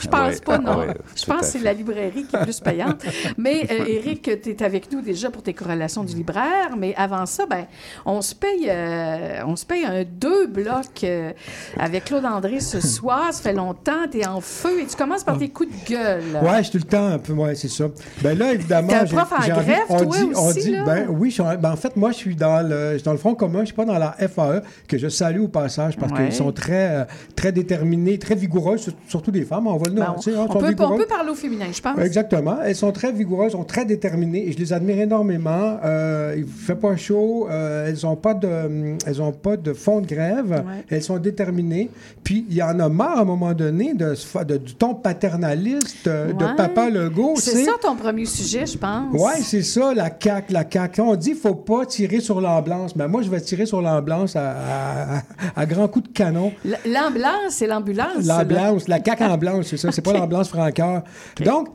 [0.02, 0.80] Je pense Oui, pas, ah non.
[0.82, 3.02] oui, je pense que c'est la librairie qui est plus payante.
[3.38, 6.76] mais euh, Éric, tu es avec nous déjà pour tes corrélations du libraire.
[6.78, 7.66] Mais avant ça, ben,
[8.06, 11.32] on se paye, euh, on se paye un deux blocs euh,
[11.80, 13.34] avec Claude André ce soir.
[13.34, 16.24] Ça fait longtemps, tu es en feu et tu commences par tes coups de gueule.
[16.44, 17.86] Ouais, je suis tout le temps un peu, ouais, c'est ça.
[18.22, 20.84] Ben là, évidemment, T'es un prof en envie- greffe, on toi dit, on dit, là?
[20.86, 23.04] ben oui, je suis en, ben, en fait, moi, je suis dans le, je suis
[23.04, 25.98] dans le Front commun, je suis pas dans la FAE, que je salue au passage,
[25.98, 26.26] parce Ouais.
[26.26, 27.04] qu'ils sont très, euh,
[27.36, 30.76] très déterminés, très vigoureux, sur- surtout des femmes, on va non, Ben, sais, on, peut,
[30.80, 31.98] on peut parler au féminin, je pense.
[32.00, 32.58] Exactement.
[32.64, 35.78] Elles sont très vigoureuses, sont très déterminées et je les admire énormément.
[35.84, 40.02] Euh, il fait pas chaud, euh, elles ont pas de, elles ont pas de fond
[40.04, 40.64] de grève.
[40.90, 41.90] Elles sont déterminées.
[42.24, 44.14] Puis il y en a marre à un moment donné de,
[44.58, 46.34] du ton paternaliste euh, Ouais.
[46.34, 47.34] de Papa Legault.
[47.38, 49.14] C'est ça ton premier sujet, je pense.
[49.14, 51.02] Ouais, c'est ça, la CAQ, la CAQ.
[51.02, 54.52] On dit faut pas tirer sur l'ambulance, ben moi, je vais tirer sur l'ambulance à,
[54.52, 55.22] à, à-
[55.56, 56.52] à grands coups de canon.
[56.86, 58.26] L'ambulance, c'est l'ambulance.
[58.26, 59.92] L'ambulance, la CAQ ambulance, c'est ça.
[59.92, 61.04] C'est pas l'ambulance Francoeur.
[61.44, 61.70] Donc,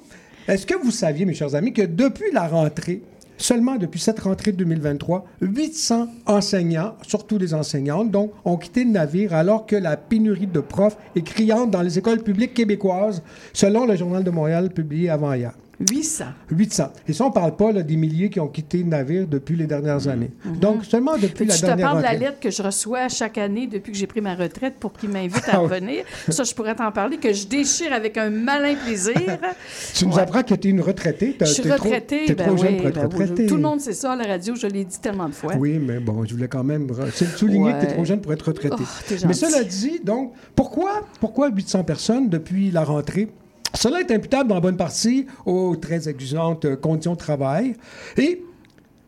[0.46, 3.02] est-ce que vous saviez, mes chers amis, que depuis la rentrée,
[3.38, 8.90] seulement depuis cette rentrée de 2023, 800 enseignants, surtout des enseignantes, donc, ont quitté le
[8.90, 13.86] navire alors que la pénurie de profs est criante dans les écoles publiques québécoises, selon
[13.86, 15.52] le Journal de Montréal publié avant hier.
[15.80, 16.24] 800.
[16.50, 16.84] 800.
[17.06, 19.54] Et ça, on ne parle pas là, des milliers qui ont quitté le navire depuis
[19.56, 20.30] les dernières années.
[20.60, 23.08] Donc, seulement depuis Puis la tu te dernière parles de la lettre que je reçois
[23.08, 26.04] chaque année depuis que j'ai pris ma retraite pour qu'ils m'invitent à Ah revenir?
[26.28, 29.14] Ça, je pourrais t'en parler, que je déchire avec un malin plaisir.
[29.94, 30.20] Tu nous Ouais.
[30.22, 31.36] apprends que tu es une retraitée.
[31.40, 32.24] Je suis trop- retraitée.
[32.26, 33.46] T'es ben trop jeune oui, pour être ben oui, je- retraitée.
[33.46, 35.54] Tout le monde sait ça à la radio, je l'ai dit tellement de fois.
[35.56, 36.88] Oui, mais bon, je voulais quand même
[37.36, 37.94] souligner que tu es Ouais.
[37.94, 38.74] trop jeune pour être retraité.
[38.80, 43.28] Oh, mais cela dit, donc, pourquoi, pourquoi 800 personnes depuis la rentrée?
[43.74, 47.74] Cela est imputable en bonne partie aux très exigeantes euh, conditions de travail.
[48.16, 48.42] Et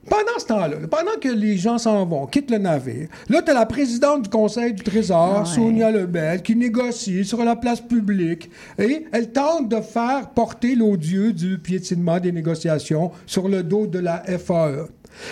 [0.09, 3.55] pendant ce temps-là, pendant que les gens s'en vont, quittent le navire, là, tu as
[3.55, 9.07] la présidente du Conseil du Trésor, Sonia Lebel, qui négocie sur la place publique et
[9.13, 14.23] elle tente de faire porter l'odieux du piétinement des négociations sur le dos de la
[14.23, 14.87] FAE.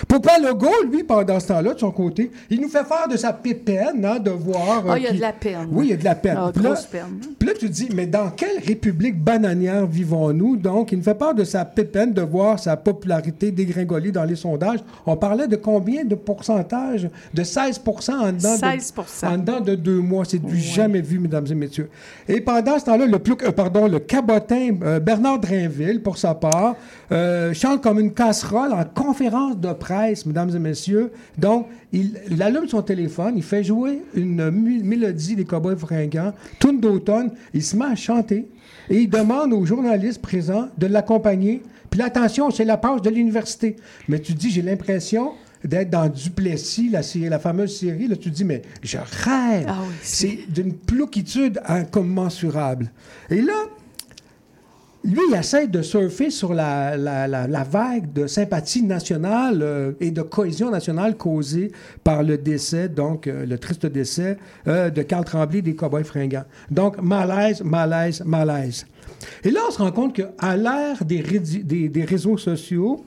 [0.06, 3.32] Papa Legault, lui, pendant ce temps-là, de son côté, il nous fait faire de sa
[3.32, 4.84] pépène hein, de voir...
[4.86, 5.68] euh, Ah, il y a qu'il- de la peine.
[5.70, 6.36] Oui, il y a de la peine.
[6.38, 7.20] Ah, Puis là- peine.
[7.38, 10.56] puis là, tu te dis, mais dans quelle république bananière vivons-nous?
[10.56, 14.36] Donc, il nous fait part de sa pépène de voir sa popularité dégringoler dans les
[14.36, 14.80] sondages.
[15.06, 17.08] On parlait de combien de pourcentage?
[17.34, 20.24] De 16 en dedans, 16 de, en dedans de deux mois.
[20.24, 21.90] C'est du jamais vu, mesdames et messieurs.
[22.28, 26.34] Et pendant ce temps-là, le, plus, euh, pardon, le cabotin euh, Bernard Drainville, pour sa
[26.34, 26.76] part,
[27.12, 31.10] euh, chante comme une casserole en conférence de presse, mesdames et messieurs.
[31.36, 36.80] Donc, il, il allume son téléphone, il fait jouer une mélodie des Cowboys fringants, tune
[36.80, 38.46] d'automne, il se met à chanter
[38.90, 41.62] et il demande aux journalistes présents de l'accompagner.
[41.90, 43.76] Puis là, attention, c'est la page de l'université.
[44.08, 45.32] Mais tu dis, j'ai l'impression
[45.64, 48.06] d'être dans Duplessis, la, série- la fameuse série.
[48.06, 49.64] Là, tu dis, mais je rêve.
[49.66, 52.90] Ah oui, c'est d'une plouquitude incommensurable.
[53.30, 53.54] Et là,
[55.04, 56.96] lui, il essaie de surfer sur la,
[57.70, 61.70] vague de sympathie nationale euh, et de cohésion nationale causée
[62.02, 66.44] par le décès, donc euh, le triste décès euh, de Carl Tremblay des Cowboys fringants.
[66.70, 68.86] Donc, malaise, malaise, malaise.
[69.44, 73.04] Et là, on se rend compte qu'à l'ère des, des- des réseaux sociaux,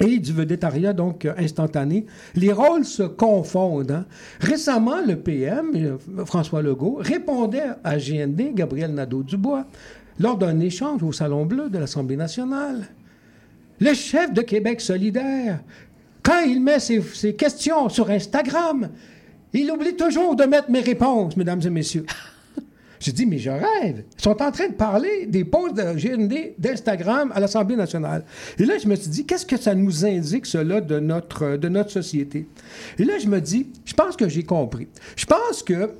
[0.00, 3.90] et du vedettariat, donc instantané, les rôles se confondent.
[3.92, 4.06] hein.
[4.40, 9.66] Récemment, le PM, François Legault, répondait à GND, Gabriel Nadeau-Dubois,
[10.18, 12.88] lors d'un échange au Salon Bleu de l'Assemblée nationale.
[13.80, 15.60] Le chef de Québec solidaire,
[16.22, 18.90] quand il met ses, questions sur Instagram,
[19.52, 22.06] il oublie toujours de mettre mes réponses, mesdames et messieurs.
[23.00, 24.04] J'ai dit, mais je rêve.
[24.16, 28.22] Ils sont en train de parler des posts de GND d'Instagram à l'Assemblée nationale.
[28.60, 31.68] Et là, je me suis dit, qu'est-ce que ça nous indique, cela, de notre, de
[31.68, 32.46] notre société?
[33.00, 34.86] Et là, je me dis, je pense que j'ai compris.
[35.16, 35.90] Je pense que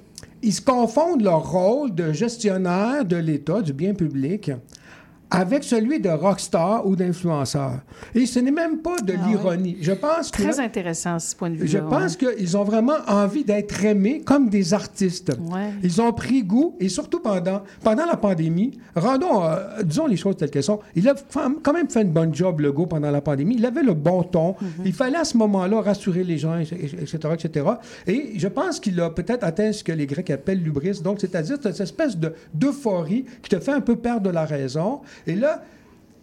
[0.43, 4.51] ils se confondent leur rôle de gestionnaire de l'État, du bien public,
[5.35, 7.81] avec celui de rockstar ou d'influenceur.
[8.15, 9.79] Et ce n'est même pas de Ah l'ironie.
[9.81, 10.43] Je pense que...
[10.43, 11.67] Très intéressant, ce point de vue-là.
[11.71, 15.33] Je pense qu'ils ont vraiment envie d'être aimés comme des artistes.
[15.51, 15.71] Ouais.
[15.83, 20.37] Ils ont pris goût, et surtout pendant, pendant la pandémie, rendons, euh, disons les choses
[20.37, 21.15] telles qu'elles sont, il a
[21.63, 23.55] quand même fait une bonne job, Legault, pendant la pandémie.
[23.59, 24.55] Il avait le bon ton.
[24.61, 24.69] Mhm.
[24.85, 27.67] Il fallait à ce moment-là rassurer les gens, etc., etc.
[28.07, 31.57] Et je pense qu'il a peut-être atteint ce que les Grecs appellent l'ubris, donc c'est-à-dire
[31.63, 35.01] cette espèce de- d'euphorie qui te fait un peu perdre la raison.
[35.27, 35.63] Et là,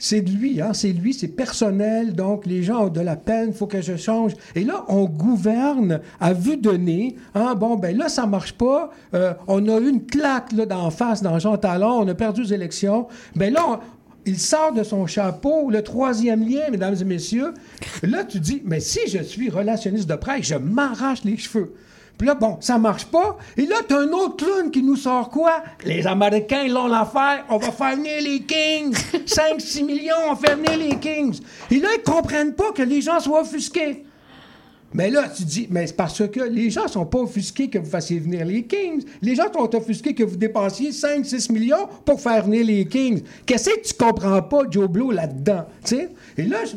[0.02, 3.50] c'est de lui, hein, c'est lui, c'est personnel, donc les gens ont de la peine,
[3.50, 4.32] il faut que je change.
[4.56, 7.18] Et là, on gouverne à vue de nez.
[7.36, 8.92] Hein, bon, ben là, ça marche pas.
[9.14, 12.44] Euh, on a eu une claque là, d'en face dans Jean Talon, on a perdu
[12.44, 13.08] les élections.
[13.36, 13.82] Ben là,
[14.26, 17.54] il sort de son chapeau le troisième lien, mesdames et messieurs.
[18.02, 21.74] Là, tu dis, mais si je suis relationniste de presse, je m'arrache les cheveux.
[22.20, 23.38] Puis là, bon, ça marche pas.
[23.58, 25.64] Et là, t'as un autre clown qui nous sort quoi?
[25.86, 27.46] Les Américains, ils l'ont l'affaire.
[27.50, 28.94] On va faire venir les Kings.
[29.26, 31.40] 5-6 millions, on fait venir les Kings.
[31.72, 34.04] Et là, ils comprennent pas que les gens soient offusqués.
[34.92, 37.90] Mais là, tu dis, mais c'est parce que les gens sont pas offusqués que vous
[37.90, 39.04] fassiez venir les Kings.
[39.22, 43.22] Les gens sont offusqués que vous dépensiez 5-6 millions pour faire venir les Kings.
[43.46, 45.66] Qu'est-ce que tu comprends pas, Joe Blow, là-dedans?
[45.86, 46.10] Tu sais?
[46.38, 46.76] Et là, je-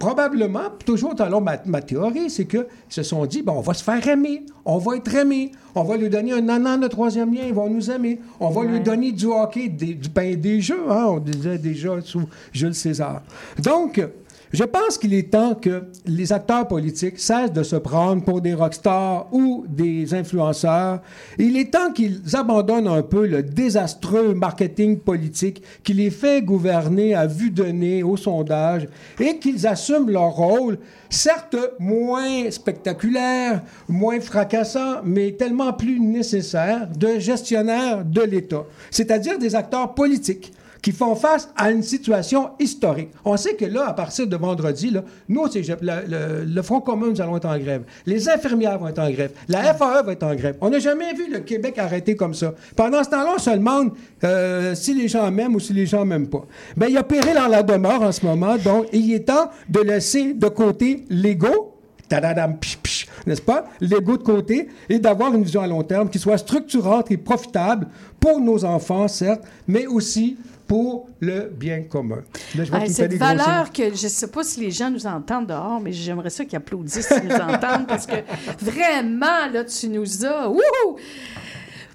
[0.00, 3.84] probablement, toujours selon ma, ma théorie, c'est qu'ils se sont dit, bon, on va se
[3.84, 7.42] faire aimer, on va être aimé, on va lui donner un an de troisième lien,
[7.46, 10.90] ils vont nous aimer, on va lui donner du hockey, des, du pain des jeux,
[10.90, 13.22] hein, on disait déjà sous Jules César.
[13.62, 14.02] Donc,
[14.52, 18.54] je pense qu'il est temps que les acteurs politiques cessent de se prendre pour des
[18.54, 21.00] rockstars ou des influenceurs.
[21.38, 27.14] Il est temps qu'ils abandonnent un peu le désastreux marketing politique qui les fait gouverner
[27.14, 28.88] à vue de nez au sondage
[29.20, 30.78] et qu'ils assument leur rôle,
[31.08, 39.54] certes moins spectaculaire, moins fracassant, mais tellement plus nécessaire de gestionnaire de l'État, c'est-à-dire des
[39.54, 43.10] acteurs politiques qui font face à une situation historique.
[43.24, 47.08] On sait que là, à partir de vendredi, là, nous, le, le- le Front commun,
[47.10, 47.82] nous allons être en grève.
[48.06, 49.32] Les infirmières vont être en grève.
[49.48, 50.56] La FAE va être en grève.
[50.60, 52.54] On n'a jamais vu le Québec arrêté comme ça.
[52.76, 53.92] Pendant ce temps-là, on se demande
[54.24, 56.44] euh, si les gens m'aiment ou si les gens m'aiment pas.
[56.76, 59.50] Ben, il y a péril dans la demeure en ce moment, donc il est temps
[59.68, 61.76] de laisser de côté l'ego
[62.08, 62.56] tadadam,
[63.24, 63.66] n'est-ce pas?
[63.80, 67.86] L'ego de côté et d'avoir une vision à long terme qui soit structurante et profitable
[68.18, 70.36] pour nos enfants, certes, mais aussi
[70.70, 72.22] pour le bien commun.
[72.54, 75.04] Là, je vois Ah, cette valeur que je ne sais pas si les gens nous
[75.04, 78.14] entendent dehors, mais j'aimerais ça qu'ils applaudissent s'ils nous entendent parce que
[78.60, 80.48] vraiment, là, tu nous as.
[80.48, 80.96] Wouhou!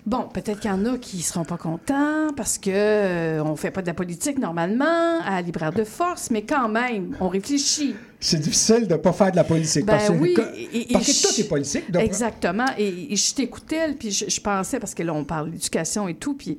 [0.06, 3.56] Bon, peut-être qu'il y en a qui ne seront pas contents parce que euh, on
[3.56, 7.96] fait pas de la politique normalement à libraire de force, mais quand même, on réfléchit.
[8.20, 9.86] C'est difficile de ne pas faire de la politique.
[9.86, 11.90] Ben parce que, oui, que- et- et parce que tout est politique.
[11.92, 12.66] donc- Exactement.
[12.78, 16.16] Et, et je t'écoutais, puis je, je pensais, parce que là, on parle d'éducation et
[16.16, 16.58] tout, puis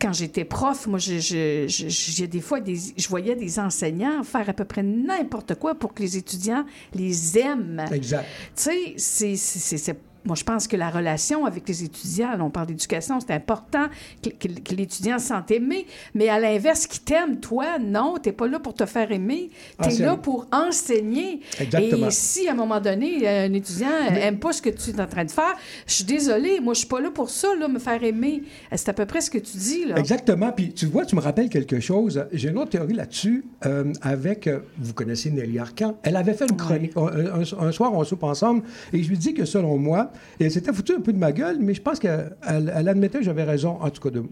[0.00, 4.22] quand j'étais prof, moi, je, je, je- j'ai des fois, des, je voyais des enseignants
[4.24, 6.64] faire à peu près n'importe quoi pour que les étudiants
[6.94, 7.84] les aiment.
[7.92, 8.26] Exact.
[8.54, 12.36] Tu sais, c'est- c'est- c'est- c'est- moi, je pense que la relation avec les étudiants,
[12.36, 13.86] là, on parle d'éducation, c'est important
[14.22, 18.32] que, que- que l'étudiant se sente aimé, mais à l'inverse, qui t'aime, toi, non, t'es
[18.32, 20.04] pas là pour te faire aimer, t'es Enseigner.
[20.06, 21.40] là pour enseigner.
[21.60, 22.08] Exactement.
[22.08, 23.88] Et si, à un moment donné, un étudiant
[24.20, 25.54] aime pas ce que tu es en train de faire,
[25.86, 28.42] je suis désolée, moi, je suis pas là pour ça, là, me faire aimer.
[28.74, 29.96] C'est à peu près ce que tu dis, là.
[29.98, 30.52] Exactement.
[30.52, 32.24] Puis tu vois, tu me rappelles quelque chose.
[32.32, 35.96] J'ai une autre théorie là-dessus euh, avec, euh, vous connaissez Nelly Arcan.
[36.02, 36.92] Elle avait fait une chronique.
[36.96, 38.62] Un, un- un soir, on soupe ensemble
[38.92, 41.32] et je lui dis que selon moi, et elle s'était foutue un peu de ma
[41.32, 43.78] gueule, mais je pense qu'elle elle admettait que j'avais raison.
[43.80, 44.24] En tout cas, de-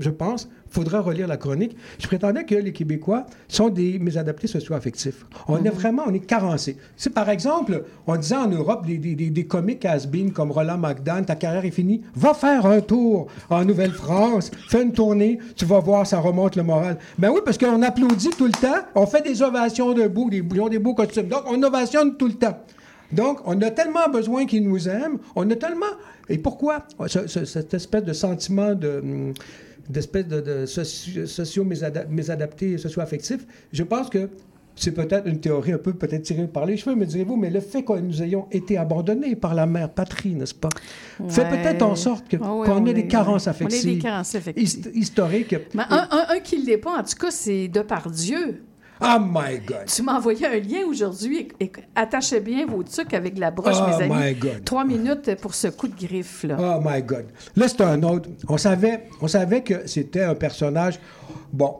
[0.00, 0.48] je pense.
[0.70, 1.76] Il faudra relire la chronique.
[1.98, 5.26] Je prétendais que les Québécois sont des mésadaptés socio-affectifs.
[5.48, 6.78] On est vraiment, on est carencés.
[6.96, 10.78] C'est par exemple, on disait en Europe, des, des, des, des comiques has-been comme Roland
[10.78, 15.66] McDan, ta carrière est finie, va faire un tour en Nouvelle-France, fais une tournée, tu
[15.66, 16.98] vas voir, ça remonte le moral.
[17.18, 20.60] Ben oui, parce qu'on applaudit tout le temps, on fait des ovations debout, des, ils
[20.60, 21.26] ont des beaux costumes.
[21.28, 22.56] Donc, on ovationne tout le temps.
[23.12, 25.86] Donc, on a tellement besoin qu'ils nous aiment, on a tellement...
[26.28, 26.86] Et pourquoi?
[27.06, 29.00] Ce- ce- cette espèce de sentiment de...
[29.02, 29.34] hum,
[29.88, 34.28] d'espèce de, de socio- socio-mésadapté, socio-affectif, je pense que
[34.74, 37.60] c'est peut-être une théorie un peu peut-être tirée par les cheveux, me direz-vous, mais le
[37.60, 40.70] fait que nous ayons été abandonnés par la mère patrie, n'est-ce pas,
[41.28, 43.94] fait peut-être en sorte que- Ah oui, qu'on on ait des carences on est affectives.
[43.96, 44.62] des carences affectives.
[44.64, 45.56] hist- historiques.
[45.74, 48.62] Mais un, un, un qui ne l'est pas, en tout cas, c'est de par Dieu.
[49.04, 49.86] Oh my God!
[49.86, 51.48] Tu m'as envoyé un lien aujourd'hui.
[51.94, 54.14] Attachez bien vos trucs avec la broche, Oh mes amis.
[54.26, 54.64] my God.
[54.64, 56.56] Trois minutes pour ce coup de griffe, là.
[56.58, 57.26] Oh my God.
[57.56, 58.28] Là, c'est un autre.
[58.48, 61.00] On savait, on savait que c'était un personnage.
[61.52, 61.76] Bon,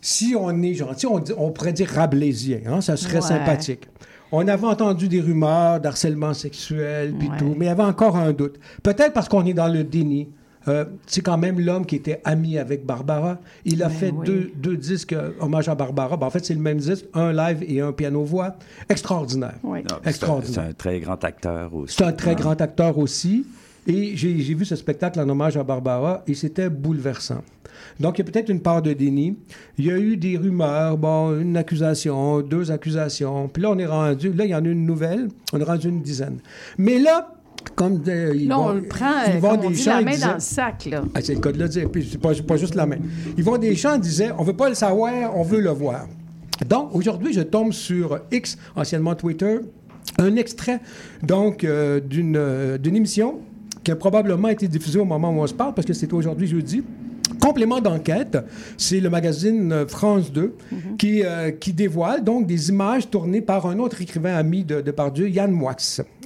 [0.00, 3.20] si on est gentil, on, on pourrait dire rabelaisien, hein, ça serait Ouais.
[3.20, 3.88] sympathique.
[4.34, 7.36] On avait entendu des rumeurs d'harcèlement sexuel, puis Ouais.
[7.38, 8.58] tout, mais il y avait encore un doute.
[8.82, 10.30] Peut-être parce qu'on est dans le déni.
[10.68, 13.38] Euh, c'est quand même l'homme qui était ami avec Barbara.
[13.64, 14.26] Il a Ben fait oui.
[14.26, 16.16] deux, deux disques euh, hommage à Barbara.
[16.16, 18.54] Ben, en fait, c'est le même disque, un live et un piano-voix.
[18.88, 19.54] Extraordinaire.
[19.62, 19.80] Oui.
[19.80, 20.54] Non, c'est un- Extraordinaire.
[20.64, 21.96] C'est un très grand acteur aussi.
[21.96, 22.34] C'est un très Ah.
[22.34, 23.46] grand acteur aussi.
[23.86, 27.42] Et j'ai j'ai vu ce spectacle en hommage à Barbara et c'était bouleversant.
[27.98, 29.36] Donc, il y a peut-être une part de déni.
[29.76, 33.48] Il y a eu des rumeurs, bon, une accusation, deux accusations.
[33.48, 35.28] Puis là, on est rendu, là, il y en a une nouvelle.
[35.52, 36.38] On est rendu une dizaine.
[36.78, 37.34] Mais là,
[37.74, 40.04] comme ils Là, vont, on le prend, ils vont on des dit, champs, la ils
[40.04, 41.02] main disaient- dans le sac, là.
[41.14, 41.90] ah, c'est le cas de le dire.
[41.90, 42.96] Puis c'est pas, pas juste la main.
[43.38, 46.06] Yvon Deschamps disait on veut pas le savoir, on veut le voir.
[46.68, 49.58] Donc, aujourd'hui, je tombe sur X, anciennement Twitter,
[50.18, 50.80] un extrait
[51.22, 53.40] donc euh, d'une euh, d'une émission
[53.82, 56.46] qui a probablement été diffusée au moment où on se parle, parce que c'est aujourd'hui
[56.46, 56.84] jeudi.
[57.40, 58.38] Complément d'enquête,
[58.76, 60.54] c'est le magazine euh, France 2
[60.98, 64.90] qui, euh, qui dévoile donc des images tournées par un autre écrivain ami de, de
[64.90, 65.74] Pardieu, Yann Moix.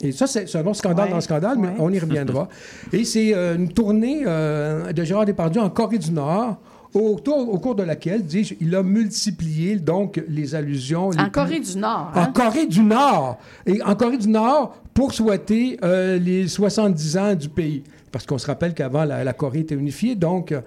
[0.02, 2.48] Et ça, c'est un autre scandale Ouais, dans le scandale, mais on y reviendra.
[2.92, 6.56] Et c'est euh, une tournée euh, de Gérard Depardieu en Corée du Nord,
[6.92, 11.10] autour- au cours de laquelle, dis-je, il a multiplié donc les allusions.
[11.10, 12.10] les En Corée du Nord.
[12.14, 12.32] en hein?
[12.34, 13.38] Corée du Nord.
[13.64, 17.84] Et en Corée du Nord, pour souhaiter euh, les 70 ans du pays.
[18.12, 20.14] Parce qu'on se rappelle qu'avant, la, Corée était unifiée.
[20.14, 20.60] Donc, euh,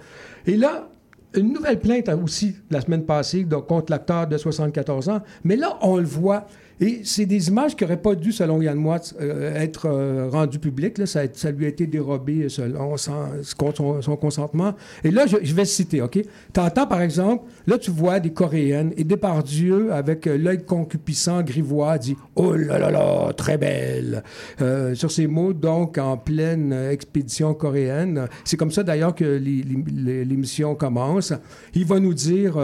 [0.46, 0.90] et là,
[1.36, 5.22] une nouvelle plainte aussi la semaine passée contre l'acteur de 74 ans.
[5.44, 6.48] Mais là, on le voit.
[6.82, 10.60] Et c'est des images qui n'auraient pas dû, selon Yann Watts, euh, être euh, rendues
[10.60, 10.98] publiques.
[10.98, 11.06] Là.
[11.06, 14.74] Ça, lui a été dérobé selon son, consentement.
[15.04, 16.20] Et là, je, vais citer, OK?
[16.54, 21.42] Tu entends, par exemple, là, tu vois des Coréennes et Depardieu, avec euh, l'œil concupissant,
[21.44, 24.24] grivois, dit «Oh là là là, très belle!
[24.62, 28.28] Euh, Sur ces mots, donc, en pleine euh, expédition coréenne.
[28.46, 31.34] C'est comme ça, d'ailleurs, que l'é- l'é- l'émission commence.
[31.74, 32.58] Il va nous dire...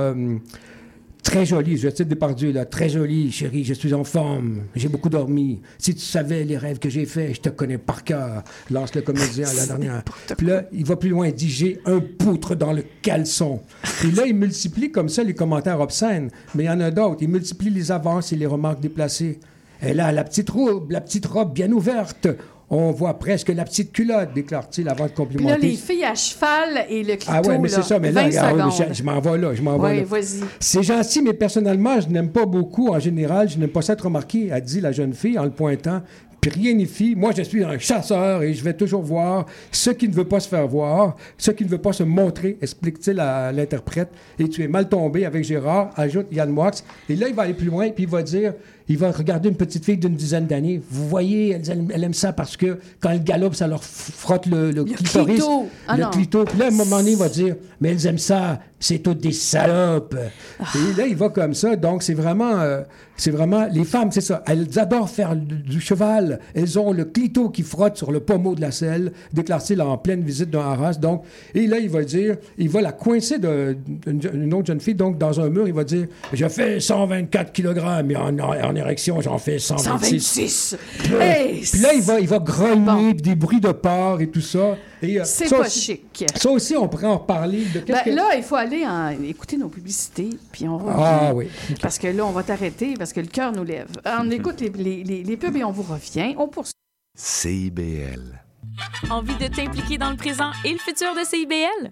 [1.26, 2.66] Très jolie, je cite Depardieu, là.
[2.66, 5.60] Très jolie, chérie, je suis en forme, j'ai beaucoup dormi.
[5.80, 9.02] Si tu savais les rêves que j'ai faits, je te connais par cœur, lance le
[9.02, 10.04] comédien à la dernière.
[10.38, 13.60] Puis là, il va plus loin, il dit J'ai un poutre dans le caleçon.
[14.04, 16.30] Et là, il multiplie comme ça les commentaires obscènes.
[16.54, 17.24] Mais il y en a d'autres.
[17.24, 19.40] Il multiplie les avances et les remarques déplacées.
[19.82, 22.28] Elle a la petite robe, la petite robe bien ouverte.
[22.70, 25.68] On voit presque la petite culotte, déclare-t-il avant de Puis là, complimenter.
[25.68, 28.28] les filles à cheval et le clito, Ah ouais, mais c'est ça, mais là, 20
[28.28, 28.88] regarde, secondes.
[28.90, 30.42] je, je m'en vais là, je m'en vais vas-y.
[30.60, 32.90] C'est gentil, mais personnellement, je n'aime pas beaucoup.
[32.90, 36.02] En général, je n'aime pas s'être remarqué, a dit la jeune fille en le pointant.
[36.42, 37.16] Puis rien n'y fit.
[37.16, 40.40] Moi, je suis un chasseur et je vais toujours voir ce qui ne veut pas
[40.40, 44.10] se faire voir, ce qui ne veut pas se montrer, explique-t-il à l'interprète.
[44.38, 46.84] Et tu es mal tombé avec Gérard, ajoute Yann Wax.
[47.10, 48.54] Et là, il va aller plus loin, puis il va dire,
[48.88, 50.82] il va regarder une petite fille d'une dizaine d'années.
[50.90, 54.46] Vous voyez, elle, elle- elle aime ça parce que quand elle galope, ça leur frotte
[54.46, 55.36] le, le, clitoris.
[55.36, 55.68] clito.
[55.88, 56.10] Ah le non.
[56.12, 56.44] clito.
[56.46, 59.20] Puis là, à un moment donné, il va dire, mais elles aiment ça, c'est toutes
[59.20, 60.16] des salopes.
[60.60, 61.76] Et là, il va comme ça.
[61.76, 62.82] Donc, c'est vraiment, euh,
[63.18, 64.44] c'est vraiment, les femmes, c'est ça.
[64.46, 66.40] Elles adorent faire du, cheval.
[66.54, 70.22] Elles ont le clito qui frotte sur le pommeau de la selle, déclare-t-il en pleine
[70.22, 70.94] visite d'un haras.
[70.96, 74.96] Donc, et là, il va dire, il va la coincer d'une une autre jeune fille,
[74.96, 79.38] donc dans un mur, il va dire, je fais 124 kg, en, en érection, j'en
[79.38, 80.20] fais 126.
[80.22, 80.78] 126.
[81.00, 84.22] Puis là, Hey, puis là, il va, il va grogner, puis des bruits de porc
[84.22, 84.76] et tout ça.
[85.04, 86.26] Euh, C'est pas aussi- chic.
[86.36, 87.66] Ça aussi, on pourrait en reparler.
[87.66, 90.94] De Ben, que- Là, il faut aller en- écouter nos publicités, puis on revient.
[90.98, 91.48] Ah oui.
[91.82, 93.88] Parce que là, on va t'arrêter parce que le cœur nous lève.
[94.06, 96.36] On écoute les, les, les, les pubs et on vous revient.
[96.38, 96.74] On poursuit.
[97.18, 98.42] CIBL.
[99.10, 101.92] Envie de t'impliquer dans le présent et le futur de CIBL?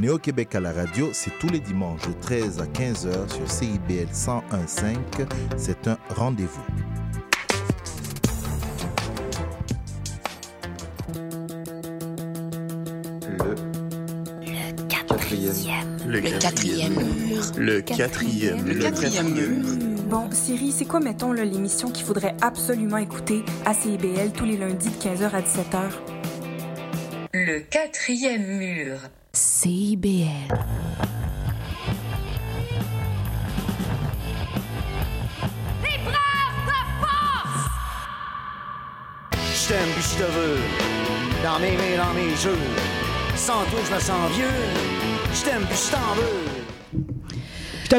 [0.00, 4.96] Néo-Québec à la radio, c'est tous les dimanches de 13 à 15h sur CIBL 101.5.
[5.58, 6.64] C'est un rendez-vous.
[16.06, 17.42] Le quatrième mur.
[17.58, 19.66] Le quatrième Le quatrième mur.
[20.08, 24.88] Bon, Siri, c'est quoi, mettons, l'émission qu'il faudrait absolument écouter à CIBL tous les lundis
[24.88, 25.90] de 15h à 17h?
[27.34, 28.98] Le quatrième mur.
[29.62, 30.48] CIBL.
[35.82, 37.68] L'épreuve de force!
[39.34, 40.56] Je t'aime puis je te veux.
[41.44, 42.56] Dans mes mains, dans mes jeux.
[43.36, 44.46] Sans toi, je me sens vieux.
[45.34, 46.59] Je t'aime puis je t'en veux.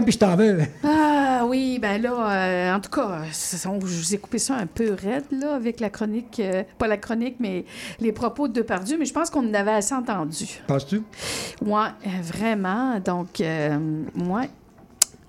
[0.03, 0.59] Puis je t'en veux.
[0.84, 3.23] Ah oui, ben là, euh, en tout cas,
[3.68, 6.88] on- je vous ai coupé ça un peu raide, là, avec la chronique, euh, pas
[6.88, 7.65] la chronique, mais
[7.99, 10.45] les propos de Depardieu, mais je pense qu'on en avait assez entendu.
[10.68, 11.01] Penses-tu?
[11.61, 12.99] Ouais, euh, vraiment.
[12.99, 14.49] Donc, ouais.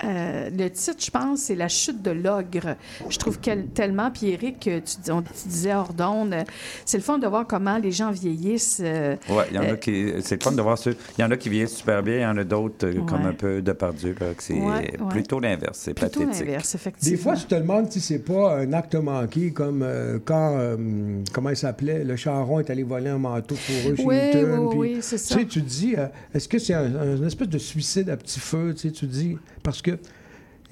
[0.05, 2.77] Euh, le titre, je pense, c'est La chute de l'ogre.
[3.09, 3.39] Je trouve
[3.75, 6.43] tellement, puis Eric, euh, tu, dis- on- tu disais hors d'onde, euh,
[6.85, 8.81] c'est le fun de voir comment les gens vieillissent.
[8.83, 10.13] euh, Oui, il y en euh, a qui.
[10.23, 10.91] C'est le fun de voir ça.
[10.91, 13.27] Il y en a qui vieillissent super bien, il y en a d'autres euh, comme
[13.27, 15.09] un peu de pardieu, là, que c'est Ouais, ouais.
[15.11, 15.79] plutôt l'inverse.
[15.83, 16.47] C'est plutôt pathétique.
[16.47, 17.17] l'inverse, effectivement.
[17.17, 20.77] Des fois, tu te demandes si c'est pas un acte manqué, comme euh, quand, euh,
[21.33, 24.71] comment il s'appelait, le charron est allé voler un manteau fourreux chez Oui, Hilton.
[24.75, 25.35] oui, oui, c'est ça.
[25.37, 28.41] Tu sais, tu dis, euh, est-ce que c'est un, un espèce de suicide à petit
[28.41, 29.99] feu, tu sais, tu dis, parce que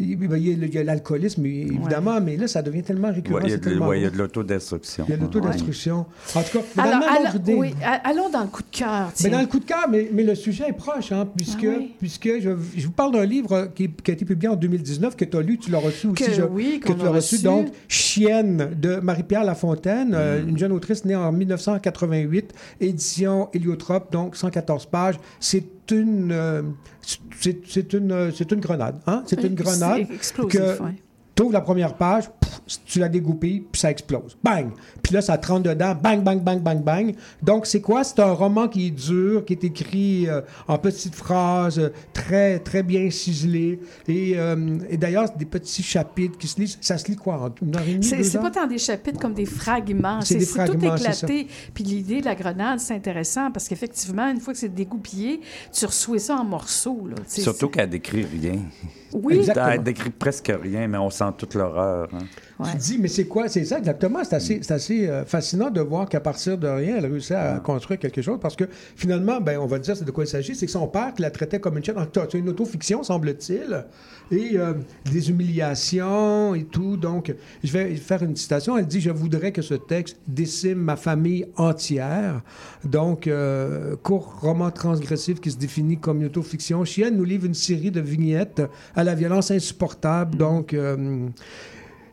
[0.02, 3.36] il y a- il y a l'alcoolisme, évidemment, mais là, ça devient tellement récurrent.
[3.36, 4.16] Ouais, il y a de, tellement ouais, il y a gros.
[4.16, 5.04] de l'autodestruction.
[5.06, 6.06] Il y a de l'autodestruction.
[6.34, 7.54] En tout cas, Alors, dans le même alors- ordre d'idée.
[7.54, 9.12] oui, a- allons dans le coup de cœur.
[9.22, 11.74] Mais dans le coup de cœur, mais, mais le sujet est proche, hein, puisque, Ah
[11.76, 11.94] oui.
[11.98, 12.48] puisque je,
[12.78, 15.42] je vous parle d'un livre qui, qui a été publié en 2019, que tu as
[15.42, 16.24] lu, tu l'as reçu aussi.
[16.24, 17.34] Que je- oui, que tu as reçu.
[17.34, 17.44] reçu.
[17.44, 24.34] Donc, Chienne de Marie-Pierre Lafontaine, euh, une jeune autrice née en 1988, édition Héliotrope, donc
[24.34, 25.16] 114 pages.
[25.40, 26.62] C'est une, euh,
[27.02, 29.00] c'est, une, euh, c'est une grenade.
[29.06, 29.22] Hein?
[29.26, 30.94] C'est une grenade explosif, que ouais.
[31.40, 34.36] Tu ouvres la première page, pff, tu la dégoupilles, puis ça explose.
[34.44, 34.72] Bang!
[35.02, 37.14] Puis là, ça te rentre dedans, bang, bang, bang, bang, bang.
[37.42, 38.04] Donc, c'est quoi?
[38.04, 42.58] C'est un roman qui est dur, qui est écrit euh, en petites phrases, euh, très,
[42.58, 43.80] très bien ciselé.
[44.06, 46.76] Et, euh, et d'ailleurs, c'est des petits chapitres qui se lisent.
[46.82, 47.40] Ça se lit quoi?
[47.40, 50.20] En une heure et demie, C'est pas tant des chapitres comme des fragments.
[50.20, 51.46] C'est tout éclaté.
[51.72, 55.40] Puis l'idée de la grenade, c'est intéressant parce qu'effectivement, une fois que c'est dégoupillé,
[55.72, 57.06] tu reçois ça en morceaux.
[57.08, 57.16] Là.
[57.26, 58.58] Surtout qu'elle décrit rien.
[59.12, 59.38] Oui.
[59.38, 59.68] Exactement.
[59.68, 62.08] Elle décrit presque rien, mais on sent toute l'horreur.
[62.14, 62.28] hein.
[62.64, 63.48] Tu te dis, mais c'est quoi?
[63.48, 64.20] C'est ça exactement.
[64.24, 68.22] C'est assez, euh, fascinant de voir qu'à partir de rien, elle réussit à construire quelque
[68.22, 68.64] chose parce que
[68.96, 70.54] finalement, ben, on va dire c'est de quoi il s'agit.
[70.54, 71.96] C'est que son père qui la traitait comme une chaîne.
[72.14, 73.84] C'est une autofiction, semble-t-il,
[74.30, 74.74] et euh,
[75.10, 76.96] des humiliations et tout.
[76.96, 78.76] Donc, je vais faire une citation.
[78.76, 82.42] Elle dit Je voudrais que ce texte décime ma famille entière.
[82.84, 86.84] Donc, euh, court roman transgressif qui se définit comme une autofiction.
[86.84, 88.62] Chienne nous livre une série de vignettes
[88.94, 90.36] à la violence insupportable.
[90.36, 90.74] Donc,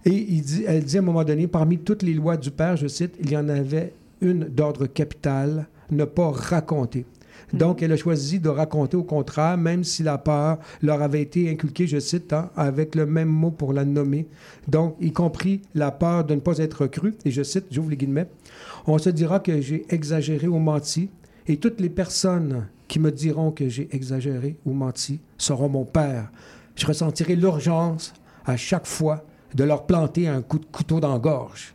[0.07, 2.77] et il dit, elle dit à un moment donné, parmi toutes les lois du père,
[2.77, 7.05] je cite, il y en avait une d'ordre capital, ne pas raconter.
[7.51, 11.49] Donc, elle a choisi de raconter au contraire, même si la peur leur avait été
[11.49, 14.27] inculquée, je cite, hein, avec le même mot pour la nommer.
[14.69, 17.13] Donc, y compris la peur de ne pas être cru.
[17.25, 18.27] Et je cite, j'ouvre les guillemets,
[18.85, 21.09] on se dira que j'ai exagéré ou menti,
[21.47, 26.31] et toutes les personnes qui me diront que j'ai exagéré ou menti seront mon père.
[26.75, 28.13] Je ressentirai l'urgence
[28.45, 29.25] à chaque fois
[29.55, 31.73] de leur planter un coup de couteau dans la gorge.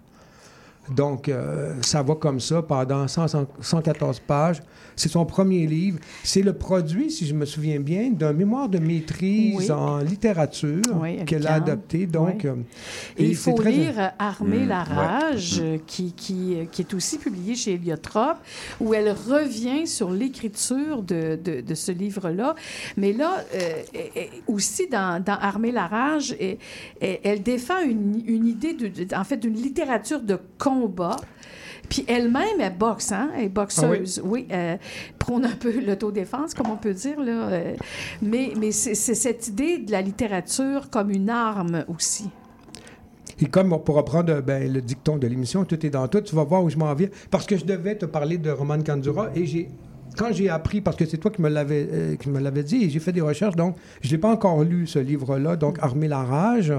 [0.90, 3.26] Donc, euh, ça va comme ça pendant 100,
[3.60, 4.60] 114 pages.
[4.96, 5.98] C'est son premier livre.
[6.22, 9.70] C'est le produit, si je me souviens bien, d'un mémoire de maîtrise Oui.
[9.70, 11.62] en littérature Oui, qu'elle a Anne.
[11.62, 12.06] adopté.
[12.06, 12.50] Donc, Oui.
[12.50, 12.54] euh,
[13.16, 16.92] Et il faut très- lire euh, Armer Mm, la rage, qui, qui, euh, qui est
[16.94, 18.36] aussi publié chez Héliotrope,
[18.80, 22.54] où elle revient sur l'écriture de, de, de ce livre-là.
[22.98, 23.72] Mais là, euh,
[24.46, 26.36] aussi dans, dans Armer la rage,
[27.00, 30.38] elle défend une, une idée, de, de- en fait, d'une littérature de
[30.80, 31.16] combat.
[31.88, 33.30] Puis elle-même, elle boxe, hein?
[33.36, 34.22] Elle est boxeuse.
[34.24, 34.76] oui, euh,
[35.18, 37.20] prône un peu l'autodéfense, comme on peut dire.
[37.20, 37.48] Là.
[37.48, 37.74] euh,
[38.22, 42.30] mais mais c'est cette idée de la littérature comme une arme aussi.
[43.40, 46.44] Et comme pour reprendre ben, le dicton de l'émission, tout est dans tout, tu vas
[46.44, 47.08] voir où je m'en viens.
[47.30, 49.68] Parce que je devais te parler de Roman Kandura et j'ai.
[50.16, 52.84] Quand j'ai appris, parce que c'est toi qui me l'avais euh, qui me l'avais dit,
[52.84, 56.08] et j'ai fait des recherches, donc je n'ai pas encore lu ce livre-là, donc Armer
[56.08, 56.72] la rage,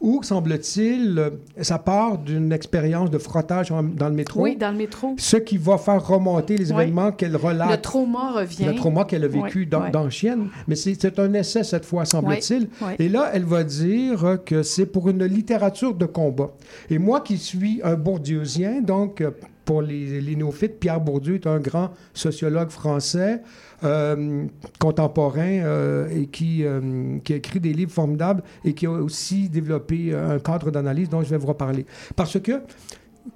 [0.00, 1.30] où, semble-t-il,
[1.60, 4.42] ça part d'une expérience de frottage en- dans le métro.
[4.42, 5.14] Oui, dans le métro.
[5.18, 6.82] Ce qui va faire remonter les Oui.
[6.82, 7.70] événements qu'elle relate.
[7.70, 8.64] Le trauma revient.
[8.66, 9.90] Le trauma qu'elle a vécu Oui, dans, oui.
[9.90, 10.48] dans Chienne.
[10.68, 12.68] Mais c'est un essai cette fois, semble-t-il.
[12.98, 16.50] Et là, elle va dire que c'est pour une littérature de combat.
[16.90, 19.22] Et moi qui suis un bourdieusien, donc
[19.64, 23.40] pour les, les néophytes, Pierre Bourdieu est un grand sociologue français.
[23.82, 24.46] euh,
[24.78, 29.48] contemporain euh, et qui, euh, qui a écrit des livres formidables et qui a aussi
[29.50, 31.84] développé un cadre d'analyse dont je vais vous reparler.
[32.16, 32.62] Parce que,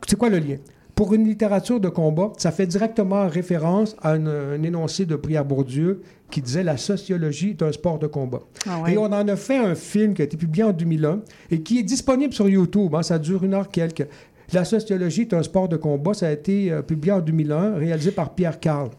[0.06, 0.56] c'est quoi le lien?
[0.94, 5.44] Pour une littérature de combat, ça fait directement référence à un, un énoncé de Pierre
[5.44, 8.40] Bourdieu qui disait la sociologie est un sport de combat.
[8.66, 8.94] Ah ouais.
[8.94, 11.78] Et on en a fait un film qui a été publié en 2001 et qui
[11.78, 12.94] est disponible sur YouTube.
[12.94, 14.06] hein, ça dure une heure quelques.
[14.52, 16.14] La sociologie est un sport de combat.
[16.14, 18.90] Ça a été euh, publié en 2001, réalisé par Pierre Carl.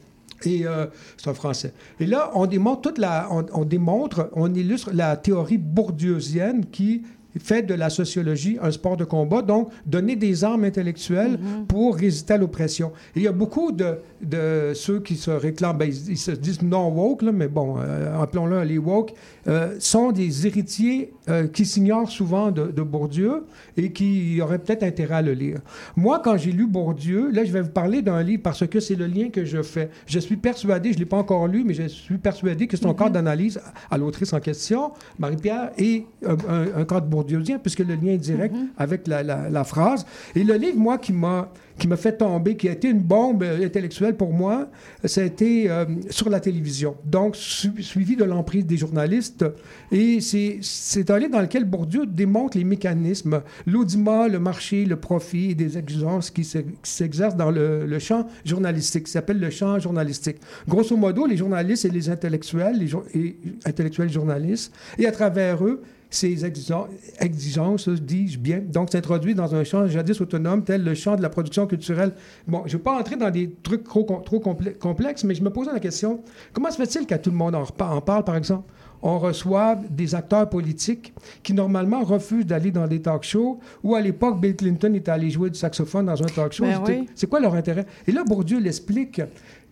[0.45, 0.85] Et euh,
[1.17, 1.73] c'est un français.
[1.99, 7.03] Et là, on démontre toute la, on, on démontre, on illustre la théorie bourdieusienne qui
[7.37, 12.33] fait de la sociologie un sport de combat, donc donner des armes intellectuelles pour résister
[12.33, 12.91] à l'oppression.
[13.15, 16.61] Il y a beaucoup de, de ceux qui se réclament, ben, ils, ils se disent
[16.61, 19.13] non woke, là, mais bon, euh, appelons-le les woke,
[19.49, 23.45] euh, sont des héritiers euh, qui s'ignorent souvent de, de Bourdieu
[23.75, 25.59] et qui auraient peut-être intérêt à le lire.
[25.97, 28.95] Moi, quand j'ai lu Bourdieu, là, je vais vous parler d'un livre parce que c'est
[28.95, 29.89] le lien que je fais.
[30.05, 32.93] Je suis persuadé, je ne l'ai pas encore lu, mais je suis persuadé que son
[32.93, 33.59] cadre d'analyse
[33.89, 38.17] à l'autrice en question, Marie-Pierre, est un, un- un cadre bourdieusien, puisque le lien est
[38.17, 40.05] direct avec la, la- la phrase.
[40.35, 43.41] Et le livre, moi, qui m'a qui m'a fait tomber, qui a été une bombe
[43.43, 44.69] euh, intellectuelle pour moi,
[45.05, 46.95] ça a été euh, sur la télévision.
[47.05, 49.45] Donc, su- suivi de l'emprise des journalistes.
[49.91, 55.51] Et c'est un livre dans lequel Bourdieu démontre les mécanismes, l'audimat, le marché, le profit
[55.51, 59.79] et des exigences qui se- qui s'exercent dans le, champ journalistique, qui s'appelle le champ
[59.79, 60.37] journalistique.
[60.67, 63.35] Grosso modo, les journalistes et les intellectuels, les
[63.65, 66.87] intellectuels journalistes, et à travers eux, ces exigen-
[67.19, 71.29] exigences, dis-je bien, donc s'introduit dans un champ jadis autonome tel le champ de la
[71.29, 72.13] production culturelle.
[72.47, 75.49] Bon, je ne vais pas entrer dans des trucs trop, trop complexes, mais je me
[75.51, 76.21] posais la question,
[76.51, 77.65] comment se fait-il qu'à tout le monde en,
[78.01, 78.63] parle, par exemple?
[79.01, 84.01] On reçoit des acteurs politiques qui, normalement, refusent d'aller dans des talk shows, ou à
[84.01, 86.65] l'époque, Bill Clinton était allé jouer du saxophone dans un talk show.
[86.65, 87.07] Ben oui.
[87.15, 87.85] C'est quoi leur intérêt?
[88.07, 89.21] Et là, Bourdieu l'explique.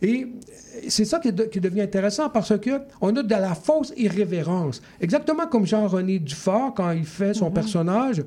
[0.02, 0.28] Et
[0.90, 4.82] c'est ça qui, de- qui devient intéressant parce que on a de la fausse irrévérence.
[5.02, 8.24] Exactement comme Jean-René Dufort, quand il fait son personnage,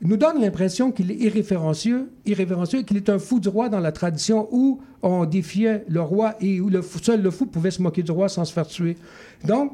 [0.00, 3.92] nous donne l'impression qu'il est irrévérencieux, irrévérencieux, qu'il est un fou du roi dans la
[3.92, 7.80] tradition où on défiait le roi et où le fou- seul le fou pouvait se
[7.82, 8.96] moquer du roi sans se faire tuer.
[9.44, 9.72] Donc,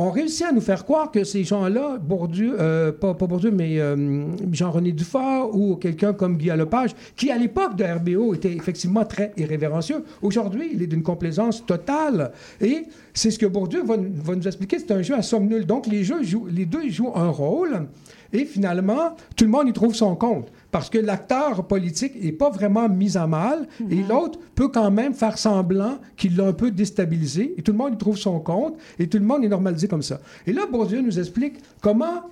[0.00, 3.78] on réussit à nous faire croire que ces gens-là, Bourdieu, euh, pas, pas Bourdieu, mais
[3.78, 9.04] euh, Jean-René Dufort ou quelqu'un comme Guy Lepage, qui à l'époque de RBO était effectivement
[9.04, 12.32] très irrévérencieux, aujourd'hui, il est d'une complaisance totale.
[12.62, 15.66] Et c'est ce que Bourdieu va, va nous expliquer, c'est un jeu à somme nulle.
[15.66, 17.86] Donc les, jeux jouent, les deux jouent un rôle
[18.32, 20.50] et finalement, tout le monde y trouve son compte.
[20.70, 25.14] Parce que l'acteur politique n'est pas vraiment mis à mal et l'autre peut quand même
[25.14, 28.76] faire semblant qu'il l'a un peu déstabilisé et tout le monde y trouve son compte
[28.98, 30.20] et tout le monde est normalisé comme ça.
[30.46, 32.22] Et là, Bourdieu nous explique comment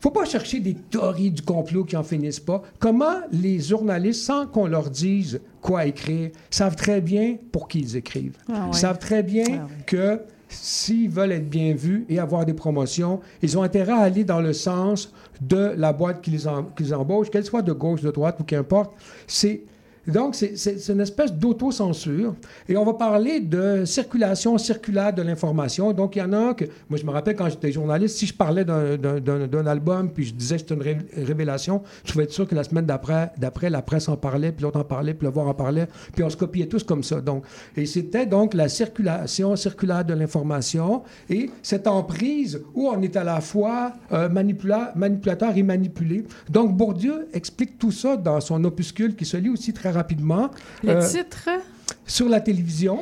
[0.00, 2.62] faut pas chercher des théories du complot qui en finissent pas.
[2.78, 7.96] Comment les journalistes, sans qu'on leur dise quoi écrire, savent très bien pour qui ils
[7.96, 8.36] écrivent.
[8.48, 8.68] Ah ouais.
[8.72, 9.84] Ils savent très bien Ah ouais.
[9.86, 14.22] que s'ils veulent être bien vus et avoir des promotions, ils ont intérêt à aller
[14.24, 18.10] dans le sens de la boîte qu'ils en- qu'ils embauchent, qu'elle soit de gauche, de
[18.10, 18.92] droite ou qu'importe.
[19.26, 19.62] C'est
[20.12, 22.34] donc, c'est- une espèce d'autocensure.
[22.68, 25.92] Et on va parler de circulation circulaire de l'information.
[25.92, 28.34] Donc, il y en a que, moi, je me rappelle quand j'étais journaliste, si je
[28.34, 32.46] parlais d'un- album, puis je disais que c'était une ré- révélation, je pouvais être sûr
[32.48, 35.48] que la semaine d'après, la presse en parlait, puis l'autre en parlait, puis le voir
[35.48, 37.20] en parlait, puis on se copiait tous comme ça.
[37.20, 37.44] Donc,
[37.76, 43.24] et c'était donc la circulation circulaire de l'information et cette emprise où on est à
[43.24, 46.24] la fois euh, manipula- manipulateur et manipulé.
[46.48, 50.50] Donc, Bourdieu explique tout ça dans son opuscule qui se lit aussi très rapidement.
[50.82, 51.48] Le Euh, titre?
[52.06, 53.00] sur la télévision.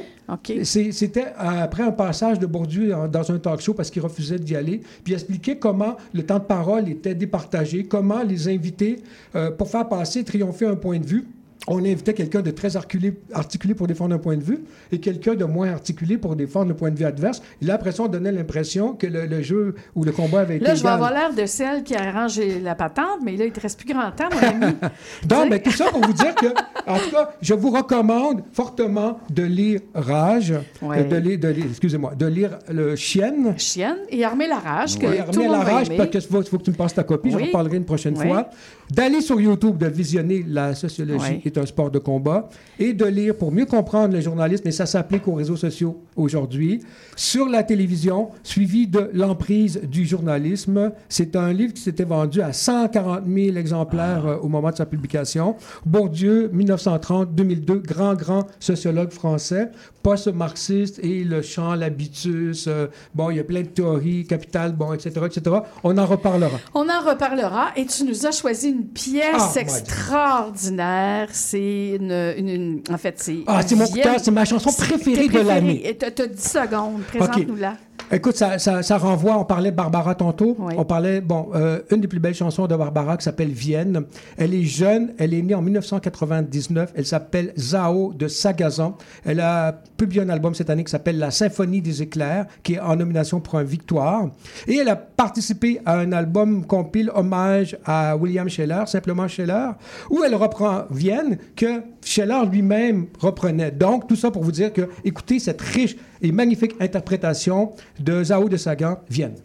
[0.64, 4.78] C'était après un passage de Bourdieu dans un talk show parce qu'il refusait d'y aller,
[5.05, 8.97] puis il expliquait comment le temps de parole était départagé, comment les invités,
[9.36, 11.24] euh, pour faire passer, triompher un point de vue,
[11.68, 14.60] on invitait quelqu'un de très articulé, articulé pour défendre un point de vue
[14.93, 17.43] et quelqu'un de moins articulé pour défendre le point de vue adverse.
[17.60, 20.56] Et là, après ça, on donnait l'impression que le, le jeu ou le combat avait
[20.56, 23.44] été Là, je vais avoir l'air de celle qui a arrangé la patente, mais là,
[23.47, 24.74] il te reste plus grand temps, mon ami.
[25.26, 26.47] Donc, ben, tout ça pour vous dire que,
[26.86, 31.01] en tout cas, je vous recommande fortement de lire Rage, Ouais.
[31.01, 33.55] euh, de lire, de lire- excusez-moi, de lire le Chienne.
[33.59, 36.62] Chienne et Armée la rage, que tout monde la rage, parce qu'il faut, faut que
[36.64, 37.47] tu me passes ta copie, je Oui.
[37.47, 38.26] reparlerai une prochaine Oui.
[38.28, 38.51] fois.
[38.92, 42.48] D'aller sur YouTube, de visionner La sociologie est un sport de combat,
[42.78, 46.80] et de lire pour mieux comprendre le journalisme, mais ça s'applique aux réseaux sociaux aujourd'hui,
[47.16, 50.92] sur la télévision, suivi de L'emprise du journalisme.
[51.08, 54.28] C'est un livre qui s'était vendu à 140 000 exemplaires Ah.
[54.30, 55.56] euh, au moment de sa publication.
[55.84, 59.70] Bourdieu, 1930-2002, grand, grand sociologue français,
[60.07, 64.93] post-marxiste et le champ, l'habitus, euh, bon, il y a plein de théories, capital, bon,
[64.93, 65.57] etc., etc.
[65.83, 66.59] On en reparlera.
[66.74, 71.28] On en reparlera et tu nous as choisi une pièce Ah, extraordinaire.
[71.33, 73.39] C'est une, une- une- En fait, c'est.
[73.49, 75.97] Ah, c'est mon vieille- c'est ma chanson préférée de l'année.
[75.99, 77.03] T'as t'as 10 secondes.
[77.09, 77.74] Présente-nous-la.
[78.12, 82.01] Écoute, ça, ça, ça renvoie, on parlait de Barbara tantôt, on parlait, bon, euh, une
[82.01, 84.05] des plus belles chansons de Barbara qui s'appelle Vienne.
[84.37, 88.97] Elle est jeune, elle est née en 1999, elle s'appelle Zao de Sagazan.
[89.24, 92.81] Elle a publié un album cette année qui s'appelle La Symphonie des éclairs, qui est
[92.81, 94.28] en nomination pour un Victoire.
[94.66, 99.70] Et elle a participé à un album compile hommage à William Scheller, simplement Scheller,
[100.10, 103.70] où elle reprend Vienne, que Scheller lui-même reprenait.
[103.70, 108.48] Donc, tout ça pour vous dire que, écoutez cette riche et magnifique interprétation de Zao
[108.48, 109.36] de Sagan, Vienne.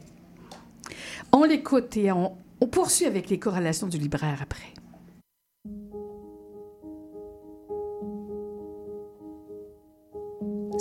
[1.31, 4.73] On l'écoute et on, on poursuit avec les corrélations du libraire après.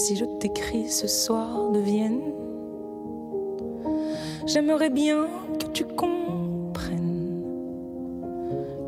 [0.00, 2.22] Si je t'écris ce soir de Vienne,
[4.46, 5.26] j'aimerais bien
[5.58, 7.34] que tu comprennes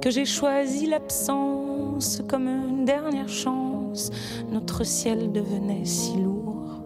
[0.01, 4.09] que j'ai choisi l'absence comme une dernière chance.
[4.51, 6.81] Notre ciel devenait si lourd.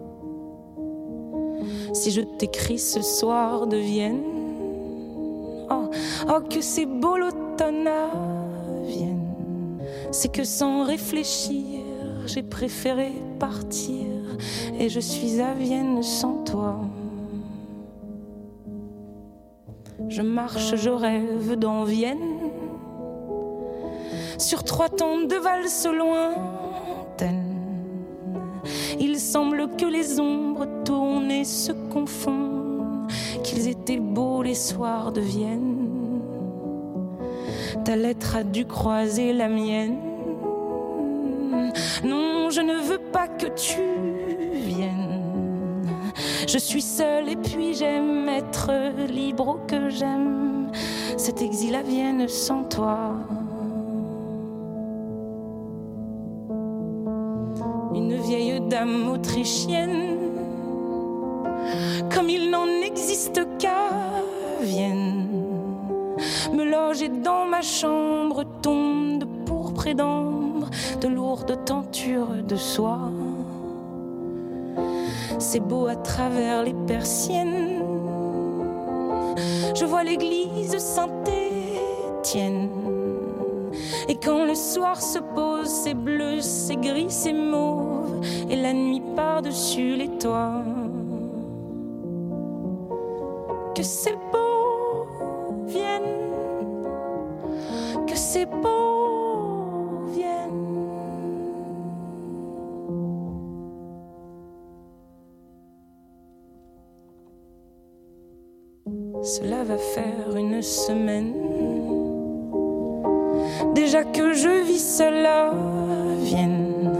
[1.93, 4.23] Si je t'écris ce soir de Vienne,
[5.71, 5.89] oh,
[6.27, 8.09] oh que c'est beau l'automne à
[8.85, 9.37] Vienne.
[10.11, 11.76] C'est que sans réfléchir,
[12.27, 14.05] j'ai préféré partir
[14.77, 16.79] et je suis à Vienne sans toi.
[20.09, 22.17] Je marche, je rêve dans Vienne
[24.37, 27.55] sur trois temps de valse lointaines.
[28.99, 33.09] Il semble que les ombres tournent et se confondent,
[33.43, 35.87] qu'ils étaient beaux les soirs de Vienne.
[37.85, 40.06] Ta lettre a dû croiser la mienne.
[42.03, 43.81] Non, je ne veux pas que tu
[44.53, 45.17] viennes.
[46.47, 48.71] Je suis seule et puis j'aime être
[49.09, 50.71] libre oh que j'aime
[51.17, 53.15] cet exil à Vienne sans toi.
[57.93, 60.17] Une vieille dame autrichienne,
[62.13, 63.89] comme il n'en existe qu'à
[64.61, 65.27] Vienne,
[66.53, 69.93] me logeait dans ma chambre tombe de pourpre
[71.01, 73.11] de lourdes tentures de soie.
[75.39, 77.83] C'est beau à travers les persiennes.
[79.75, 82.69] Je vois l'église Saint-Étienne.
[84.09, 89.03] Et quand le soir se pose, c'est bleu, c'est gris, c'est mauve, et la nuit
[89.15, 90.63] par-dessus les toits.
[93.75, 95.05] Que c'est beau,
[95.67, 96.31] vienne,
[98.07, 99.16] que c'est beau,
[109.23, 111.33] Cela va faire une semaine
[113.73, 115.51] déjà que je vis cela
[116.23, 116.91] vienne.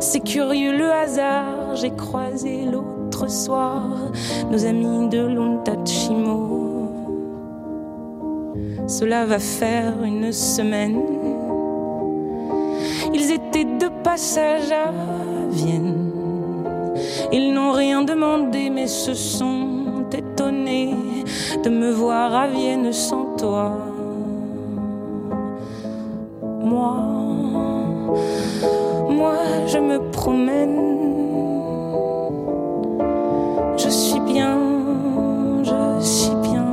[0.00, 3.84] C'est curieux le hasard, j'ai croisé l'autre soir
[4.50, 6.58] nos amis de l'Ontachimo.
[8.86, 11.00] Cela va faire une semaine.
[13.12, 14.90] Ils étaient de passage à
[15.50, 16.10] Vienne.
[17.32, 19.77] Ils n'ont rien demandé, mais se sont
[20.14, 20.94] étonnés
[21.64, 23.72] de me voir à Vienne sans toi
[26.68, 26.96] moi,
[29.08, 29.34] moi
[29.66, 30.76] je me promène.
[33.76, 34.58] Je suis bien,
[35.62, 36.66] je suis bien,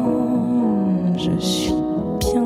[1.17, 1.73] je suis
[2.19, 2.43] bien.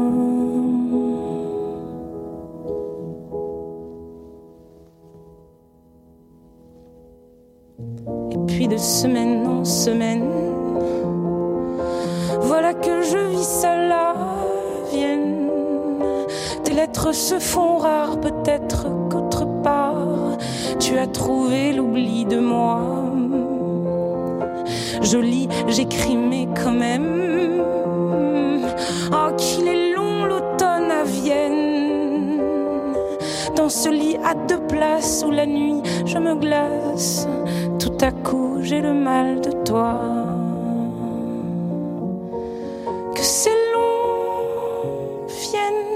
[8.31, 10.48] Et puis de semaine en semaine,
[12.49, 14.15] voilà que je vis seule à
[14.91, 15.51] Vienne.
[16.63, 20.35] Tes lettres se font rares, peut-être qu'autre part,
[20.79, 22.81] tu as trouvé l'oubli de moi.
[25.03, 27.61] Je lis, j'écris, mais quand même.
[29.11, 32.41] Oh, qu'il est long l'automne à Vienne.
[33.55, 37.27] Dans ce lit à deux places où la nuit je me glace,
[37.77, 40.28] tout à coup j'ai le mal de toi.
[43.29, 45.89] C'est long, Vienne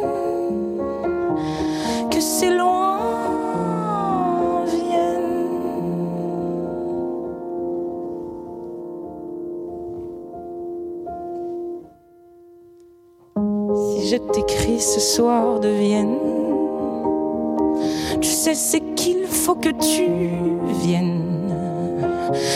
[2.12, 3.00] que c'est loin
[4.66, 5.50] vienne.
[13.74, 16.20] Si je t'écris ce soir de Vienne,
[18.22, 20.06] tu sais c'est qu'il faut que tu
[20.84, 21.33] viennes.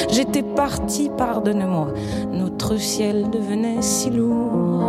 [0.10, 1.88] J'étais partie, pardonne-moi,
[2.32, 4.84] notre ciel devenait si lourd.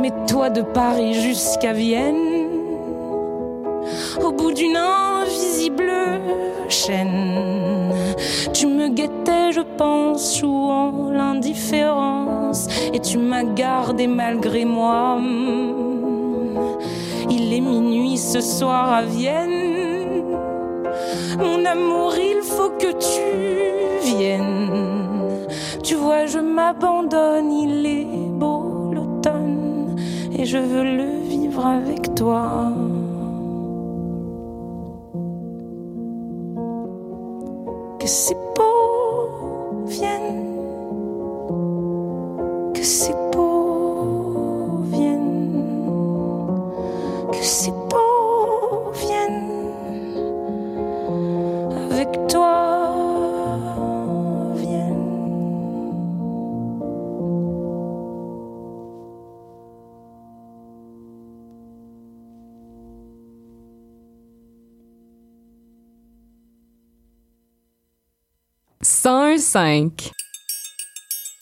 [0.00, 2.14] Mais toi de Paris jusqu'à Vienne,
[4.24, 5.92] au bout d'une invisible
[6.68, 7.92] chaîne,
[8.52, 15.18] tu me guettais, je pense, jouant l'indifférence, et tu m'as gardé malgré moi.
[17.30, 19.65] Il est minuit ce soir à Vienne,
[21.38, 25.46] mon amour, il faut que tu viennes.
[25.82, 29.96] Tu vois, je m'abandonne, il est beau l'automne
[30.36, 32.72] et je veux le vivre avec toi.
[37.98, 40.44] Que c'est beau, vienne.
[42.74, 43.15] Que c'est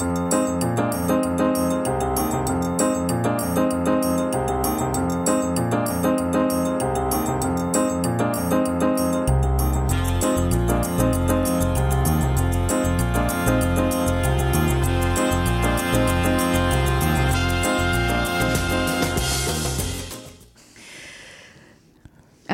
[0.01, 0.34] un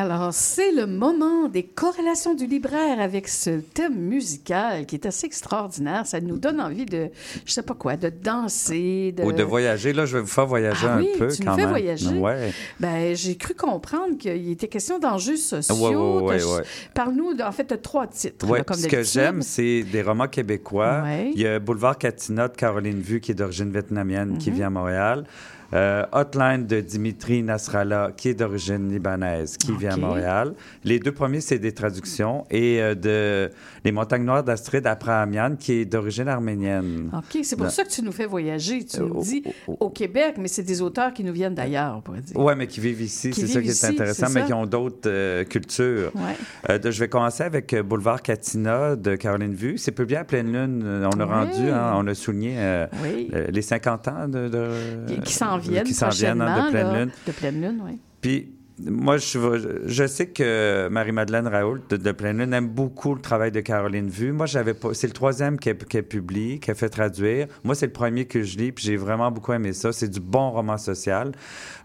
[0.00, 5.26] Alors, c'est le moment des corrélations du libraire avec ce thème musical qui est assez
[5.26, 6.06] extraordinaire.
[6.06, 7.10] Ça nous donne envie de,
[7.44, 9.22] je sais pas quoi, de danser, de...
[9.22, 9.92] Ou de voyager.
[9.92, 11.68] Là, je vais vous faire voyager Ah un oui, peu tu quand nous fais même.
[11.70, 12.08] voyager.
[12.18, 12.50] Ouais.
[12.78, 16.22] Ben, j'ai cru comprendre qu'il était question d'enjeux sociaux.
[16.22, 16.62] Ouais, ouais.
[16.94, 18.48] Parle-nous, en fait, de trois titres.
[18.48, 21.04] Ouais, là, comme ce que j'aime, c'est des romans québécois.
[21.34, 24.56] Il y a Boulevard Catina de Caroline Vue, qui est d'origine vietnamienne, qui Mhm.
[24.56, 25.24] vient à Montréal.
[25.72, 29.96] Euh, Hotline de Dimitri Nasrallah, qui est d'origine libanaise, qui vit à.
[29.96, 30.54] Montréal.
[30.82, 32.44] Les deux premiers, c'est des traductions.
[32.50, 33.50] Et euh, de
[33.84, 37.10] Les Montagnes Noires d'Astrid Aprahamian, qui est d'origine arménienne.
[37.14, 37.70] OK, c'est pour Là.
[37.70, 38.84] ça que tu nous fais voyager.
[38.84, 42.00] Tu nous Oh, dis au Québec, mais c'est des auteurs qui nous viennent d'ailleurs, on
[42.00, 42.36] pourrait dire.
[42.38, 45.44] Oui, mais qui vivent ici, c'est ça qui est intéressant, mais qui ont d'autres euh,
[45.44, 46.10] cultures.
[46.14, 46.36] Ouais.
[46.70, 49.76] Euh, de- je vais commencer avec euh, Boulevard Katina de Caroline Vue.
[49.78, 50.82] C'est publié à pleine lune.
[50.84, 51.30] Euh, On a Oui.
[51.32, 53.28] rendu, hein, on a souligné euh, Oui.
[53.34, 54.70] euh, les 50 ans de, de-
[55.06, 56.98] Qui, qui s'en viennent qui s'en viennent, hein, de pleine là.
[56.98, 57.10] lune.
[57.26, 57.98] De pleine lune, oui.
[58.20, 58.54] Puis,
[58.86, 63.60] moi, je, sais que Marie-Madeleine Raoult de, de Pleine Lune aime beaucoup le travail de
[63.60, 64.32] Caroline Vue.
[64.32, 64.94] Moi, j'avais pas.
[64.94, 67.46] C'est le troisième qu'elle qu'elle publie, qu'elle fait traduire.
[67.64, 69.92] Moi, c'est le premier que je lis, puis j'ai vraiment beaucoup aimé ça.
[69.92, 71.32] C'est du bon roman social.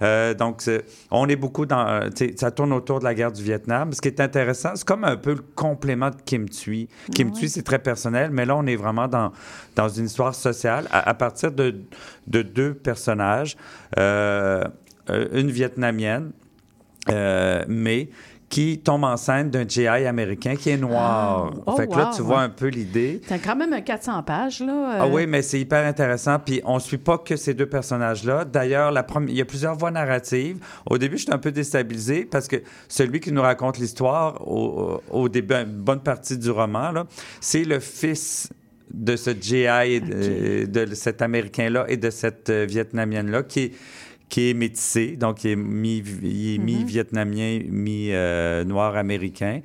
[0.01, 0.63] Euh, donc,
[1.11, 2.09] on est beaucoup dans.
[2.35, 3.91] Ça tourne autour de la guerre du Vietnam.
[3.93, 6.87] Ce qui est intéressant, c'est comme un peu le complément de Kim Thuy.
[7.13, 9.31] Kim Thuy, c'est très personnel, mais là, on est vraiment dans,
[9.75, 11.75] dans une histoire sociale à, à partir de,
[12.27, 13.57] de deux personnages.
[13.97, 14.63] Euh,
[15.09, 16.31] euh, une Vietnamienne,
[17.09, 18.09] euh, mais
[18.47, 21.51] qui tombe enceinte d'un GI américain qui est noir.
[21.51, 21.61] Ah.
[21.65, 22.43] Oh, fait que là, tu vois ouais.
[22.43, 23.19] un peu l'idée.
[23.27, 24.71] T'as quand même un 400 pages, là.
[24.93, 26.37] euh, Ah oui, mais c'est hyper intéressant.
[26.39, 28.45] Puis on suit pas que ces deux personnages-là.
[28.45, 30.59] D'ailleurs, la il y a plusieurs voies narratives.
[30.85, 32.57] Au début, j'étais un peu déstabilisé parce que
[32.87, 37.07] celui qui nous raconte l'histoire au, au début, une bonne partie du roman, là,
[37.41, 38.49] c'est le fils
[38.93, 43.71] de ce GI, euh, de cet Américain-là et de cette Vietnamienne-là qui est
[44.29, 49.61] qui est métissé, donc il est mi- il est mi-vietnamien, mi-noir américain.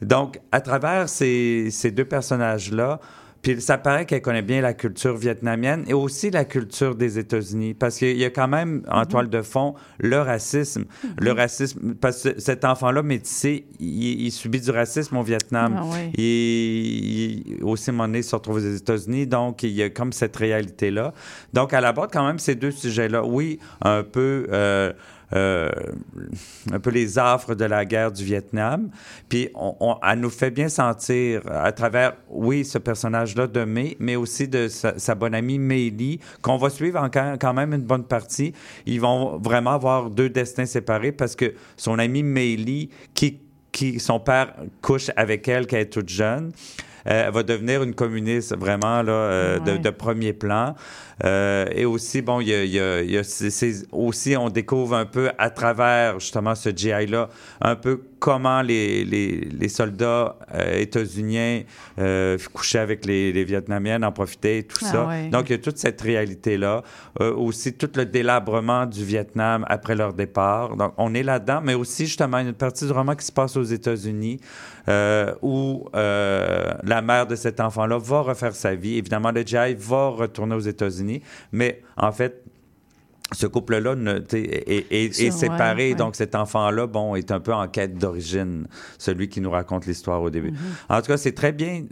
[0.00, 3.00] Donc, à travers ces, ces deux personnages-là,
[3.42, 7.74] puis ça paraît qu'elle connaît bien la culture vietnamienne et aussi la culture des États-Unis,
[7.74, 10.84] parce qu'il y a quand même en toile de fond le racisme.
[11.18, 15.74] Le racisme, parce que cet enfant-là métissé, il, il subit du racisme au Vietnam.
[15.76, 16.12] Ah ouais.
[16.16, 19.82] Il, il- aussi, à un moment donné, il se retrouve aux États-Unis, donc il y
[19.82, 21.12] a comme cette réalité-là.
[21.52, 23.24] Donc, elle aborde quand même ces deux sujets-là.
[23.24, 24.46] Oui, un peu...
[24.52, 24.92] euh,
[25.34, 25.70] euh,
[26.72, 28.90] un peu les affres de la guerre du Vietnam.
[29.28, 33.96] Puis on, on- elle nous fait bien sentir à travers, oui, ce personnage-là de May,
[33.98, 37.82] mais aussi de sa, sa bonne amie Meili, qu'on va suivre en quand, même une
[37.82, 38.52] bonne partie.
[38.86, 43.40] Ils vont vraiment avoir deux destins séparés parce que son amie Meili, qui,
[43.70, 46.52] qui son père couche avec elle quand elle est toute jeune,
[47.08, 50.74] euh, elle va devenir une communiste vraiment là, euh, de premier plan.
[51.24, 55.50] Euh, et aussi, bon, il y a, y y aussi, on découvre un peu à
[55.50, 57.28] travers justement ce GI-là,
[57.60, 61.62] un peu comment les, les, les soldats euh, états-uniens
[61.98, 65.06] euh, couchaient avec les, les Vietnamiennes, en profitaient tout Ah ça.
[65.08, 65.28] ouais.
[65.28, 66.82] Donc, il y a toute cette réalité-là.
[67.20, 70.76] Euh, aussi, tout le délabrement du Vietnam après leur départ.
[70.76, 73.64] Donc, on est là-dedans, mais aussi, justement, une partie du roman qui se passe aux
[73.64, 74.40] États-Unis
[75.42, 78.98] où la mère de cet enfant-là va refaire sa vie.
[78.98, 81.11] Évidemment, le GI va retourner aux États-Unis,
[81.50, 82.42] mais en fait,
[83.32, 83.94] ce couple-là
[84.32, 85.94] est, est- est Ça, ouais, séparé, ouais.
[85.94, 88.66] donc cet enfant-là, bon, est un peu en quête d'origine,
[88.98, 90.50] celui qui nous raconte l'histoire au début.
[90.50, 90.96] Mm-hmm.
[90.96, 91.84] En tout cas, c'est très bien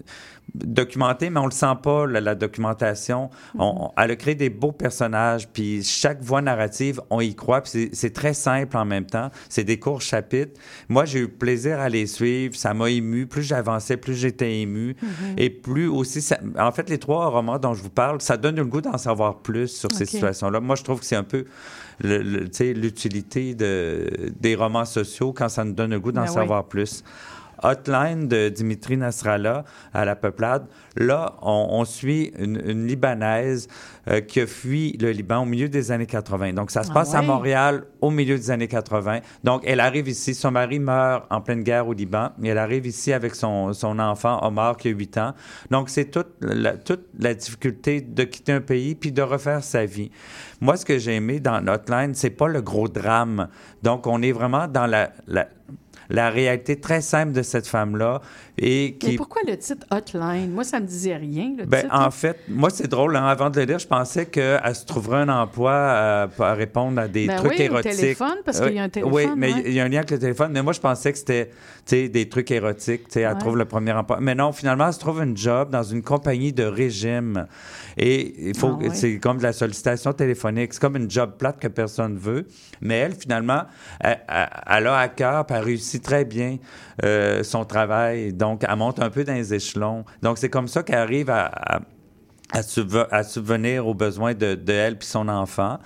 [0.54, 3.30] documenté, mais on le sent pas, la, la documentation.
[3.58, 7.60] On- on- elle a créé des beaux personnages, puis chaque voie narrative, on y croit,
[7.62, 9.30] puis c'est- très simple en même temps.
[9.48, 10.60] C'est des courts chapitres.
[10.88, 13.26] Moi, j'ai eu plaisir à les suivre, ça m'a ému.
[13.26, 14.96] Plus j'avançais, plus j'étais ému.
[15.36, 18.56] Et plus aussi, ça- en fait, les trois romans dont je vous parle, ça donne
[18.56, 20.60] le goût d'en savoir plus sur ces situations-là.
[20.60, 21.44] Moi, je trouve que c'est un peu
[22.02, 26.28] le- le- l'utilité de, des romans sociaux quand ça nous donne le goût d'en Ben
[26.28, 26.34] oui.
[26.34, 27.04] savoir plus.
[27.62, 30.66] Hotline de Dimitri Nasrallah à la peuplade.
[30.96, 33.68] Là, on, on suit une, une Libanaise
[34.08, 36.52] euh, qui a fui le Liban au milieu des années 80.
[36.54, 37.22] Donc, ça se Ah passe à?
[37.22, 39.20] Montréal au milieu des années 80.
[39.44, 40.34] Donc, elle arrive ici.
[40.34, 42.30] Son mari meurt en pleine guerre au Liban.
[42.42, 45.34] Et elle arrive ici avec son, son enfant, Omar, qui a 8 ans.
[45.70, 49.84] Donc, c'est toute la, toute la difficulté de quitter un pays puis de refaire sa
[49.84, 50.10] vie.
[50.60, 53.48] Moi, ce que j'ai aimé dans Hotline, c'est pas le gros drame.
[53.82, 55.48] Donc, on est vraiment dans la, la,
[56.10, 58.20] la réalité très simple de cette femme-là
[58.58, 60.50] et Mais qui pourquoi le titre Hotline?
[60.50, 61.94] Moi, ça me disait rien, le ben, titre.
[61.98, 63.16] en fait, moi, c'est drôle.
[63.16, 67.00] hein, avant de le lire, je pensais qu'elle se trouverait un emploi euh, à répondre
[67.00, 67.92] à des Ben trucs oui, au érotiques.
[67.96, 69.62] téléphone, parce qu'il y a un téléphone, Oui, mais ouais.
[69.66, 70.50] il y a un lien avec le téléphone.
[70.52, 71.50] Mais moi, je pensais que c'était
[72.08, 73.04] des trucs érotiques.
[73.08, 73.38] tu sais, Elle Ouais.
[73.38, 74.18] trouve le premier emploi.
[74.20, 77.46] Mais non, finalement, elle se trouve un job dans une compagnie de régime.
[77.96, 78.90] Et il faut, Ah ouais.
[78.94, 80.74] c'est comme de la sollicitation téléphonique.
[80.74, 82.46] C'est comme une job plate que personne veut.
[82.80, 83.62] Mais elle, finalement,
[84.00, 86.58] elle, elle- elle a à cœur, puis elle réussit très bien
[87.04, 88.32] euh, son travail.
[88.32, 90.04] Donc, elle monte un peu dans les échelons.
[90.22, 91.80] Donc, c'est comme ça qu'elle arrive à- à
[92.52, 95.78] à, subve- à subvenir aux besoins de, de elle puis son enfant.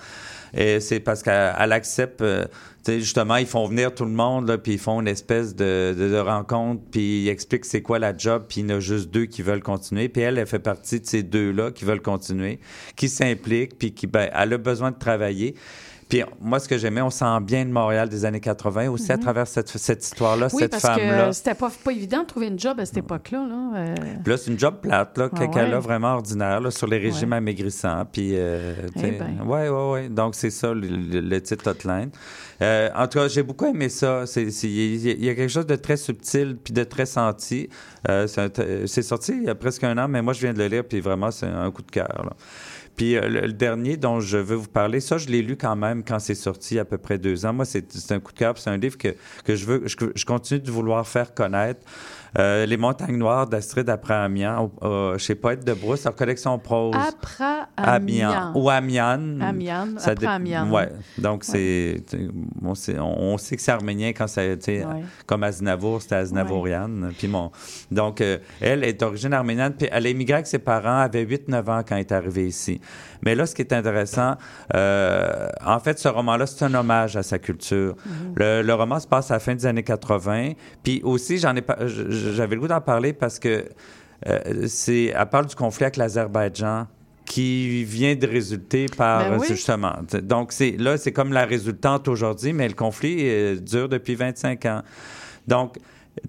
[0.55, 2.47] Et c'est parce qu'elle elle accepte, euh,
[2.87, 6.17] justement, ils font venir tout le monde, puis ils font une espèce de, de, de
[6.17, 9.27] rencontre, puis ils expliquent c'est quoi la job, puis il y en a juste deux
[9.27, 10.09] qui veulent continuer.
[10.09, 12.61] Puis elle, elle fait partie de ces deux-là qui veulent continuer,
[12.97, 15.55] qui s'impliquent, puis qui, ben, elle a besoin de travailler.
[16.15, 19.17] Puis moi, ce que j'aimais, on sent bien de Montréal des années 80, aussi à
[19.17, 19.23] Mhm.
[19.23, 21.27] travers cette, cette histoire-là, Oui, cette parce femme-là.
[21.27, 23.45] que c'était pas, pas évident de trouver une job à cette époque-là.
[23.49, 23.71] Là.
[23.79, 25.75] Euh, là, c'est une job plate, là, Ah qu'elle ouais.
[25.75, 28.05] a vraiment ordinaire, là, sur les régimes amaigrissants.
[28.13, 29.39] Puis, euh, Eh ben.
[29.45, 30.09] ouais, ouais, ouais.
[30.09, 32.11] Donc, c'est ça, le, le- le titre Hotline.
[32.63, 34.25] Euh, en tout cas, j'ai beaucoup aimé ça.
[34.37, 37.69] Il y, a- quelque chose de très subtil puis de très senti.
[38.09, 38.27] Euh,
[38.87, 40.85] c'est sorti il y a presque un an, mais moi, je viens de le lire,
[40.85, 42.35] puis vraiment, c'est un coup de cœur.
[42.97, 46.05] Puis euh, le, dernier dont je veux vous parler, ça, je l'ai lu quand même
[46.05, 47.53] quand c'est sorti il y a à peu près deux ans.
[47.53, 48.57] Moi, c'est un coup de cœur.
[48.57, 49.09] C'est un livre que,
[49.45, 51.81] que je veux, je, je continue de vouloir faire connaître.
[52.39, 56.95] Euh, Les Montagnes Noires d'Astrid Après-Amiens, au- au- chez Poète de Brousse, en collection prose.
[56.97, 58.29] Après Amiens.
[58.31, 58.53] Amiens.
[58.55, 59.41] Ou Amiens.
[59.41, 60.71] Amiens, Ça après dé- Amiens.
[60.71, 60.89] Ouais.
[61.19, 61.97] Donc, c'est.
[62.65, 64.43] On, sait- on- on sait que c'est arménien quand ça.
[64.43, 65.03] Ouais.
[65.27, 66.89] Comme Aznavour, c'était Aznavourian.
[67.19, 67.51] Puis mon.
[67.91, 69.73] Donc, euh, elle est d'origine arménienne.
[69.77, 72.81] Puis elle a immigré avec ses parents, avait 8-9 ans quand elle est arrivée ici.
[73.23, 74.37] Mais là, ce qui est intéressant,
[74.75, 77.97] euh, en fait, ce roman-là, c'est un hommage à sa culture.
[78.37, 80.53] le, le roman se passe à la fin des années 80.
[80.83, 83.65] Puis aussi, j'en ai pas, j- j- j'avais le goût d'en parler parce que
[84.27, 86.87] euh, c'est, elle parle du conflit avec l'Azerbaïdjan
[87.25, 89.47] qui vient de résulter par Ben oui.
[89.49, 89.95] justement.
[90.23, 94.67] Donc c'est là c'est comme la résultante aujourd'hui, mais le conflit euh, dure depuis 25
[94.67, 94.83] ans.
[95.47, 95.79] Donc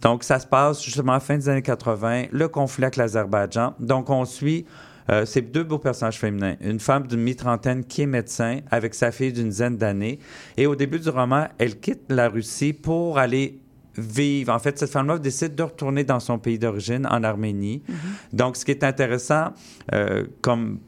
[0.02, 3.76] donc ça se passe justement à la fin des années 80, le conflit avec l'Azerbaïdjan.
[3.80, 4.66] Donc on suit
[5.12, 6.56] euh, ces deux beaux personnages féminins.
[6.62, 10.20] Une femme d'une mi-trentaine qui est médecin avec sa fille d'une dizaine d'années.
[10.58, 13.60] Et au début du roman, elle quitte la Russie pour aller
[13.98, 14.52] vivre.
[14.54, 17.82] En fait, cette femme-là décide de retourner dans son pays d'origine, en Arménie.
[18.34, 19.54] Donc, ce qui est intéressant
[19.94, 20.80] euh, comme,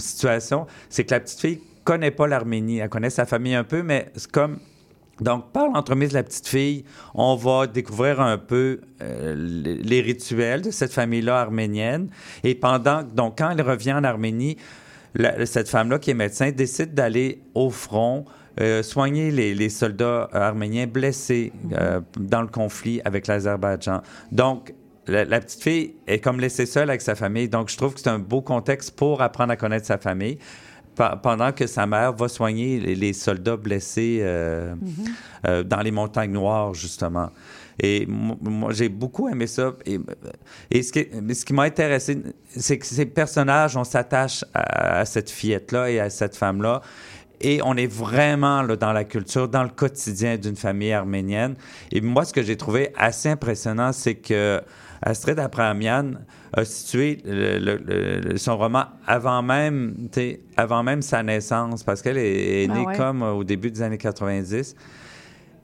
[0.00, 2.78] situation, c'est que la petite fille connaît pas l'Arménie.
[2.78, 4.58] Elle connaît sa famille un peu, mais c'est comme
[5.20, 10.00] donc, par l'entremise de la petite fille, on va découvrir un peu euh, les les
[10.00, 12.08] rituels de cette famille-là arménienne.
[12.44, 14.56] Et pendant, donc, quand elle revient en Arménie,
[15.14, 18.26] la- cette femme-là qui est médecin décide d'aller au front.
[18.60, 24.02] Euh, soigner les, les soldats euh, arméniens blessés euh, dans le conflit avec l'Azerbaïdjan.
[24.32, 24.74] Donc,
[25.06, 27.48] la, la petite fille est comme laissée seule avec sa famille.
[27.48, 30.38] Donc, je trouve que c'est un beau contexte pour apprendre à connaître sa famille
[31.22, 34.74] pendant que sa mère va soigner les, les soldats blessés euh,
[35.46, 37.30] euh, dans les montagnes noires, justement.
[37.80, 39.74] Et mo- moi, j'ai beaucoup aimé ça.
[39.86, 40.00] Et,
[40.72, 42.18] et ce qui, m'a intéressé,
[42.48, 46.82] c'est que ces personnages, on s'attache à, à cette fillette-là et à cette femme-là.
[47.40, 51.54] Et on est vraiment là, dans la culture, dans le quotidien d'une famille arménienne.
[51.92, 54.60] Et moi, ce que j'ai trouvé assez impressionnant, c'est que
[55.02, 56.12] Astrid Apramian
[56.52, 60.08] a situé le- le- le- son roman avant même,
[60.56, 62.96] avant sa naissance, parce qu'elle est, est Ah née ouais.
[62.96, 64.74] comme euh, au début des années 90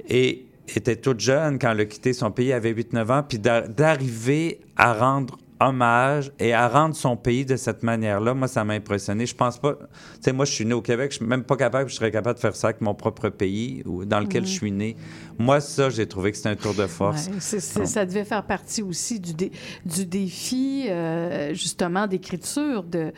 [0.09, 0.45] et
[0.77, 3.63] était toute jeune quand elle a quitté son pays, elle avait 8-9 ans, puis d'a-
[3.67, 8.75] d'arriver à rendre hommage et à rendre son pays de cette manière-là, moi, ça m'a
[8.75, 9.25] impressionné.
[9.27, 9.75] Je pense pas...
[9.75, 9.87] Tu
[10.21, 12.35] sais, moi, je suis né au Québec, je suis même pas capable, je serais capable
[12.37, 14.97] de faire ça avec mon propre pays ou dans lequel je suis né.
[15.39, 17.29] Moi, ça, j'ai trouvé que c'était un tour de force.
[17.29, 17.41] Ouais,
[17.87, 19.53] ça devait faire partie aussi du, dé-
[19.87, 22.83] du défi, euh, justement, d'écriture.
[22.83, 23.13] De...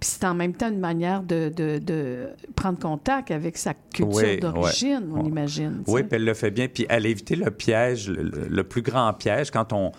[0.00, 4.16] Puis c'est en même temps une manière de, de- de prendre contact avec sa culture
[4.16, 5.20] Oui, d'origine, ouais.
[5.22, 5.82] on imagine.
[5.86, 6.68] Oui, puis elle le fait bien.
[6.68, 9.92] Puis elle a évité le piège, le plus grand piège, quand on,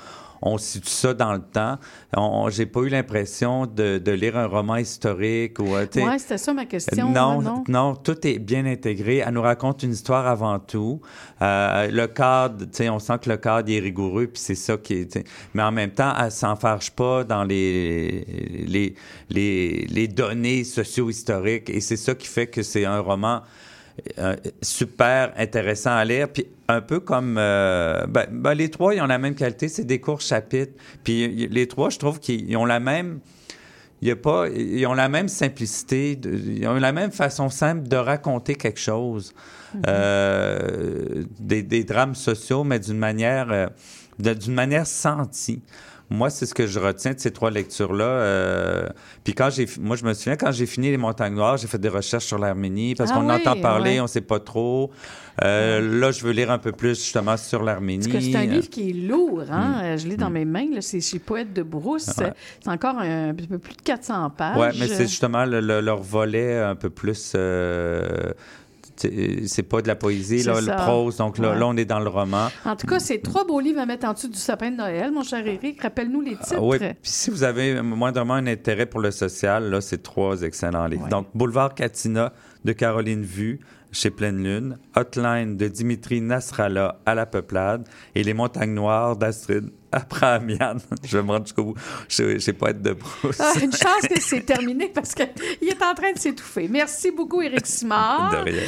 [0.46, 1.78] on situe ça dans le temps.
[2.50, 5.76] J'ai pas eu l'impression de, de lire un roman historique ou...
[5.76, 5.86] euh,
[6.18, 7.10] c'était ça ma question.
[7.10, 7.64] non, non?
[7.68, 9.24] non, tout est bien intégré.
[9.26, 11.02] Elle nous raconte une histoire avant tout.
[11.42, 14.78] Euh, le cadre, tu sais, on sent que le cadre est rigoureux, puis c'est ça
[14.78, 15.28] qui est.
[15.54, 18.26] Mais en même temps, elle s'enfarge pas dans les,
[18.68, 18.96] les,
[19.30, 23.42] les, les données socio-historiques, et c'est ça qui fait que c'est un roman
[24.20, 26.30] euh, super intéressant à lire.
[26.30, 29.84] Puis un peu comme euh, ben, ben, les trois, ils ont la même qualité, c'est
[29.86, 30.74] des courts chapitres.
[31.04, 33.20] Puis les trois, je trouve qu'ils ont la même.
[34.02, 37.50] Il y a pas, ils ont la même simplicité, de- ils ont la même façon
[37.50, 39.34] simple de raconter quelque chose.
[39.88, 43.72] Euh, des, des drames sociaux, mais d'une manière,
[44.20, 45.62] d'une manière sentie.
[46.10, 48.06] Moi, c'est ce que je retiens de ces trois lectures-là.
[48.06, 48.88] Euh,
[49.24, 51.80] puis quand j'ai, moi, je me souviens quand j'ai fini les Montagnes Noires, j'ai fait
[51.80, 54.00] des recherches sur l'Arménie parce Ah qu'on oui, entend parler, ouais.
[54.02, 54.92] on sait pas trop.
[55.44, 58.08] Euh, Là, je veux lire un peu plus justement sur l'Arménie.
[58.08, 59.96] Parce que c'est un livre qui est lourd, hein?
[59.96, 59.98] Mm.
[59.98, 60.82] Je l'ai dans mes mains, là.
[60.82, 62.12] c'est chez Poète de Brousse.
[62.20, 62.32] Ouais.
[62.64, 64.58] C'est encore un, peu plus de 400 pages.
[64.60, 67.32] Oui, mais c'est justement le- le- leur volet un peu plus.
[67.36, 68.32] euh,
[68.98, 71.18] c'est pas de la poésie, là, le prose.
[71.18, 71.60] Donc là, Ouais.
[71.60, 72.48] là, on est dans le roman.
[72.66, 75.12] En tout cas, c'est trois beaux livres à mettre en dessous du sapin de Noël,
[75.12, 75.82] mon cher Eric.
[75.82, 76.56] Rappelle-nous les titres.
[76.58, 80.42] Ah oui, puis si vous avez moindrement un intérêt pour le social, là, c'est trois
[80.44, 81.08] excellents livres.
[81.10, 82.34] Donc, Boulevard Katina
[82.64, 83.60] de Caroline Vue
[83.92, 89.70] chez Pleine Lune, Hotline de Dimitri Nasrallah à la Peuplade et Les Montagnes Noires d'Astrid
[89.94, 90.78] Abrahamian.
[91.04, 91.76] Je vais me rendre jusqu'au bout.
[92.10, 93.40] Je ne sais pas être de brousse.
[93.40, 95.28] Ah, une chance que c'est terminé parce qu'il
[95.68, 96.68] est en train de s'étouffer.
[96.68, 98.32] Merci beaucoup, Éric Simard.
[98.32, 98.62] De rien.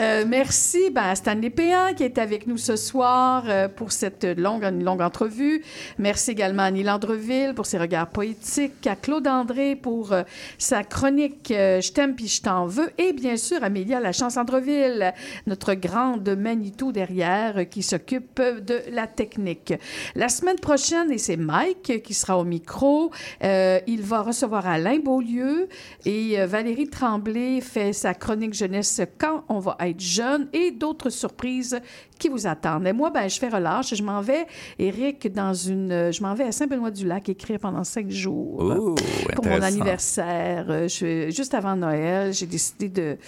[0.00, 4.24] Euh, merci ben, à Stanley Péan qui est avec nous ce soir euh, pour cette
[4.24, 5.62] longue, une longue entrevue.
[5.98, 10.22] Merci également à Annie Landreville pour ses regards poétiques, à Claude André pour euh,
[10.58, 15.12] sa chronique Je t'aime puis je t'en veux et bien sûr Amélia Lachance-Andreville,
[15.46, 19.74] notre grande Manitou derrière qui s'occupe de la technique.
[20.14, 20.71] La semaine prochaine,
[21.10, 23.10] et c'est Mike qui sera au micro,
[23.44, 25.68] euh, il va recevoir Alain Beaulieu
[26.06, 31.10] et euh, Valérie Tremblay fait sa chronique jeunesse quand on va être jeune et d'autres
[31.10, 31.78] surprises
[32.18, 32.86] qui vous attendent.
[32.86, 33.94] Et moi, ben, je fais relâche.
[33.94, 34.46] Je m'en vais,
[34.78, 36.10] Eric, dans une.
[36.12, 38.94] Je m'en vais à Saint-Benoît-du-Lac écrire pendant cinq jours Oh,
[39.34, 40.66] pour mon anniversaire.
[40.70, 43.18] Euh, je- juste avant Noël, j'ai décidé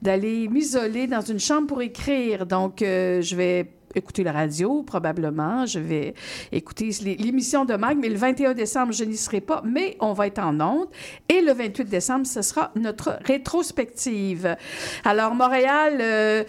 [0.00, 2.46] d'aller m'isoler dans une chambre pour écrire.
[2.46, 5.66] Donc, euh, je vais écouter la radio, probablement.
[5.66, 6.14] Je vais
[6.52, 10.12] écouter l'é- l'émission de Mag, mais le 21 décembre, je n'y serai pas, mais on
[10.12, 10.88] va être en ondes.
[11.28, 14.56] Et le 28 décembre, ce sera notre rétrospective.
[15.04, 15.98] Alors, Montréal...
[16.00, 16.44] euh,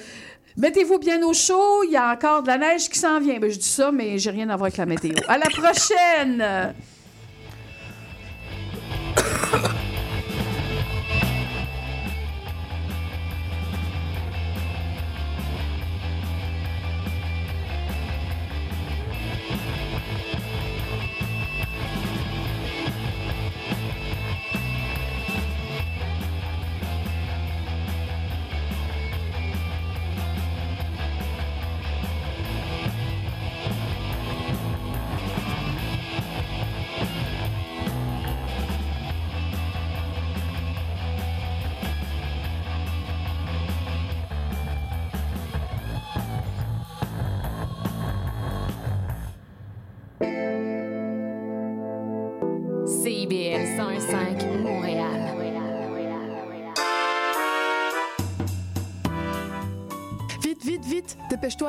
[0.57, 3.39] Mettez-vous bien au chaud, il y a encore de la neige qui s'en vient.
[3.39, 5.11] Ben, je dis ça, mais j'ai rien à voir avec la météo.
[5.27, 6.73] À la prochaine!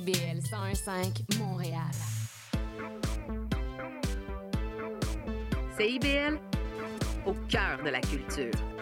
[0.00, 1.82] CIBL 105 Montréal.
[5.76, 6.38] CIBL,
[7.26, 8.79] au cœur de la culture.